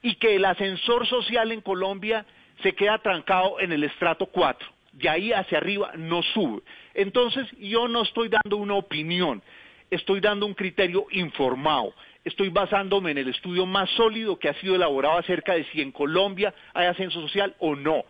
Y 0.02 0.16
que 0.16 0.36
el 0.36 0.46
ascensor 0.46 1.08
social 1.08 1.52
en 1.52 1.62
Colombia 1.62 2.26
se 2.62 2.74
queda 2.74 2.98
trancado 2.98 3.60
en 3.60 3.72
el 3.72 3.84
estrato 3.84 4.26
4. 4.26 4.68
De 4.94 5.10
ahí 5.10 5.32
hacia 5.32 5.60
arriba 5.60 5.92
no 5.96 6.22
sube. 6.24 6.62
Entonces 6.94 7.48
yo 7.60 7.88
no 7.88 8.04
estoy 8.04 8.30
dando 8.30 8.58
una 8.58 8.76
opinión, 8.76 9.42
estoy 9.90 10.20
dando 10.20 10.46
un 10.46 10.54
criterio 10.54 11.06
informado. 11.12 11.94
Estoy 12.26 12.50
basándome 12.50 13.12
en 13.12 13.20
el 13.20 13.30
estudio 13.30 13.68
más 13.68 13.88
sólido 13.92 14.40
que 14.40 14.50
ha 14.50 14.54
sido 14.56 14.76
elaborado 14.76 15.20
acerca 15.20 15.54
de 15.54 15.64
si 15.66 15.82
en 15.82 15.92
Colombia 15.92 16.54
hay 16.74 16.88
ascenso 16.88 17.22
social 17.22 17.56
o 17.60 17.76
no. 17.76 18.04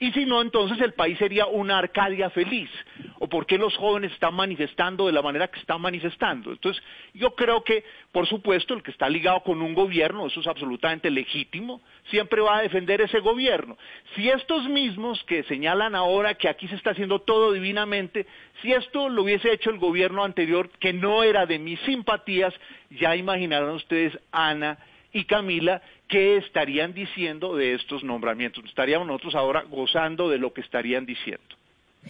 Y 0.00 0.12
si 0.12 0.26
no, 0.26 0.40
entonces 0.40 0.80
el 0.80 0.92
país 0.92 1.18
sería 1.18 1.46
una 1.46 1.78
Arcadia 1.78 2.30
feliz. 2.30 2.70
¿O 3.18 3.28
por 3.28 3.46
qué 3.46 3.58
los 3.58 3.76
jóvenes 3.76 4.12
están 4.12 4.32
manifestando 4.32 5.06
de 5.06 5.12
la 5.12 5.22
manera 5.22 5.48
que 5.48 5.58
están 5.58 5.80
manifestando? 5.80 6.52
Entonces, 6.52 6.80
yo 7.14 7.34
creo 7.34 7.64
que, 7.64 7.82
por 8.12 8.28
supuesto, 8.28 8.74
el 8.74 8.84
que 8.84 8.92
está 8.92 9.08
ligado 9.08 9.42
con 9.42 9.60
un 9.60 9.74
gobierno, 9.74 10.28
eso 10.28 10.38
es 10.38 10.46
absolutamente 10.46 11.10
legítimo, 11.10 11.82
siempre 12.10 12.40
va 12.40 12.58
a 12.58 12.62
defender 12.62 13.00
ese 13.00 13.18
gobierno. 13.18 13.76
Si 14.14 14.28
estos 14.28 14.68
mismos 14.68 15.20
que 15.24 15.42
señalan 15.44 15.96
ahora 15.96 16.34
que 16.34 16.48
aquí 16.48 16.68
se 16.68 16.76
está 16.76 16.90
haciendo 16.90 17.18
todo 17.18 17.52
divinamente, 17.52 18.24
si 18.62 18.72
esto 18.72 19.08
lo 19.08 19.24
hubiese 19.24 19.52
hecho 19.52 19.70
el 19.70 19.78
gobierno 19.78 20.22
anterior, 20.22 20.70
que 20.78 20.92
no 20.92 21.24
era 21.24 21.44
de 21.44 21.58
mis 21.58 21.80
simpatías, 21.80 22.54
ya 22.90 23.16
imaginarán 23.16 23.70
ustedes, 23.70 24.16
Ana 24.30 24.78
y 25.12 25.24
Camila, 25.24 25.82
qué 26.08 26.38
estarían 26.38 26.94
diciendo 26.94 27.54
de 27.54 27.74
estos 27.74 28.02
nombramientos. 28.02 28.64
Estaríamos 28.64 29.06
nosotros 29.06 29.34
ahora 29.34 29.64
gozando 29.70 30.28
de 30.28 30.38
lo 30.38 30.52
que 30.52 30.62
estarían 30.62 31.06
diciendo. 31.06 31.44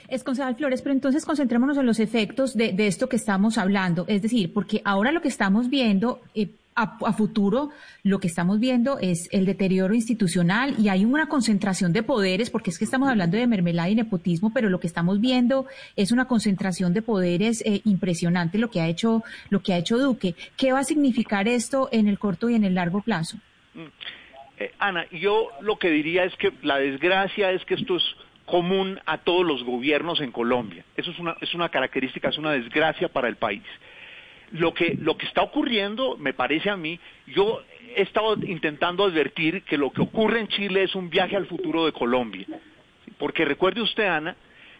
Es 0.06 0.22
concejal 0.22 0.54
Flores, 0.54 0.82
pero 0.82 0.94
entonces 0.94 1.24
concentrémonos 1.24 1.76
en 1.76 1.86
los 1.86 1.98
efectos 1.98 2.56
de, 2.56 2.74
esto 2.86 3.08
que 3.08 3.16
estamos 3.16 3.58
hablando. 3.58 4.04
Es 4.06 4.22
decir, 4.22 4.52
porque 4.52 4.80
ahora 4.84 5.12
lo 5.12 5.20
que 5.20 5.28
estamos 5.28 5.68
viendo 5.68 6.20
eh, 6.34 6.48
a, 6.76 6.96
a 7.04 7.12
futuro, 7.12 7.70
lo 8.04 8.20
que 8.20 8.28
estamos 8.28 8.60
viendo 8.60 8.98
es 9.00 9.28
el 9.32 9.44
deterioro 9.44 9.94
institucional 9.94 10.76
y 10.78 10.88
hay 10.88 11.04
una 11.04 11.28
concentración 11.28 11.92
de 11.92 12.04
poderes, 12.04 12.50
porque 12.50 12.70
es 12.70 12.78
que 12.78 12.84
estamos 12.84 13.08
hablando 13.08 13.36
de 13.36 13.46
mermelada 13.48 13.88
y 13.88 13.96
nepotismo, 13.96 14.52
pero 14.52 14.70
lo 14.70 14.78
que 14.78 14.86
estamos 14.86 15.20
viendo 15.20 15.66
es 15.96 16.12
una 16.12 16.26
concentración 16.26 16.92
de 16.92 17.02
poderes 17.02 17.62
eh, 17.66 17.80
impresionante 17.84 18.58
lo 18.58 18.70
que 18.70 18.80
ha 18.80 18.86
hecho 18.86 19.24
lo 19.50 19.62
que 19.62 19.72
ha 19.72 19.78
hecho 19.78 19.98
Duque. 19.98 20.36
¿Qué 20.56 20.72
va 20.72 20.80
a 20.80 20.84
significar 20.84 21.48
esto 21.48 21.88
en 21.90 22.06
el 22.06 22.18
corto 22.18 22.48
y 22.48 22.54
en 22.54 22.62
el 22.62 22.74
largo 22.74 23.00
plazo? 23.00 23.38
Eh, 24.58 24.72
Ana, 24.78 25.06
yo 25.10 25.50
lo 25.60 25.76
que 25.76 25.90
diría 25.90 26.24
es 26.24 26.34
que 26.36 26.52
la 26.62 26.78
desgracia 26.78 27.52
es 27.52 27.64
que 27.64 27.74
esto 27.74 27.96
es 27.96 28.16
común 28.44 28.98
a 29.06 29.18
todos 29.18 29.46
los 29.46 29.62
gobiernos 29.62 30.20
en 30.20 30.32
Colombia. 30.32 30.84
Eso 30.96 31.10
es 31.10 31.18
una, 31.18 31.36
es 31.40 31.54
una 31.54 31.68
característica, 31.68 32.28
es 32.28 32.38
una 32.38 32.52
desgracia 32.52 33.08
para 33.08 33.28
el 33.28 33.36
país. 33.36 33.62
Lo 34.52 34.72
que, 34.72 34.96
lo 35.00 35.16
que 35.16 35.26
está 35.26 35.42
ocurriendo, 35.42 36.16
me 36.16 36.32
parece 36.32 36.70
a 36.70 36.76
mí, 36.76 36.98
yo 37.26 37.62
he 37.94 38.02
estado 38.02 38.34
intentando 38.42 39.04
advertir 39.04 39.62
que 39.62 39.76
lo 39.76 39.90
que 39.90 40.00
ocurre 40.00 40.40
en 40.40 40.48
Chile 40.48 40.82
es 40.84 40.94
un 40.94 41.10
viaje 41.10 41.36
al 41.36 41.46
futuro 41.46 41.84
de 41.84 41.92
Colombia. 41.92 42.46
Porque 43.18 43.44
recuerde 43.44 43.82
usted, 43.82 44.06
Ana, 44.06 44.34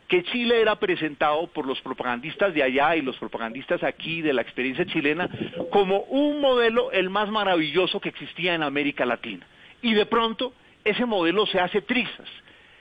que 0.09 0.25
Chile 0.25 0.61
era 0.61 0.77
presentado 0.77 1.47
por 1.49 1.67
los 1.67 1.81
propagandistas 1.83 2.55
de 2.55 2.63
allá 2.63 2.97
y 2.97 3.03
los 3.03 3.17
propagandistas 3.19 3.83
aquí 3.83 4.23
de 4.23 4.33
la 4.33 4.41
experiencia 4.41 4.87
chilena 4.87 5.29
como 5.71 6.01
un 6.05 6.41
modelo 6.41 6.91
el 6.93 7.11
más 7.11 7.29
maravilloso 7.29 8.01
que 8.01 8.09
existía 8.09 8.55
en 8.55 8.63
América 8.63 9.05
Latina. 9.05 9.47
Y 9.83 9.93
de 9.93 10.07
pronto 10.07 10.55
ese 10.83 11.05
modelo 11.05 11.47
se 11.47 11.61
hace 11.61 11.83
trizas 11.83 12.29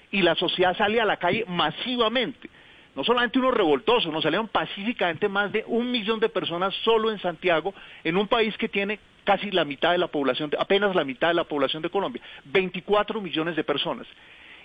y 0.09 0.21
la 0.21 0.35
sociedad 0.35 0.75
sale 0.77 1.01
a 1.01 1.05
la 1.05 1.17
calle 1.17 1.43
masivamente. 1.47 2.49
No 2.95 3.03
solamente 3.03 3.37
unos 3.37 3.53
revoltosos, 3.53 4.11
nos 4.11 4.23
salieron 4.23 4.47
pacíficamente 4.47 5.27
más 5.27 5.51
de 5.51 5.63
un 5.67 5.91
millón 5.91 6.19
de 6.19 6.29
personas 6.29 6.73
solo 6.83 7.11
en 7.11 7.19
Santiago, 7.19 7.73
en 8.03 8.17
un 8.17 8.27
país 8.27 8.57
que 8.57 8.69
tiene 8.69 8.99
casi 9.23 9.51
la 9.51 9.65
mitad 9.65 9.91
de 9.91 9.97
la 9.97 10.07
población, 10.07 10.49
apenas 10.57 10.95
la 10.95 11.03
mitad 11.03 11.27
de 11.27 11.33
la 11.33 11.43
población 11.43 11.83
de 11.83 11.89
Colombia, 11.89 12.21
24 12.45 13.21
millones 13.21 13.57
de 13.57 13.63
personas. 13.65 14.07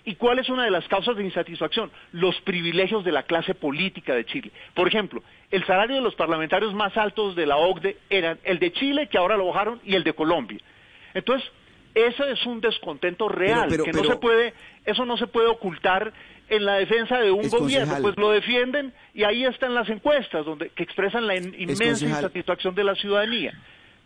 ¿Y 0.05 0.17
cuál 0.17 0.39
es 0.41 0.49
una 0.49 0.65
de 0.65 0.71
las 0.73 0.87
causas 0.89 1.17
de 1.17 1.23
insatisfacción? 1.25 1.91
Los 2.13 2.41
privilegios 2.41 3.05
de 3.05 3.13
la 3.13 3.23
clase 3.23 3.55
política 3.55 4.15
de 4.15 4.25
Chile. 4.25 4.51
Por 4.75 4.89
ejemplo, 4.89 5.23
el 5.51 5.65
salario 5.65 5.97
de 5.97 6.03
los 6.03 6.15
parlamentarios 6.17 6.75
más 6.75 6.97
altos 6.97 7.37
de 7.37 7.47
la 7.47 7.57
OCDE 7.57 7.97
eran 8.11 8.39
el 8.43 8.59
de 8.59 8.73
Chile, 8.73 9.09
que 9.09 9.19
ahora 9.19 9.37
lo 9.37 9.47
bajaron, 9.47 9.81
y 9.85 9.95
el 9.95 10.03
de 10.03 10.13
Colombia. 10.13 10.59
Entonces, 11.15 11.49
eso 11.95 12.25
es 12.25 12.45
un 12.47 12.61
descontento 12.61 13.29
real, 13.29 13.67
pero- 13.69 13.85
que 13.85 13.93
no 13.93 14.01
pero- 14.03 14.15
se 14.15 14.19
puede, 14.19 14.55
eso 14.87 15.05
no 15.05 15.17
se 15.17 15.27
puede 15.29 15.47
ocultar 15.49 16.13
en 16.49 16.65
la 16.65 16.75
defensa 16.75 17.19
de 17.21 17.31
un 17.31 17.45
Es 17.45 17.51
gobierno, 17.53 17.87
concejal. 17.95 18.03
pues 18.03 18.17
lo 18.17 18.31
defienden 18.33 18.93
y 19.15 19.23
ahí 19.25 19.45
están 19.45 19.73
las 19.75 19.89
encuestas 19.89 20.45
donde 20.45 20.71
que 20.71 20.83
expresan 20.83 21.27
la 21.27 21.37
in- 21.37 21.55
inmensa 21.57 22.05
insatisfacción 22.07 22.75
de 22.75 22.83
la 22.85 22.95
ciudadanía. 22.97 23.53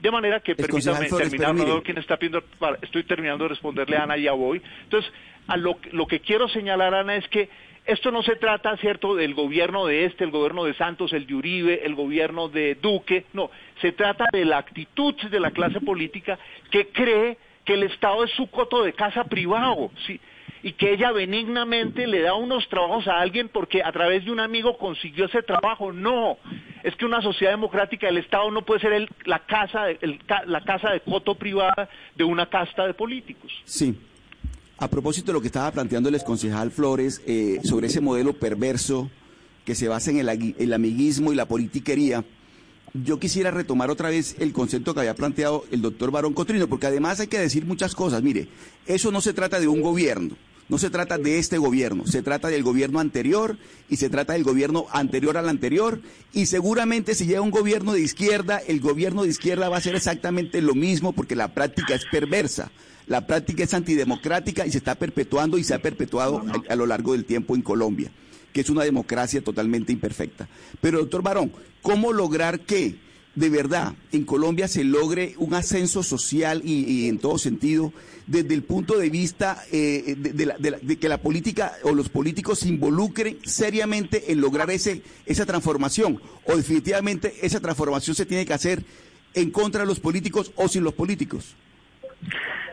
De 0.01 0.11
manera 0.11 0.41
que, 0.41 0.55
concejal 0.55 0.99
permítame 0.99 1.23
terminar, 1.31 1.55
mire. 1.55 1.67
veo 1.67 1.83
quién 1.83 1.97
está 1.97 2.19
pidiendo, 2.19 2.43
para- 2.59 2.79
estoy 2.83 3.03
terminando 3.05 3.45
de 3.45 3.49
responderle 3.49 3.97
a 3.97 4.03
Ana, 4.03 4.19
ya 4.19 4.33
voy. 4.33 4.61
Entonces, 4.85 5.11
lo, 5.55 6.07
que- 6.07 6.19
quiero 6.21 6.49
señalar, 6.49 6.95
Ana, 6.95 7.15
es 7.17 7.29
que 7.29 7.49
esto 7.85 8.11
no 8.11 8.25
se 8.25 8.35
trata, 8.35 8.77
¿cierto?, 8.79 9.15
del 9.15 9.35
gobierno 9.35 9.87
de 9.87 10.07
este, 10.07 10.25
el 10.25 10.33
gobierno 10.33 10.65
de 10.65 10.75
Santos, 10.75 11.13
el 11.13 11.25
de 11.29 11.35
Uribe, 11.37 11.87
el 11.87 11.95
gobierno 11.95 12.49
de 12.49 12.75
Duque, 12.75 13.27
no, 13.33 13.49
se 13.81 13.93
trata 13.93 14.25
de 14.33 14.45
la 14.45 14.59
actitud 14.59 15.15
de 15.15 15.39
la 15.39 15.53
clase 15.53 15.81
política 15.81 16.37
que 16.73 16.89
cree 16.89 17.39
que 17.65 17.75
el 17.75 17.85
Estado 17.85 18.25
es 18.25 18.31
su 18.33 18.49
coto 18.51 18.83
de 18.83 18.93
casa 18.93 19.23
privado, 19.25 19.91
¿sí? 20.05 20.19
y 20.65 20.73
que 20.73 20.91
ella 20.93 21.13
benignamente 21.13 22.09
le 22.09 22.23
da 22.23 22.35
unos 22.35 22.69
trabajos 22.69 23.07
a 23.07 23.21
alguien 23.21 23.49
porque 23.49 23.85
a 23.85 23.93
través 23.93 24.25
de 24.25 24.33
un 24.33 24.41
amigo 24.41 24.77
consiguió 24.79 25.27
ese 25.27 25.43
trabajo. 25.43 25.93
No, 25.93 26.39
es 26.83 26.97
que 26.97 27.05
una 27.05 27.23
sociedad 27.23 27.53
democrática, 27.53 28.09
el 28.09 28.19
Estado 28.19 28.51
no 28.51 28.63
puede 28.63 28.81
ser 28.81 28.93
el- 28.95 29.09
la, 29.27 29.41
casa, 29.41 29.91
el 29.91 30.19
la 30.47 30.63
casa 30.63 30.91
de 30.91 31.01
coto 31.01 31.37
privada 31.37 31.89
de 32.17 32.25
una 32.25 32.47
casta 32.47 32.85
de 32.85 32.95
políticos. 32.95 33.53
Sí. 33.65 33.97
A 34.79 34.89
propósito 34.89 35.29
de 35.29 35.33
lo 35.33 35.41
que 35.41 35.47
estaba 35.47 35.71
planteando 35.71 36.11
el 36.11 36.17
exconcejal 36.17 36.71
Flores 36.71 37.23
eh, 37.27 37.61
sobre 37.65 37.87
ese 37.87 38.03
modelo 38.03 38.35
perverso 38.35 39.11
que 39.65 39.75
se 39.75 39.89
basa 39.89 40.11
en 40.11 40.19
el, 40.19 40.55
el 40.59 40.73
amiguismo 40.75 41.33
y 41.33 41.35
la 41.35 41.49
politiquería, 41.49 42.27
yo 42.93 43.19
quisiera 43.19 43.51
retomar 43.51 43.91
otra 43.91 44.11
vez 44.11 44.37
el 44.39 44.53
concepto 44.53 44.93
que 44.93 45.01
había 45.01 45.15
planteado 45.15 45.65
el 45.71 45.81
doctor 45.81 46.11
Barón 46.11 46.35
Cotrino, 46.35 46.69
porque 46.69 46.89
además 46.89 47.21
hay 47.21 47.29
que 47.29 47.39
decir 47.39 47.65
muchas 47.65 47.95
cosas. 47.95 48.23
Mire, 48.23 48.49
eso 48.85 49.11
no 49.11 49.23
se 49.23 49.33
trata 49.33 49.61
de 49.61 49.67
un 49.67 49.81
gobierno, 49.81 50.37
no 50.69 50.77
se 50.77 50.91
trata 50.91 51.17
de 51.17 51.39
este 51.39 51.57
gobierno, 51.57 52.07
se 52.07 52.23
trata 52.23 52.49
del 52.49 52.63
gobierno 52.63 53.01
anterior 53.01 53.57
y 53.89 53.97
se 53.97 54.11
trata 54.11 54.35
del 54.35 54.45
gobierno 54.45 54.85
anterior 54.93 55.39
al 55.39 55.49
anterior. 55.49 56.03
Y 56.35 56.47
seguramente 56.47 57.15
si 57.15 57.25
llega 57.25 57.41
un 57.41 57.51
gobierno 57.51 57.95
de 57.95 58.03
izquierda, 58.03 58.59
el 58.59 58.81
gobierno 58.81 59.23
de 59.23 59.31
izquierda 59.31 59.71
va 59.71 59.77
a 59.77 59.79
hacer 59.79 59.97
exactamente 59.97 60.61
lo 60.61 60.75
mismo 60.75 61.15
porque 61.15 61.35
la 61.35 61.55
práctica 61.55 61.95
es 61.95 62.05
perversa. 62.05 62.71
La 63.07 63.27
práctica 63.27 63.63
es 63.65 63.73
antidemocrática 63.75 64.67
y 64.67 64.73
se 64.73 64.79
está 64.79 64.95
perpetuando 64.97 65.59
y 65.59 65.65
se 65.65 65.75
ha 65.75 65.81
perpetuado 65.83 66.43
a, 66.69 66.75
lo 66.77 66.87
largo 66.87 67.13
del 67.13 67.25
tiempo 67.25 67.55
en 67.55 67.63
Colombia, 67.63 68.11
que 68.53 68.61
es 68.63 68.71
una 68.71 68.83
democracia 68.85 69.43
totalmente 69.43 69.93
imperfecta. 69.93 70.49
Pero, 70.81 70.99
doctor 70.99 71.23
Barón, 71.23 71.53
¿cómo 71.83 72.13
lograr 72.13 72.61
que 72.61 72.97
de 73.37 73.51
verdad 73.51 73.93
en 74.13 74.25
Colombia 74.25 74.67
se 74.67 74.83
logre 74.83 75.35
un 75.37 75.53
ascenso 75.55 76.03
social 76.03 76.63
y, 76.65 76.85
y 76.85 77.09
en 77.09 77.19
todo 77.19 77.37
sentido 77.39 77.93
desde 78.27 78.55
el 78.55 78.63
punto 78.63 78.97
de 78.99 79.11
vista 79.11 79.63
eh, 79.71 80.17
de, 80.19 80.33
de 80.33 80.47
la- 80.47 80.57
de 80.59 80.71
la- 80.71 80.79
de 80.79 80.97
que 80.99 81.09
la 81.09 81.21
política 81.21 81.75
o 81.83 81.93
los 81.95 82.09
políticos 82.09 82.61
se 82.61 82.69
involucren 82.69 83.37
seriamente 83.45 84.33
en 84.33 84.41
lograr 84.41 84.71
ese, 84.71 85.03
esa 85.27 85.45
transformación 85.47 86.19
o 86.47 86.57
definitivamente 86.57 87.35
esa 87.43 87.61
transformación 87.61 88.17
se 88.17 88.25
tiene 88.27 88.47
que 88.47 88.55
hacer 88.55 88.83
en 89.35 89.51
contra 89.51 89.83
de 89.83 89.87
los 89.87 90.01
políticos 90.01 90.51
o 90.57 90.67
sin 90.67 90.83
los 90.83 90.95
políticos. 90.95 91.55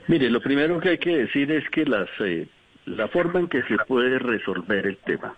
Mire, 0.07 0.29
lo 0.29 0.41
primero 0.41 0.79
que 0.79 0.89
hay 0.89 0.97
que 0.97 1.17
decir 1.17 1.51
es 1.51 1.67
que 1.69 1.85
las, 1.85 2.09
eh, 2.19 2.47
la 2.85 3.07
forma 3.07 3.39
en 3.39 3.47
que 3.47 3.63
se 3.63 3.77
puede 3.87 4.19
resolver 4.19 4.85
el 4.85 4.97
tema 4.97 5.35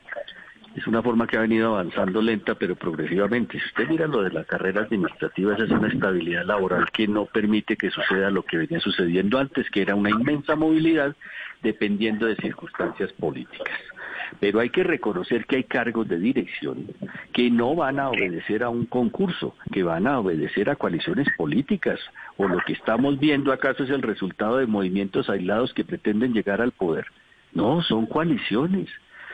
es 0.75 0.85
una 0.87 1.01
forma 1.01 1.25
que 1.25 1.37
ha 1.37 1.41
venido 1.41 1.69
avanzando 1.69 2.21
lenta 2.21 2.55
pero 2.55 2.75
progresivamente. 2.75 3.57
Si 3.59 3.65
usted 3.65 3.87
mira 3.87 4.07
lo 4.07 4.21
de 4.21 4.31
la 4.31 4.43
carrera 4.43 4.81
administrativa, 4.81 5.53
esa 5.53 5.63
es 5.63 5.71
una 5.71 5.87
estabilidad 5.87 6.45
laboral 6.45 6.91
que 6.91 7.07
no 7.07 7.25
permite 7.25 7.77
que 7.77 7.89
suceda 7.89 8.29
lo 8.29 8.43
que 8.43 8.57
venía 8.57 8.79
sucediendo 8.81 9.39
antes, 9.39 9.69
que 9.69 9.81
era 9.81 9.95
una 9.95 10.09
inmensa 10.09 10.55
movilidad 10.55 11.15
dependiendo 11.63 12.25
de 12.25 12.35
circunstancias 12.35 13.13
políticas. 13.13 13.79
Pero 14.39 14.59
hay 14.59 14.69
que 14.69 14.83
reconocer 14.83 15.45
que 15.45 15.57
hay 15.57 15.63
cargos 15.63 16.07
de 16.07 16.19
dirección 16.19 16.87
que 17.33 17.49
no 17.49 17.75
van 17.75 17.99
a 17.99 18.09
obedecer 18.09 18.63
a 18.63 18.69
un 18.69 18.85
concurso, 18.85 19.55
que 19.71 19.83
van 19.83 20.07
a 20.07 20.19
obedecer 20.19 20.69
a 20.69 20.75
coaliciones 20.75 21.27
políticas. 21.37 21.99
O 22.37 22.47
lo 22.47 22.59
que 22.65 22.73
estamos 22.73 23.19
viendo 23.19 23.51
acaso 23.51 23.83
es 23.83 23.89
el 23.89 24.01
resultado 24.01 24.57
de 24.57 24.67
movimientos 24.67 25.29
aislados 25.29 25.73
que 25.73 25.85
pretenden 25.85 26.33
llegar 26.33 26.61
al 26.61 26.71
poder. 26.71 27.05
No, 27.53 27.81
son 27.81 28.05
coaliciones. 28.05 28.89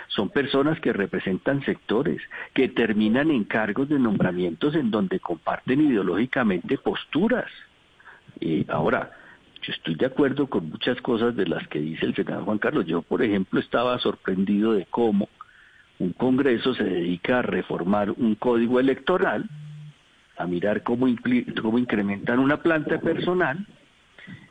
Son 0.07 0.29
personas 0.29 0.79
que 0.81 0.91
representan 0.91 1.63
sectores, 1.63 2.21
que 2.53 2.67
terminan 2.67 3.31
en 3.31 3.45
cargos 3.45 3.87
de 3.87 3.97
nombramientos 3.97 4.75
en 4.75 4.91
donde 4.91 5.19
comparten 5.19 5.79
ideológicamente 5.79 6.77
posturas. 6.77 7.49
Eh, 8.41 8.65
ahora, 8.67 9.11
yo 9.61 9.73
estoy 9.73 9.95
de 9.95 10.07
acuerdo 10.07 10.47
con 10.47 10.69
muchas 10.69 10.99
cosas 11.01 11.35
de 11.35 11.45
las 11.45 11.67
que 11.67 11.79
dice 11.79 12.05
el 12.05 12.15
senador 12.15 12.45
Juan 12.45 12.57
Carlos. 12.57 12.85
Yo, 12.85 13.01
por 13.01 13.21
ejemplo, 13.21 13.59
estaba 13.59 13.97
sorprendido 13.99 14.73
de 14.73 14.87
cómo 14.89 15.29
un 15.99 16.13
Congreso 16.13 16.73
se 16.73 16.83
dedica 16.83 17.39
a 17.39 17.41
reformar 17.43 18.11
un 18.11 18.35
código 18.35 18.79
electoral, 18.79 19.47
a 20.37 20.47
mirar 20.47 20.81
cómo, 20.81 21.07
cómo 21.61 21.77
incrementan 21.77 22.39
una 22.39 22.57
planta 22.57 22.99
personal, 22.99 23.67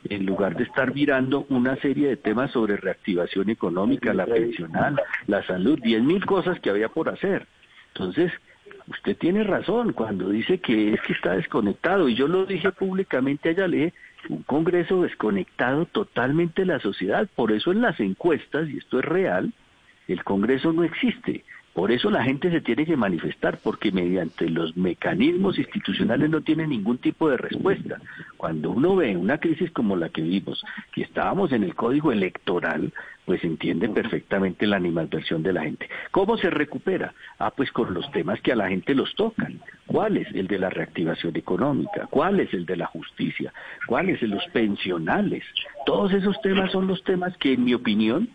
en 0.05 0.25
lugar 0.25 0.55
de 0.55 0.63
estar 0.63 0.93
mirando 0.93 1.45
una 1.49 1.75
serie 1.77 2.07
de 2.07 2.17
temas 2.17 2.51
sobre 2.51 2.77
reactivación 2.77 3.49
económica, 3.49 4.13
la 4.13 4.25
pensional, 4.25 4.99
la 5.27 5.45
salud, 5.45 5.79
diez 5.81 6.01
mil 6.01 6.25
cosas 6.25 6.59
que 6.59 6.69
había 6.69 6.89
por 6.89 7.09
hacer. 7.09 7.47
Entonces, 7.93 8.31
usted 8.87 9.17
tiene 9.17 9.43
razón 9.43 9.93
cuando 9.93 10.29
dice 10.29 10.59
que 10.59 10.93
es 10.93 11.01
que 11.01 11.13
está 11.13 11.33
desconectado, 11.33 12.07
y 12.07 12.15
yo 12.15 12.27
lo 12.27 12.45
dije 12.45 12.71
públicamente 12.71 13.49
allá, 13.49 13.67
le 13.67 13.93
un 14.29 14.43
Congreso 14.43 15.01
desconectado 15.01 15.85
totalmente 15.85 16.61
de 16.61 16.67
la 16.67 16.79
sociedad, 16.79 17.27
por 17.35 17.51
eso 17.51 17.71
en 17.71 17.81
las 17.81 17.99
encuestas, 17.99 18.69
y 18.69 18.77
esto 18.77 18.99
es 18.99 19.05
real, 19.05 19.53
el 20.07 20.23
Congreso 20.23 20.73
no 20.73 20.83
existe. 20.83 21.43
Por 21.73 21.91
eso 21.91 22.09
la 22.09 22.23
gente 22.23 22.51
se 22.51 22.59
tiene 22.59 22.85
que 22.85 22.97
manifestar, 22.97 23.57
porque 23.63 23.93
mediante 23.93 24.49
los 24.49 24.75
mecanismos 24.75 25.57
institucionales 25.57 26.29
no 26.29 26.41
tiene 26.41 26.67
ningún 26.67 26.97
tipo 26.97 27.29
de 27.29 27.37
respuesta. 27.37 27.97
Cuando 28.35 28.71
uno 28.71 28.97
ve 28.97 29.15
una 29.15 29.37
crisis 29.37 29.71
como 29.71 29.95
la 29.95 30.09
que 30.09 30.21
vimos, 30.21 30.63
que 30.91 31.03
estábamos 31.03 31.53
en 31.53 31.63
el 31.63 31.73
código 31.73 32.11
electoral, 32.11 32.91
pues 33.25 33.41
entiende 33.45 33.87
perfectamente 33.87 34.67
la 34.67 34.75
animadversión 34.75 35.43
de 35.43 35.53
la 35.53 35.63
gente. 35.63 35.89
¿Cómo 36.11 36.37
se 36.37 36.49
recupera? 36.49 37.13
Ah, 37.39 37.51
pues 37.55 37.71
con 37.71 37.93
los 37.93 38.11
temas 38.11 38.41
que 38.41 38.51
a 38.51 38.57
la 38.57 38.67
gente 38.67 38.93
los 38.93 39.15
tocan. 39.15 39.61
¿Cuál 39.85 40.17
es 40.17 40.27
el 40.33 40.47
de 40.47 40.59
la 40.59 40.69
reactivación 40.69 41.37
económica? 41.37 42.07
¿Cuál 42.09 42.41
es 42.41 42.53
el 42.53 42.65
de 42.65 42.75
la 42.75 42.87
justicia? 42.87 43.53
¿Cuál 43.87 44.09
es 44.09 44.21
el 44.21 44.31
de 44.31 44.35
los 44.35 44.45
pensionales? 44.47 45.45
Todos 45.85 46.11
esos 46.11 46.41
temas 46.41 46.71
son 46.71 46.87
los 46.87 47.01
temas 47.03 47.37
que, 47.37 47.53
en 47.53 47.63
mi 47.63 47.73
opinión, 47.73 48.29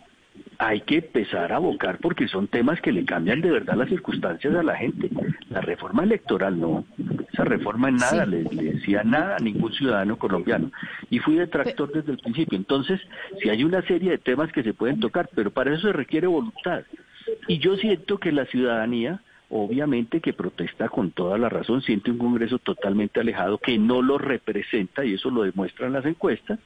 hay 0.59 0.81
que 0.81 0.97
empezar 0.97 1.51
a 1.51 1.57
abocar 1.57 1.99
porque 1.99 2.27
son 2.27 2.47
temas 2.47 2.81
que 2.81 2.91
le 2.91 3.05
cambian 3.05 3.41
de 3.41 3.51
verdad 3.51 3.75
las 3.75 3.89
circunstancias 3.89 4.55
a 4.55 4.63
la 4.63 4.75
gente. 4.75 5.09
La 5.49 5.61
reforma 5.61 6.03
electoral 6.03 6.59
no, 6.59 6.85
esa 7.31 7.43
reforma 7.43 7.89
en 7.89 7.97
nada 7.97 8.25
le, 8.25 8.43
le 8.43 8.73
decía 8.73 9.03
nada 9.03 9.35
a 9.35 9.39
ningún 9.39 9.71
ciudadano 9.73 10.17
colombiano. 10.17 10.71
Y 11.09 11.19
fui 11.19 11.35
detractor 11.35 11.91
desde 11.91 12.13
el 12.13 12.17
principio. 12.17 12.57
Entonces, 12.57 12.99
si 13.41 13.49
hay 13.49 13.63
una 13.63 13.81
serie 13.83 14.11
de 14.11 14.17
temas 14.17 14.51
que 14.51 14.63
se 14.63 14.73
pueden 14.73 14.99
tocar, 14.99 15.29
pero 15.35 15.51
para 15.51 15.73
eso 15.73 15.87
se 15.87 15.93
requiere 15.93 16.27
voluntad. 16.27 16.83
Y 17.47 17.59
yo 17.59 17.75
siento 17.77 18.17
que 18.17 18.31
la 18.31 18.45
ciudadanía, 18.45 19.21
obviamente 19.49 20.21
que 20.21 20.33
protesta 20.33 20.89
con 20.89 21.11
toda 21.11 21.37
la 21.37 21.49
razón, 21.49 21.81
siente 21.81 22.11
un 22.11 22.17
Congreso 22.17 22.57
totalmente 22.59 23.19
alejado 23.19 23.57
que 23.57 23.77
no 23.77 24.01
lo 24.01 24.17
representa, 24.17 25.05
y 25.05 25.13
eso 25.13 25.29
lo 25.29 25.43
demuestran 25.43 25.93
las 25.93 26.05
encuestas, 26.05 26.59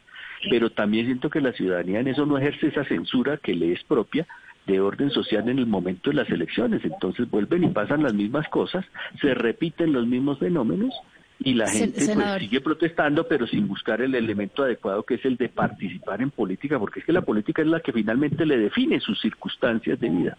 pero 0.49 0.69
también 0.69 1.05
siento 1.05 1.29
que 1.29 1.41
la 1.41 1.53
ciudadanía 1.53 1.99
en 1.99 2.07
eso 2.07 2.25
no 2.25 2.37
ejerce 2.37 2.67
esa 2.67 2.83
censura 2.85 3.37
que 3.37 3.53
le 3.53 3.73
es 3.73 3.83
propia 3.83 4.27
de 4.67 4.79
orden 4.79 5.09
social 5.09 5.47
en 5.49 5.59
el 5.59 5.67
momento 5.67 6.09
de 6.09 6.17
las 6.17 6.29
elecciones. 6.29 6.83
Entonces 6.83 7.29
vuelven 7.29 7.63
y 7.63 7.69
pasan 7.69 8.03
las 8.03 8.13
mismas 8.13 8.47
cosas, 8.49 8.85
se 9.19 9.33
repiten 9.33 9.93
los 9.93 10.05
mismos 10.05 10.39
fenómenos 10.39 10.93
y 11.39 11.55
la 11.55 11.67
gente 11.67 12.13
pues, 12.13 12.39
sigue 12.39 12.61
protestando, 12.61 13.27
pero 13.27 13.47
sin 13.47 13.67
buscar 13.67 14.01
el 14.01 14.13
elemento 14.13 14.63
adecuado 14.63 15.03
que 15.03 15.15
es 15.15 15.25
el 15.25 15.37
de 15.37 15.49
participar 15.49 16.21
en 16.21 16.29
política, 16.29 16.77
porque 16.77 16.99
es 16.99 17.05
que 17.05 17.13
la 17.13 17.23
política 17.23 17.61
es 17.61 17.67
la 17.67 17.79
que 17.79 17.91
finalmente 17.91 18.45
le 18.45 18.57
define 18.57 18.99
sus 18.99 19.19
circunstancias 19.19 19.99
de 19.99 20.09
vida. 20.09 20.37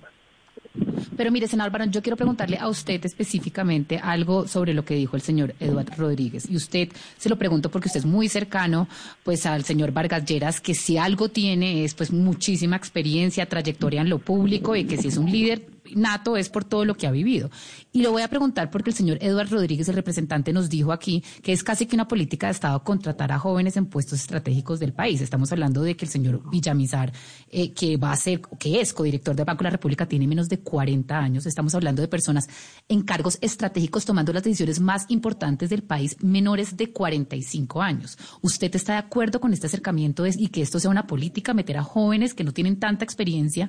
Pero 1.16 1.30
mire, 1.30 1.46
senador 1.46 1.72
Barón, 1.72 1.90
yo 1.90 2.02
quiero 2.02 2.16
preguntarle 2.16 2.56
a 2.58 2.68
usted 2.68 3.04
específicamente 3.04 3.98
algo 3.98 4.48
sobre 4.48 4.72
lo 4.72 4.84
que 4.84 4.94
dijo 4.94 5.16
el 5.16 5.22
señor 5.22 5.54
Eduardo 5.60 5.92
Rodríguez. 5.96 6.48
Y 6.50 6.56
usted 6.56 6.88
se 7.18 7.28
lo 7.28 7.36
pregunto 7.36 7.70
porque 7.70 7.88
usted 7.88 8.00
es 8.00 8.06
muy 8.06 8.28
cercano 8.28 8.88
pues 9.22 9.44
al 9.46 9.64
señor 9.64 9.92
Vargas 9.92 10.24
Lleras, 10.24 10.60
que 10.60 10.74
si 10.74 10.96
algo 10.96 11.28
tiene 11.28 11.84
es 11.84 11.94
pues 11.94 12.12
muchísima 12.12 12.76
experiencia, 12.76 13.46
trayectoria 13.46 14.00
en 14.00 14.08
lo 14.08 14.18
público 14.18 14.74
y 14.74 14.84
que 14.84 14.96
si 14.96 15.08
es 15.08 15.16
un 15.16 15.30
líder 15.30 15.71
nato 15.94 16.36
es 16.36 16.48
por 16.48 16.64
todo 16.64 16.84
lo 16.84 16.94
que 16.96 17.06
ha 17.06 17.10
vivido. 17.10 17.50
Y 17.92 18.02
lo 18.02 18.12
voy 18.12 18.22
a 18.22 18.28
preguntar 18.28 18.70
porque 18.70 18.90
el 18.90 18.96
señor 18.96 19.18
Eduardo 19.20 19.56
Rodríguez, 19.56 19.88
el 19.88 19.94
representante, 19.96 20.52
nos 20.52 20.70
dijo 20.70 20.92
aquí 20.92 21.22
que 21.42 21.52
es 21.52 21.62
casi 21.62 21.86
que 21.86 21.96
una 21.96 22.08
política 22.08 22.46
de 22.46 22.52
Estado 22.52 22.82
contratar 22.84 23.32
a 23.32 23.38
jóvenes 23.38 23.76
en 23.76 23.86
puestos 23.86 24.20
estratégicos 24.20 24.80
del 24.80 24.92
país. 24.92 25.20
Estamos 25.20 25.52
hablando 25.52 25.82
de 25.82 25.96
que 25.96 26.04
el 26.04 26.10
señor 26.10 26.42
Villamizar, 26.50 27.12
eh, 27.50 27.72
que 27.72 27.96
va 27.96 28.12
a 28.12 28.16
ser, 28.16 28.40
que 28.58 28.80
es 28.80 28.92
codirector 28.92 29.36
del 29.36 29.44
Banco 29.44 29.58
de 29.60 29.64
la 29.64 29.70
República, 29.70 30.06
tiene 30.06 30.26
menos 30.26 30.48
de 30.48 30.60
40 30.60 31.18
años. 31.18 31.46
Estamos 31.46 31.74
hablando 31.74 32.00
de 32.02 32.08
personas 32.08 32.48
en 32.88 33.02
cargos 33.02 33.38
estratégicos 33.40 34.04
tomando 34.04 34.32
las 34.32 34.42
decisiones 34.44 34.80
más 34.80 35.06
importantes 35.08 35.68
del 35.70 35.82
país, 35.82 36.16
menores 36.22 36.76
de 36.76 36.92
45 36.92 37.82
años. 37.82 38.16
¿Usted 38.40 38.74
está 38.74 38.92
de 38.94 38.98
acuerdo 38.98 39.40
con 39.40 39.52
este 39.52 39.66
acercamiento 39.66 40.22
de- 40.22 40.34
y 40.38 40.48
que 40.48 40.62
esto 40.62 40.78
sea 40.80 40.90
una 40.90 41.06
política, 41.06 41.54
meter 41.54 41.76
a 41.76 41.82
jóvenes 41.82 42.34
que 42.34 42.44
no 42.44 42.52
tienen 42.52 42.78
tanta 42.78 43.04
experiencia 43.04 43.68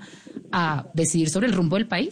a 0.52 0.88
decidir 0.94 1.30
sobre 1.30 1.48
el 1.48 1.54
rumbo 1.54 1.76
del 1.76 1.88
país? 1.88 2.03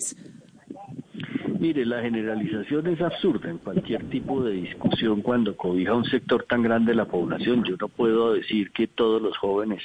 Mire, 1.60 1.86
la 1.86 2.02
generalización 2.02 2.88
es 2.88 3.00
absurda 3.02 3.50
en 3.50 3.60
cualquier 3.60 4.10
tipo 4.10 4.44
de 4.44 4.54
discusión 4.54 5.22
cuando 5.22 5.56
cobija 5.56 5.94
un 5.94 6.06
sector 6.06 6.44
tan 6.44 6.64
grande 6.64 6.92
de 6.92 6.96
la 6.96 7.06
población. 7.06 7.64
Yo 7.64 7.76
no 7.80 7.88
puedo 7.88 8.34
decir 8.34 8.72
que 8.72 8.88
todos 8.88 9.22
los 9.22 9.38
jóvenes 9.38 9.84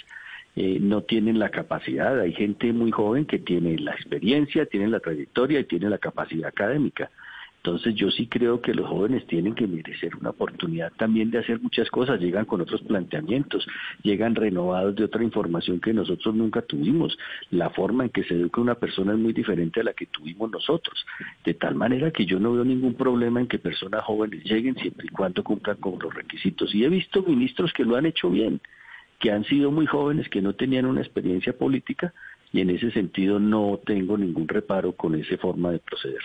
eh, 0.55 0.79
no 0.81 1.03
tienen 1.03 1.39
la 1.39 1.51
capacidad. 1.51 2.19
Hay 2.19 2.33
gente 2.33 2.73
muy 2.73 2.91
joven 2.91 3.27
que 3.27 3.39
tiene 3.39 3.79
la 3.79 3.93
experiencia, 3.93 4.65
tiene 4.65 4.89
la 4.89 5.01
trayectoria 5.01 5.61
y 5.61 5.65
tiene 5.65 5.91
la 5.91 5.99
capacidad 5.99 6.49
académica. 6.49 7.11
Entonces 7.67 7.97
yo 7.97 8.13
sí 8.13 8.29
creo 8.29 8.61
que 8.61 8.73
los 8.73 8.89
jóvenes 8.89 9.27
tienen 9.27 9.57
que 9.57 9.67
merecer 9.67 10.15
una 10.15 10.31
oportunidad 10.31 10.93
también 10.93 11.33
de 11.33 11.39
hacer 11.39 11.61
muchas 11.61 11.91
cosas, 11.91 12.21
llegan 12.21 12.45
con 12.45 12.61
otros 12.61 12.81
planteamientos, 12.83 13.67
llegan 14.05 14.37
renovados 14.37 14.95
de 14.95 15.03
otra 15.03 15.25
información 15.25 15.81
que 15.81 15.93
nosotros 15.93 16.33
nunca 16.37 16.63
tuvimos. 16.63 17.19
La 17.51 17.71
forma 17.71 18.05
en 18.05 18.11
que 18.11 18.23
se 18.23 18.35
educa 18.35 18.61
una 18.61 18.77
persona 18.77 19.15
es 19.15 19.19
muy 19.19 19.33
diferente 19.33 19.81
a 19.81 19.83
la 19.83 19.95
que 19.95 20.07
tuvimos 20.07 20.49
nosotros, 20.49 21.05
de 21.45 21.55
tal 21.55 21.75
manera 21.75 22.13
que 22.13 22.25
yo 22.25 22.39
no 22.39 22.53
veo 22.53 22.65
ningún 22.65 22.95
problema 22.95 23.41
en 23.41 23.49
que 23.49 23.59
personas 23.59 24.05
jóvenes 24.05 24.45
lleguen 24.45 24.77
siempre 24.77 25.09
y 25.09 25.11
cuando 25.11 25.43
cumplan 25.43 25.79
con 25.79 25.99
los 25.99 26.15
requisitos. 26.15 26.73
Y 26.73 26.85
he 26.85 26.89
visto 26.89 27.25
ministros 27.25 27.73
que 27.73 27.85
lo 27.85 27.97
han 27.97 28.07
hecho 28.07 28.31
bien, 28.31 28.61
que 29.19 29.33
han 29.33 29.43
sido 29.43 29.73
muy 29.73 29.87
jóvenes, 29.87 30.29
que 30.29 30.41
no 30.41 30.53
tenían 30.53 30.87
una 30.87 31.01
experiencia 31.01 31.53
política 31.53 32.15
y 32.53 32.61
en 32.61 32.71
ese 32.71 32.93
sentido 32.93 33.41
no 33.41 33.81
tengo 33.85 34.17
ningún 34.17 34.47
reparo 34.47 34.93
con 34.93 35.17
esa 35.17 35.37
forma 35.39 35.73
de 35.73 35.81
proceder. 35.81 36.23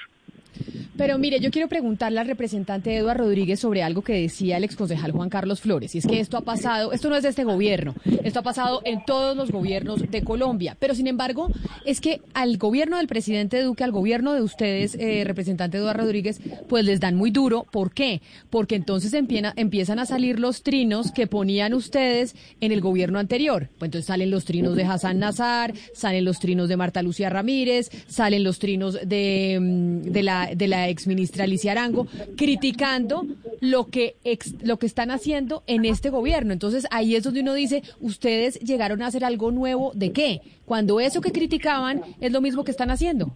Pero 0.98 1.18
mire, 1.18 1.40
yo 1.40 1.52
quiero 1.52 1.68
preguntarle 1.68 2.20
al 2.20 2.28
representante 2.28 2.96
Eduardo 2.96 3.24
Rodríguez 3.24 3.60
sobre 3.60 3.82
algo 3.82 4.02
que 4.02 4.14
decía 4.14 4.58
el 4.58 4.64
exconcejal 4.64 5.12
Juan 5.12 5.30
Carlos 5.30 5.62
Flores, 5.62 5.96
y 5.96 5.98
es 5.98 6.06
que 6.06 6.20
esto 6.20 6.38
ha 6.38 6.42
pasado, 6.42 6.92
esto 6.92 7.10
no 7.10 7.16
es 7.16 7.24
de 7.24 7.30
este 7.30 7.44
gobierno, 7.44 7.96
esto 8.24 8.40
ha 8.40 8.44
pasado 8.44 8.82
en 8.86 9.04
todos 9.06 9.36
los 9.36 9.52
gobiernos 9.52 10.10
de 10.12 10.24
Colombia, 10.24 10.78
pero 10.80 10.94
sin 10.94 11.08
embargo, 11.08 11.48
es 11.86 12.02
que 12.02 12.22
al 12.34 12.58
gobierno 12.58 12.98
del 12.98 13.08
presidente 13.08 13.62
Duque, 13.62 13.84
al 13.84 13.92
gobierno 13.92 14.34
de 14.34 14.42
ustedes, 14.42 14.96
eh, 14.96 15.24
representante 15.26 15.78
Eduardo 15.78 16.04
Rodríguez, 16.04 16.40
pues 16.68 16.86
les 16.86 17.00
dan 17.00 17.16
muy 17.16 17.32
duro. 17.32 17.66
¿Por 17.72 17.94
qué? 17.94 18.22
Porque 18.50 18.76
entonces 18.76 19.14
empiezan 19.14 20.00
a 20.00 20.06
salir 20.06 20.40
los 20.40 20.64
trinos 20.64 21.12
que 21.12 21.28
ponían 21.28 21.74
ustedes 21.74 22.36
en 22.60 22.72
el 22.72 22.82
gobierno 22.82 23.20
anterior. 23.20 23.70
Pues 23.78 23.88
entonces 23.90 24.08
salen 24.08 24.32
los 24.32 24.46
trinos 24.46 24.76
de 24.76 24.84
Hassan 24.84 25.20
Nazar, 25.20 25.74
salen 25.94 26.26
los 26.26 26.40
trinos 26.40 26.70
de 26.70 26.78
Marta 26.78 27.02
Lucía 27.02 27.30
Ramírez, 27.30 27.90
salen 28.08 28.44
los 28.44 28.60
trinos 28.60 29.00
de, 29.04 29.60
mm, 29.60 30.12
de 30.12 30.24
la, 30.24 30.41
de 30.48 30.68
la 30.68 30.90
exministra 30.90 31.44
Alicia 31.44 31.72
Arango, 31.72 32.08
criticando 32.38 33.26
lo 33.60 33.88
que, 33.88 34.16
lo 34.64 34.78
que 34.78 34.86
están 34.86 35.12
haciendo 35.12 35.64
en 35.68 35.86
este 35.86 36.10
gobierno. 36.10 36.54
Entonces 36.54 36.88
ahí 36.92 37.16
es 37.16 37.24
donde 37.24 37.42
uno 37.42 37.54
dice, 37.54 37.84
ustedes 38.00 38.60
llegaron 38.60 39.02
a 39.02 39.08
hacer 39.08 39.24
algo 39.24 39.52
nuevo, 39.52 39.92
¿de 39.94 40.12
qué? 40.12 40.42
Cuando 40.66 41.00
eso 41.00 41.22
que 41.22 41.32
criticaban 41.32 42.02
es 42.20 42.32
lo 42.32 42.42
mismo 42.42 42.64
que 42.64 42.72
están 42.72 42.92
haciendo. 42.92 43.32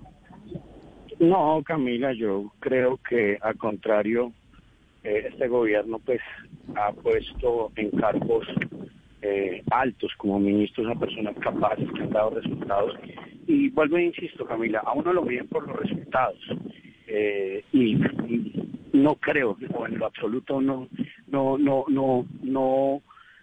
No, 1.20 1.62
Camila, 1.66 2.12
yo 2.14 2.52
creo 2.60 3.00
que 3.10 3.38
al 3.42 3.58
contrario, 3.58 4.34
eh, 5.04 5.28
este 5.32 5.48
gobierno 5.48 6.00
pues 6.00 6.22
ha 6.76 6.92
puesto 6.92 7.72
en 7.76 7.92
cargos 7.92 8.46
eh, 9.22 9.64
altos 9.72 10.12
como 10.18 10.40
ministros 10.40 10.88
a 10.88 11.00
personas 11.00 11.36
capaces 11.40 11.90
que 11.94 12.04
han 12.04 12.10
dado 12.10 12.32
resultados. 12.32 12.94
Y 13.48 13.70
vuelvo 13.70 13.98
e 13.98 14.06
insisto, 14.06 14.46
Camila, 14.46 14.80
a 14.80 14.94
uno 14.94 15.14
lo 15.14 15.24
miden 15.24 15.48
por 15.48 15.68
los 15.68 15.78
resultados. 15.78 16.40
Eh, 17.08 17.64
y, 17.72 17.98
no 18.94 19.16
creo, 19.16 19.58
o 19.74 19.86
en 19.86 20.00
lo 20.00 20.06
absoluto 20.06 20.62
no, 20.62 20.88
no, 21.28 21.58
no, 21.58 21.86
no, 21.88 22.26
no 22.42 23.02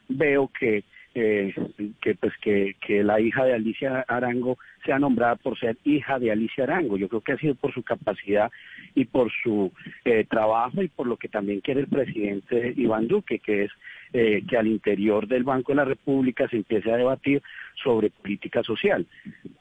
veo 0.08 0.50
que 0.58 0.82
eh, 1.14 1.54
que 2.00 2.14
pues 2.14 2.32
que, 2.40 2.76
que 2.80 3.04
la 3.04 3.20
hija 3.20 3.44
de 3.44 3.52
Alicia 3.52 4.04
Arango 4.08 4.56
sea 4.84 4.98
nombrada 4.98 5.36
por 5.36 5.58
ser 5.58 5.76
hija 5.84 6.18
de 6.18 6.32
Alicia 6.32 6.64
Arango. 6.64 6.96
Yo 6.96 7.08
creo 7.08 7.20
que 7.20 7.32
ha 7.32 7.38
sido 7.38 7.54
por 7.54 7.74
su 7.74 7.82
capacidad 7.82 8.50
y 8.94 9.04
por 9.04 9.30
su 9.42 9.70
eh, 10.06 10.24
trabajo 10.24 10.82
y 10.82 10.88
por 10.88 11.06
lo 11.06 11.18
que 11.18 11.28
también 11.28 11.60
quiere 11.60 11.80
el 11.80 11.86
presidente 11.86 12.72
Iván 12.76 13.08
Duque, 13.08 13.40
que 13.40 13.64
es 13.64 13.70
eh, 14.14 14.42
que 14.48 14.56
al 14.56 14.66
interior 14.66 15.26
del 15.26 15.44
Banco 15.44 15.72
de 15.72 15.76
la 15.76 15.84
República 15.84 16.48
se 16.48 16.56
empiece 16.56 16.90
a 16.90 16.96
debatir 16.96 17.42
sobre 17.82 18.08
política 18.08 18.62
social. 18.62 19.06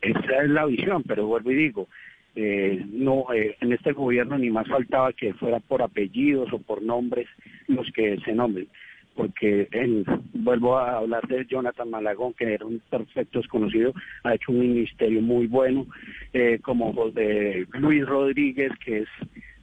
Esa 0.01 0.43
es 0.43 0.49
la 0.49 0.65
visión, 0.65 1.03
pero 1.03 1.27
vuelvo 1.27 1.51
y 1.51 1.55
digo, 1.55 1.89
eh, 2.35 2.85
no 2.91 3.25
eh, 3.33 3.57
en 3.59 3.73
este 3.73 3.93
gobierno 3.93 4.37
ni 4.37 4.49
más 4.49 4.67
faltaba 4.67 5.13
que 5.13 5.33
fuera 5.33 5.59
por 5.59 5.81
apellidos 5.81 6.51
o 6.53 6.59
por 6.59 6.81
nombres 6.81 7.27
los 7.67 7.89
que 7.91 8.17
se 8.25 8.33
nombren 8.33 8.67
porque 9.15 9.67
en, 9.71 10.05
vuelvo 10.33 10.77
a 10.77 10.97
hablar 10.97 11.27
de 11.27 11.45
Jonathan 11.45 11.89
Malagón, 11.89 12.33
que 12.33 12.53
era 12.53 12.65
un 12.65 12.81
perfecto 12.89 13.39
desconocido, 13.39 13.93
ha 14.23 14.35
hecho 14.35 14.51
un 14.51 14.59
ministerio 14.59 15.21
muy 15.21 15.47
bueno, 15.47 15.85
eh, 16.33 16.59
como 16.61 16.93
de 17.11 17.67
Luis 17.73 18.05
Rodríguez, 18.05 18.71
que 18.83 18.99
es 18.99 19.09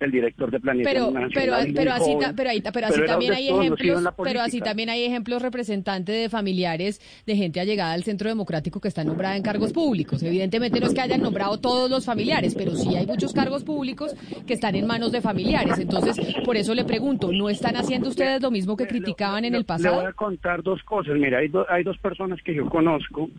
el 0.01 0.11
director 0.11 0.51
de 0.51 0.61
planeación 0.61 1.15
pero, 1.15 1.29
pero, 1.33 1.51
pero 1.75 1.93
así, 1.95 2.17
pero, 2.37 2.51
ahí, 2.51 2.63
pero 2.63 2.87
así 2.87 3.01
también 3.07 3.33
hay 3.33 3.49
ejemplos 3.49 4.05
pero 4.23 4.41
así 4.41 4.61
también 4.61 4.91
hay 4.91 5.05
ejemplos 5.05 5.43
representantes 5.43 6.23
de 6.23 6.29
familiares 6.29 7.01
de 7.27 7.37
gente 7.37 7.61
allegada 7.61 7.93
al 7.93 8.05
Centro 8.05 8.29
Democrático 8.29 8.81
que 8.81 8.89
está 8.89 9.05
nombrada 9.05 9.37
en 9.37 9.43
cargos 9.43 9.73
públicos. 9.73 10.23
Evidentemente 10.23 10.81
no 10.81 10.87
es 10.87 10.95
que 10.95 11.01
hayan 11.01 11.23
nombrado 11.23 11.59
todos 11.59 11.91
los 11.91 12.05
familiares 12.05 12.55
pero 12.55 12.75
sí 12.75 12.95
hay 12.97 13.07
muchos 13.07 13.33
cargos 13.33 13.65
públicos 13.65 14.15
que 14.47 14.55
están 14.55 14.75
en 14.75 14.87
manos 14.87 15.13
de 15.13 15.21
familiares. 15.21 15.79
Entonces 15.79 16.17
por 16.45 16.57
eso 16.57 16.75
le 16.75 16.85
pregunto 16.85 17.33
no 17.33 17.49
están 17.49 17.77
haciendo 17.77 18.09
ustedes 18.09 18.41
lo 18.43 18.51
mismo 18.51 18.77
que 18.77 18.87
criticaban 18.87 19.45
en 19.45 19.55
el 19.55 19.65
pasado 19.65 19.97
le 19.97 20.03
voy 20.03 20.11
a 20.11 20.13
contar 20.13 20.63
dos 20.63 20.83
cosas. 20.83 21.17
Mira 21.17 21.39
hay, 21.39 21.51
hay 21.69 21.83
dos 21.83 21.99
personas 21.99 22.41
que 22.43 22.55
yo 22.55 22.69
conozco 22.69 23.31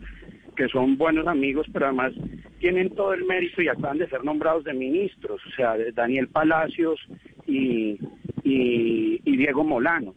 que 0.60 0.68
son 0.68 0.98
buenos 0.98 1.26
amigos, 1.26 1.66
pero 1.72 1.86
además 1.86 2.12
tienen 2.58 2.90
todo 2.90 3.14
el 3.14 3.24
mérito 3.24 3.62
y 3.62 3.68
acaban 3.68 3.96
de 3.96 4.10
ser 4.10 4.22
nombrados 4.22 4.62
de 4.62 4.74
ministros, 4.74 5.40
o 5.46 5.50
sea, 5.56 5.74
Daniel 5.94 6.28
Palacios 6.28 7.00
y, 7.46 7.98
y, 8.44 9.36
Diego 9.38 9.64
Molano. 9.64 10.14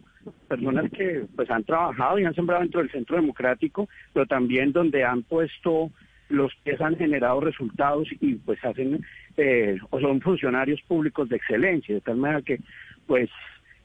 Personas 0.50 0.91
que 0.91 1.24
pues 1.34 1.50
han 1.50 1.64
trabajado 1.64 2.20
y 2.20 2.26
han 2.26 2.36
sembrado 2.36 2.62
dentro 2.62 2.82
del 2.82 2.91
centro 2.91 3.16
democrático, 3.16 3.88
pero 4.12 4.26
también 4.26 4.74
donde 4.74 5.06
han 5.06 5.24
puesto 5.24 5.91
los 6.28 6.52
que 6.66 6.76
han 6.78 6.98
generado 6.98 7.39
resultados 7.39 8.10
y 8.20 8.36
pues 8.36 8.62
hacen 8.66 9.00
eh, 9.38 9.78
o 9.91 10.02
son 10.02 10.20
funcionarios 10.20 10.82
públicos 10.82 11.30
de 11.30 11.38
excelencia, 11.38 11.96
de 11.96 12.02
tal 12.02 12.18
manera 12.18 12.41
que 12.41 12.60
pues 13.08 13.30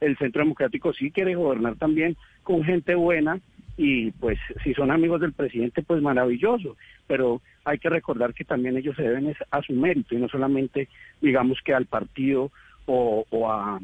el 0.01 0.19
centro 0.19 0.43
democrático 0.43 0.93
sí 0.93 1.13
quiere 1.13 1.37
gobernar 1.37 1.77
también 1.77 2.17
con 2.43 2.65
gente 2.65 2.97
buena 2.97 3.39
y 3.79 4.11
pues 4.11 4.39
si 4.64 4.74
son 4.74 4.91
amigos 4.91 5.20
del 5.20 5.33
presidente, 5.33 5.83
pues 5.83 6.03
maravilloso, 6.03 6.76
pero 7.07 7.41
hay 7.64 7.79
que 7.79 7.89
recordar 7.89 8.35
que 8.35 8.45
también 8.45 8.76
ellos 8.76 8.97
se 8.97 9.03
deben 9.03 9.35
a 9.53 9.62
su 9.62 9.72
mérito 9.72 10.16
y 10.16 10.18
no 10.18 10.29
solamente 10.29 10.89
digamos 11.22 11.59
que 11.64 11.72
al 11.72 11.87
partido 11.87 12.51
o, 12.87 13.24
o 13.31 13.51
a 13.51 13.79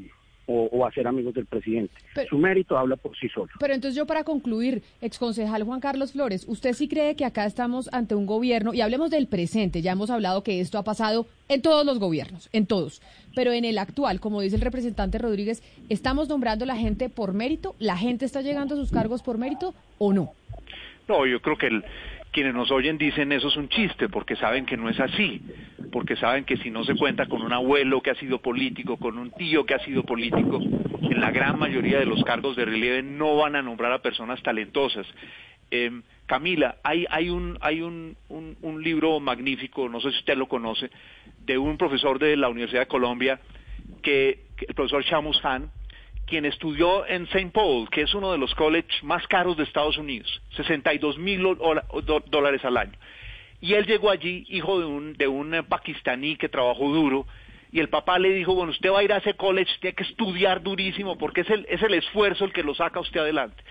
o, 0.47 0.87
a 0.87 0.93
ser 0.93 1.07
amigos 1.07 1.35
del 1.35 1.47
presidente. 1.47 1.95
Su 2.29 2.39
mérito 2.39 2.77
habla 2.77 2.97
por 2.97 3.17
sí 3.17 3.29
solo. 3.29 3.49
Pero 3.59 3.75
entonces 3.75 3.97
yo 3.97 4.07
para 4.07 4.25
concluir, 4.25 4.83
exconcejal 5.01 5.63
Juan 5.65 5.81
Carlos 5.81 6.13
Flores, 6.13 6.45
¿usted 6.49 6.73
sí 6.75 6.89
cree 6.89 7.17
que 7.17 7.25
acá 7.25 7.47
estamos 7.47 7.89
ante 7.93 8.15
un 8.15 8.27
gobierno, 8.27 8.75
y 8.75 8.81
hablemos 8.81 9.11
del 9.11 9.27
presente, 9.27 9.83
ya 9.83 9.93
hemos 9.93 10.11
hablado 10.11 10.43
que 10.43 10.61
esto 10.61 10.79
ha 10.79 10.85
pasado 10.85 11.27
en 11.49 11.63
todos 11.63 11.85
los 11.85 11.99
gobiernos, 11.99 12.49
en 12.53 12.67
todos, 12.67 13.01
pero 13.35 13.53
en 13.53 13.65
el 13.65 13.79
actual, 13.79 14.21
como 14.21 14.41
dice 14.41 14.57
el 14.57 14.63
representante 14.63 15.19
Rodríguez, 15.19 15.63
¿estamos 15.89 16.29
nombrando 16.29 16.65
a 16.65 16.69
la 16.69 16.77
gente 16.77 17.09
por 17.09 17.35
mérito? 17.35 17.75
¿La 17.79 17.97
gente 17.97 18.25
está 18.25 18.43
llegando 18.43 18.75
a 18.75 18.79
sus 18.79 18.91
cargos 18.91 19.23
por 19.23 19.39
mérito 19.39 19.75
o 19.99 20.13
no? 20.13 20.33
No, 21.09 21.27
yo 21.27 21.41
creo 21.41 21.59
que 21.59 21.67
el, 21.67 21.85
quienes 22.35 22.53
nos 22.53 22.73
oyen 22.73 22.99
dicen 22.99 23.31
eso 23.31 23.47
es 23.47 23.57
un 23.57 23.69
chiste, 23.69 24.09
porque 24.09 24.35
saben 24.35 24.67
que 24.67 24.77
no 24.77 24.91
es 24.91 24.99
así, 24.99 25.41
porque 25.93 26.17
saben 26.17 26.45
que 26.45 26.57
si 26.57 26.69
no 26.69 26.85
se 26.85 26.97
cuenta 26.97 27.27
con 27.27 27.43
un 27.43 27.53
abuelo 27.53 28.03
que 28.03 28.11
ha 28.11 28.17
sido 28.17 28.41
político, 28.41 28.97
con 28.97 29.19
un 29.19 29.31
tío 29.31 29.65
que 29.65 29.75
ha 29.75 29.79
sido 29.79 30.03
político, 30.03 30.59
en 30.59 31.21
la 31.21 31.31
gran 31.31 31.61
mayoría 31.61 32.01
de 32.01 32.07
los 32.07 32.25
cargos 32.25 32.57
de 32.57 32.65
relieve 32.65 33.05
no 33.05 33.37
van 33.37 33.55
a 33.55 33.63
nombrar 33.63 33.93
a 33.93 34.03
personas 34.03 34.43
talentosas. 34.43 35.07
Eh, 35.71 36.03
Camila, 36.27 36.77
hay, 36.83 37.07
hay, 37.09 37.31
un, 37.31 37.57
hay 37.61 37.83
un, 37.83 38.17
un, 38.29 38.83
libro 38.83 39.21
magnífico, 39.21 39.89
no 39.89 40.01
sé 40.01 40.11
si 40.11 40.19
usted 40.19 40.37
lo 40.37 40.49
conoce, 40.49 40.91
de 41.47 41.57
un 41.57 41.79
profesor 41.79 42.19
de 42.19 42.37
la 42.37 42.49
Universidad 42.49 42.81
de 42.81 42.89
Colombia, 42.89 43.39
que, 44.03 44.41
el 44.67 44.75
profesor 44.75 45.05
Shamus 45.05 45.45
Han, 45.45 45.71
quien 46.27 46.45
estudió 46.45 47.07
en 47.07 47.25
St. 47.25 47.51
Paul, 47.53 47.89
que 47.91 48.03
es 48.03 48.15
uno 48.15 48.33
de 48.33 48.39
los 48.39 48.55
colleges 48.55 49.03
más 49.03 49.27
caros 49.27 49.57
de 49.57 49.65
Estados 49.65 49.99
Unidos, 49.99 50.43
62 50.57 51.19
mil 51.19 51.43
dólares 52.27 52.65
al 52.65 52.77
año. 52.77 52.99
Y 53.61 53.75
él 53.75 53.87
llegó 53.87 54.11
allí, 54.11 54.45
hijo 54.49 54.79
de 54.79 54.87
un, 54.87 55.13
de 55.15 55.27
un 55.27 55.65
pakistaní 55.69 56.37
que 56.37 56.49
trabajó 56.49 56.89
duro, 56.91 57.27
y 57.73 57.81
el 57.81 57.89
papá 57.89 58.19
le 58.19 58.31
dijo, 58.33 58.55
bueno, 58.55 58.71
usted 58.71 58.93
va 58.93 59.01
a 59.01 59.03
ir 59.03 59.13
a 59.13 59.17
ese 59.17 59.35
college, 59.35 59.71
tiene 59.81 59.97
que 59.97 60.05
estudiar 60.05 60.63
durísimo, 60.63 61.19
porque 61.19 61.41
es 61.41 61.51
el, 61.51 61.67
es 61.69 61.83
el 61.83 61.95
esfuerzo 61.95 62.45
el 62.45 62.53
que 62.53 62.63
lo 62.63 62.75
saca 62.75 63.01
usted 63.01 63.21
adelante. 63.21 63.63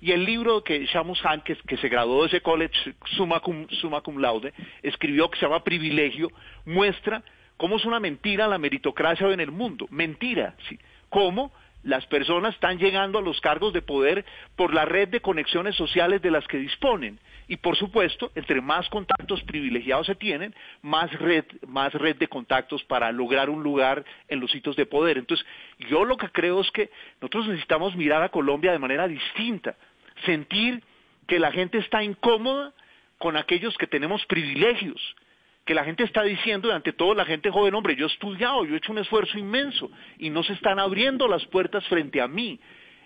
Y 0.00 0.10
el 0.10 0.24
libro 0.24 0.64
que 0.64 0.84
Shamus 0.86 1.24
Han, 1.24 1.42
que, 1.42 1.54
que 1.54 1.76
se 1.76 1.88
graduó 1.88 2.22
de 2.22 2.28
ese 2.28 2.40
college 2.40 2.74
summa 3.16 3.38
cum, 3.38 3.68
summa 3.68 4.00
cum 4.00 4.18
laude, 4.18 4.52
escribió 4.82 5.30
que 5.30 5.38
se 5.38 5.46
llama 5.46 5.62
Privilegio, 5.62 6.28
muestra 6.64 7.22
cómo 7.56 7.76
es 7.76 7.84
una 7.84 8.00
mentira 8.00 8.48
la 8.48 8.58
meritocracia 8.58 9.28
hoy 9.28 9.34
en 9.34 9.40
el 9.40 9.52
mundo. 9.52 9.86
Mentira, 9.90 10.56
¿sí? 10.68 10.76
¿Cómo? 11.08 11.52
Las 11.82 12.06
personas 12.06 12.54
están 12.54 12.78
llegando 12.78 13.18
a 13.18 13.22
los 13.22 13.40
cargos 13.40 13.72
de 13.72 13.82
poder 13.82 14.24
por 14.56 14.72
la 14.72 14.84
red 14.84 15.08
de 15.08 15.20
conexiones 15.20 15.74
sociales 15.76 16.22
de 16.22 16.30
las 16.30 16.46
que 16.46 16.58
disponen. 16.58 17.18
Y 17.48 17.56
por 17.56 17.76
supuesto, 17.76 18.30
entre 18.34 18.60
más 18.60 18.88
contactos 18.88 19.42
privilegiados 19.42 20.06
se 20.06 20.14
tienen, 20.14 20.54
más 20.80 21.12
red, 21.12 21.44
más 21.66 21.92
red 21.92 22.16
de 22.16 22.28
contactos 22.28 22.84
para 22.84 23.10
lograr 23.10 23.50
un 23.50 23.62
lugar 23.62 24.04
en 24.28 24.40
los 24.40 24.50
sitios 24.50 24.76
de 24.76 24.86
poder. 24.86 25.18
Entonces, 25.18 25.44
yo 25.90 26.04
lo 26.04 26.16
que 26.16 26.28
creo 26.28 26.60
es 26.60 26.70
que 26.70 26.90
nosotros 27.20 27.48
necesitamos 27.48 27.96
mirar 27.96 28.22
a 28.22 28.28
Colombia 28.28 28.72
de 28.72 28.78
manera 28.78 29.08
distinta, 29.08 29.76
sentir 30.24 30.82
que 31.26 31.38
la 31.38 31.50
gente 31.50 31.78
está 31.78 32.02
incómoda 32.02 32.72
con 33.18 33.36
aquellos 33.36 33.76
que 33.76 33.86
tenemos 33.86 34.24
privilegios, 34.26 35.16
que 35.64 35.74
la 35.74 35.84
gente 35.84 36.02
está 36.02 36.22
diciendo, 36.22 36.68
y 36.68 36.72
ante 36.72 36.92
todo 36.92 37.14
la 37.14 37.24
gente 37.24 37.50
joven, 37.50 37.74
hombre, 37.74 37.94
yo 37.94 38.06
he 38.06 38.08
estudiado, 38.08 38.64
yo 38.64 38.74
he 38.74 38.78
hecho 38.78 38.92
un 38.92 38.98
esfuerzo 38.98 39.38
inmenso 39.38 39.90
y 40.18 40.30
no 40.30 40.42
se 40.42 40.54
están 40.54 40.78
abriendo 40.78 41.28
las 41.28 41.44
puertas 41.46 41.86
frente 41.86 42.20
a 42.20 42.28
mí. 42.28 42.58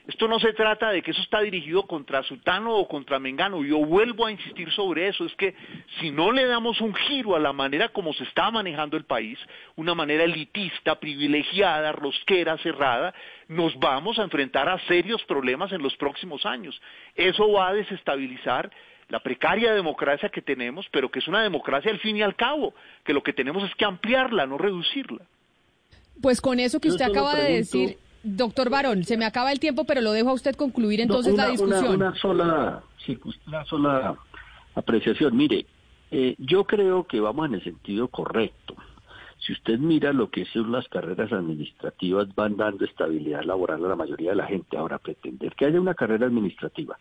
Esto 0.07 0.29
no 0.29 0.39
se 0.39 0.53
trata 0.53 0.91
de 0.91 1.03
que 1.03 1.11
eso 1.11 1.21
está 1.21 1.41
dirigido 1.41 1.83
contra 1.83 2.23
Sultano 2.23 2.77
o 2.77 2.87
contra 2.87 3.19
Mengano. 3.19 3.65
Yo 3.65 3.79
vuelvo 3.79 4.25
a 4.25 4.31
insistir 4.31 4.71
sobre 4.71 5.09
eso. 5.09 5.25
Es 5.25 5.35
que 5.35 5.53
si 5.99 6.13
no 6.13 6.31
le 6.31 6.47
damos 6.47 6.81
un 6.81 6.95
giro 6.95 7.35
a 7.35 7.41
la 7.41 7.53
manera 7.53 7.89
como 7.89 8.13
se 8.13 8.23
está 8.23 8.53
manejando 8.53 8.97
el 8.97 9.05
país, 9.05 9.37
una 9.75 9.97
manera 9.97 10.23
elitista, 10.23 11.01
privilegiada, 11.01 11.91
rosquera, 11.91 12.57
cerrada, 12.59 13.13
nos 13.49 13.77
vamos 13.81 14.21
a 14.21 14.23
enfrentar 14.23 14.69
a 14.69 14.79
serios 14.87 15.25
problemas 15.25 15.73
en 15.73 15.83
los 15.83 15.97
próximos 15.97 16.47
años. 16.47 16.81
Eso 17.17 17.51
va 17.51 17.69
a 17.69 17.75
desestabilizar 17.75 18.71
la 19.09 19.21
precaria 19.21 19.73
democracia 19.73 20.29
que 20.29 20.43
tenemos, 20.43 20.87
pero 20.91 21.11
que 21.11 21.21
es 21.21 21.29
una 21.29 21.43
democracia 21.43 21.91
al 21.91 22.01
fin 22.01 22.17
y 22.17 22.23
al 22.23 22.35
cabo, 22.35 22.75
que 23.05 23.13
lo 23.13 23.23
que 23.23 23.33
tenemos 23.33 23.63
es 23.65 23.75
que 23.77 23.85
ampliarla, 23.85 24.47
no 24.47 24.59
reducirla. 24.59 25.25
Pues 26.21 26.41
con 26.41 26.59
eso 26.59 26.81
que 26.81 26.89
usted 26.89 27.05
acaba 27.05 27.35
de 27.35 27.53
decir, 27.53 27.99
doctor 28.23 28.71
Barón, 28.71 29.05
se 29.05 29.17
me 29.17 29.25
acaba 29.25 29.53
el 29.53 29.61
tiempo, 29.61 29.85
pero 29.85 30.01
lo 30.01 30.13
dejo 30.13 30.31
a 30.31 30.35
usted 30.35 30.57
concluir 30.57 31.01
entonces 31.01 31.33
No, 31.33 31.35
una, 31.35 31.45
la 31.45 31.51
discusión. 31.51 31.95
Una, 31.95 32.09
una 32.09 32.15
sola, 32.17 32.83
sí, 33.05 33.19
una 33.47 33.65
sola 33.67 34.17
apreciación. 34.75 35.37
Mire, 35.37 35.67
eh, 36.11 36.35
yo 36.39 36.65
creo 36.65 37.05
que 37.05 37.21
vamos 37.21 37.47
en 37.47 37.55
el 37.55 37.65
sentido 37.65 38.09
correcto. 38.09 38.75
Si 39.39 39.53
usted 39.53 39.79
mira 39.79 40.13
lo 40.13 40.31
que 40.31 40.47
son 40.47 40.73
las 40.73 40.89
carreras 40.89 41.31
administrativas, 41.31 42.35
van 42.35 42.57
dando 42.57 42.85
estabilidad 42.85 43.45
laboral 43.45 43.85
a 43.85 43.89
la 43.89 43.97
mayoría 43.97 44.31
de 44.31 44.37
la 44.37 44.47
gente. 44.47 44.77
Ahora, 44.77 44.99
pretender 44.99 45.55
que 45.55 45.67
haya 45.67 45.81
una 45.81 45.95
carrera 45.95 46.27
administrativa 46.27 46.99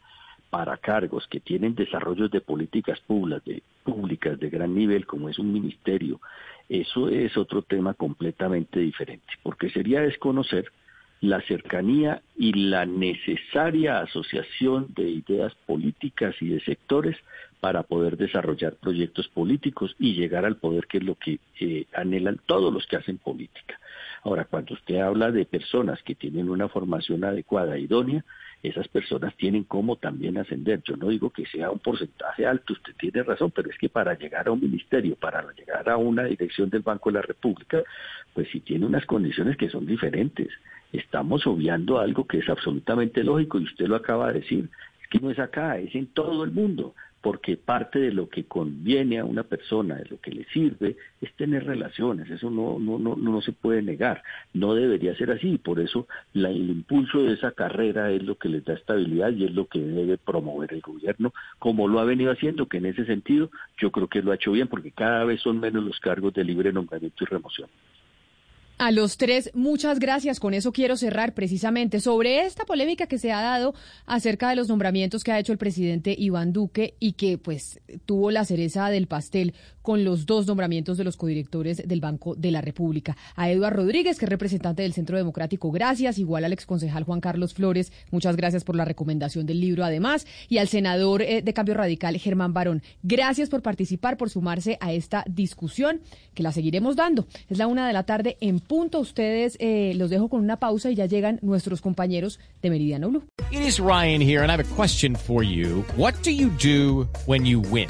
para 0.56 0.78
cargos 0.78 1.28
que 1.28 1.42
tienen 1.42 1.76
desarrollos 1.76 2.32
de 2.32 2.40
políticas 2.40 2.98
públicas 3.02 4.40
de, 4.40 4.50
gran 4.50 4.74
nivel, 4.74 5.06
como 5.06 5.28
es 5.28 5.38
un 5.38 5.52
ministerio, 5.52 6.22
eso 6.70 7.10
es 7.10 7.36
otro 7.36 7.62
tema 7.62 7.94
completamente 7.94 8.80
diferente, 8.80 9.26
porque 9.44 9.70
sería 9.70 10.00
desconocer 10.00 10.72
la 11.20 11.42
cercanía 11.42 12.22
y 12.38 12.54
la 12.54 12.86
necesaria 12.86 14.00
asociación 14.00 14.88
de 14.96 15.10
ideas 15.10 15.54
políticas 15.66 16.34
y 16.40 16.48
de 16.48 16.62
sectores 16.62 17.18
para 17.60 17.84
poder 17.84 18.16
desarrollar 18.16 18.76
proyectos 18.76 19.28
políticos 19.28 19.94
y 20.00 20.14
llegar 20.14 20.46
al 20.46 20.56
poder, 20.56 20.88
que 20.88 21.00
es 21.00 21.04
lo 21.04 21.16
que 21.16 21.40
eh, 21.60 21.86
anhelan 21.94 22.40
todos 22.46 22.74
los 22.74 22.88
que 22.88 22.96
hacen 22.96 23.18
política. 23.18 23.78
Ahora, 24.26 24.46
cuando 24.46 24.74
usted 24.74 24.98
habla 24.98 25.32
de 25.32 25.46
personas 25.46 26.02
que 26.02 26.16
tienen 26.16 26.50
una 26.50 26.68
formación 26.68 27.24
adecuada, 27.24 27.78
idónea, 27.78 28.26
esas 28.64 28.88
personas 28.88 29.36
tienen 29.36 29.66
cómo 29.66 29.98
también 29.98 30.40
ascender. 30.40 30.82
Yo 30.84 30.98
no 30.98 31.10
digo 31.10 31.30
que 31.30 31.46
sea 31.46 31.70
un 31.70 31.78
porcentaje 31.78 32.48
alto, 32.48 32.74
usted 32.74 32.96
tiene 32.98 33.22
razón, 33.22 33.52
pero 33.52 33.70
es 33.70 33.78
que 33.78 33.88
para 33.88 34.18
llegar 34.18 34.48
a 34.48 34.52
un 34.52 34.62
ministerio, 34.62 35.16
para 35.16 35.46
llegar 35.54 35.88
a 35.88 35.98
una 35.98 36.24
dirección 36.24 36.72
del 36.72 36.82
Banco 36.82 37.12
de 37.12 37.20
la 37.20 37.22
República, 37.22 37.84
pues 38.34 38.48
sí 38.52 38.62
tiene 38.62 38.88
unas 38.88 39.06
condiciones 39.06 39.58
que 39.58 39.70
son 39.70 39.86
diferentes. 39.86 40.50
Estamos 40.92 41.46
obviando 41.46 42.00
algo 42.00 42.26
que 42.26 42.40
es 42.40 42.50
absolutamente 42.50 43.24
lógico 43.24 43.60
y 43.60 43.66
usted 43.66 43.86
lo 43.86 43.96
acaba 43.96 44.34
de 44.34 44.40
decir. 44.40 44.72
Es 45.04 45.08
que 45.08 45.20
no 45.20 45.30
es 45.30 45.38
acá, 45.38 45.78
es 45.78 45.94
en 45.94 46.08
todo 46.08 46.44
el 46.44 46.50
mundo, 46.50 46.96
porque 47.26 47.58
parte 47.58 47.98
de 47.98 48.12
lo 48.12 48.30
que 48.30 48.44
conviene 48.44 49.18
a 49.18 49.26
una 49.26 49.42
persona, 49.42 49.96
de 49.96 50.06
lo 50.06 50.22
que 50.22 50.30
le 50.30 50.46
sirve, 50.54 50.96
es 51.20 51.34
tener 51.34 51.66
relaciones. 51.66 52.30
Eso 52.30 52.52
no, 52.52 52.78
no, 52.78 53.00
no, 53.00 53.16
no 53.16 53.42
se 53.42 53.52
puede 53.52 53.82
negar. 53.82 54.22
No 54.54 54.76
debería 54.76 55.16
ser 55.16 55.32
así. 55.32 55.58
Por 55.58 55.80
eso 55.80 56.08
la- 56.34 56.52
el 56.52 56.70
impulso 56.70 57.24
de 57.24 57.34
esa 57.34 57.54
carrera 57.54 58.12
es 58.12 58.22
lo 58.22 58.36
que 58.36 58.48
les 58.50 58.64
da 58.64 58.76
estabilidad 58.76 59.32
y 59.32 59.46
es 59.46 59.56
lo 59.56 59.66
que 59.66 59.80
debe 59.80 60.20
promover 60.20 60.72
el 60.72 60.82
gobierno, 60.82 61.34
como 61.58 61.88
lo 61.88 62.00
ha 62.00 62.04
venido 62.04 62.32
haciendo, 62.32 62.68
que 62.68 62.78
en 62.78 62.86
ese 62.86 63.06
sentido 63.08 63.50
yo 63.80 63.90
creo 63.90 64.08
que 64.08 64.22
lo 64.22 64.32
ha 64.32 64.36
hecho 64.36 64.52
bien, 64.52 64.68
porque 64.68 64.92
cada 64.92 65.24
vez 65.24 65.42
son 65.42 65.60
menos 65.60 65.84
los 65.84 66.00
cargos 66.00 66.32
de 66.36 66.44
libre 66.44 66.72
nombramiento 66.72 67.24
y 67.24 67.26
remoción. 67.26 67.70
A 68.78 68.92
los 68.92 69.16
tres, 69.16 69.52
muchas 69.54 70.00
gracias. 70.00 70.42
Con 70.42 70.54
eso 70.54 70.74
quiero 70.74 70.98
cerrar 70.98 71.34
precisamente 71.34 72.02
sobre 72.02 72.46
esta 72.46 72.66
polémica 72.66 73.08
que 73.08 73.18
se 73.18 73.32
ha 73.32 73.42
dado 73.42 73.74
acerca 74.06 74.50
de 74.50 74.58
los 74.58 74.68
nombramientos 74.68 75.24
que 75.24 75.32
ha 75.32 75.40
hecho 75.40 75.54
el 75.54 75.58
presidente 75.58 76.14
Iván 76.18 76.52
Duque 76.52 76.96
y 77.00 77.14
que 77.14 77.38
pues 77.38 77.80
tuvo 78.06 78.32
la 78.32 78.44
cereza 78.44 78.90
del 78.90 79.08
pastel 79.08 79.54
con 79.86 80.04
los 80.04 80.26
dos 80.26 80.48
nombramientos 80.48 80.98
de 80.98 81.04
los 81.04 81.16
codirectores 81.16 81.88
del 81.88 82.02
Banco 82.02 82.36
de 82.36 82.50
la 82.50 82.60
República. 82.60 83.16
A 83.36 83.52
Eduardo 83.52 83.84
Rodríguez, 83.84 84.18
que 84.18 84.26
es 84.26 84.30
representante 84.30 84.82
del 84.82 84.94
Centro 84.94 85.16
Democrático, 85.16 85.72
gracias. 85.72 86.18
Igual 86.18 86.44
al 86.44 86.54
exconcejal 86.54 87.04
Juan 87.04 87.22
Carlos 87.22 87.54
Flores, 87.54 87.94
muchas 88.10 88.36
gracias 88.36 88.64
por 88.64 88.76
la 88.76 88.84
recomendación 88.84 89.46
del 89.46 89.62
libro 89.62 89.86
además. 89.86 90.26
Y 90.50 90.58
al 90.58 90.68
senador 90.68 91.22
eh, 91.22 91.44
de 91.44 91.54
Cambio 91.54 91.76
Radical, 91.76 92.18
Germán 92.18 92.52
Barón, 92.52 92.82
gracias 93.04 93.48
por 93.48 93.62
participar, 93.62 94.18
por 94.18 94.32
sumarse 94.32 94.80
a 94.82 94.92
esta 94.92 95.24
discusión 95.30 96.02
que 96.34 96.42
la 96.42 96.52
seguiremos 96.52 96.96
dando. 96.96 97.28
Es 97.48 97.60
la 97.60 97.68
una 97.68 97.86
de 97.86 97.94
la 97.94 98.04
tarde 98.04 98.38
en 98.42 98.60
punto. 98.60 99.00
Ustedes 99.00 99.56
eh, 99.60 99.94
los 99.96 100.10
dejo 100.10 100.30
con 100.30 100.42
una 100.42 100.58
pausa 100.58 100.90
y 100.90 100.96
ya 100.96 101.06
llegan 101.06 101.38
nuestros 101.44 101.82
compañeros 101.82 102.40
de 102.64 102.72
Meridiano 102.72 103.10
Blue. 103.10 103.24
It 103.52 103.62
is 103.62 103.80
Ryan 103.80 104.20
here, 104.20 104.42
and 104.42 104.52
I 104.52 104.56
have 104.56 104.66
a 104.66 104.76
question 104.76 105.16
for 105.16 105.44
you. 105.44 105.86
What 105.96 106.16
do 106.24 106.32
you 106.32 106.50
do 106.58 107.08
when 107.28 107.46
you 107.46 107.62
win? 107.62 107.90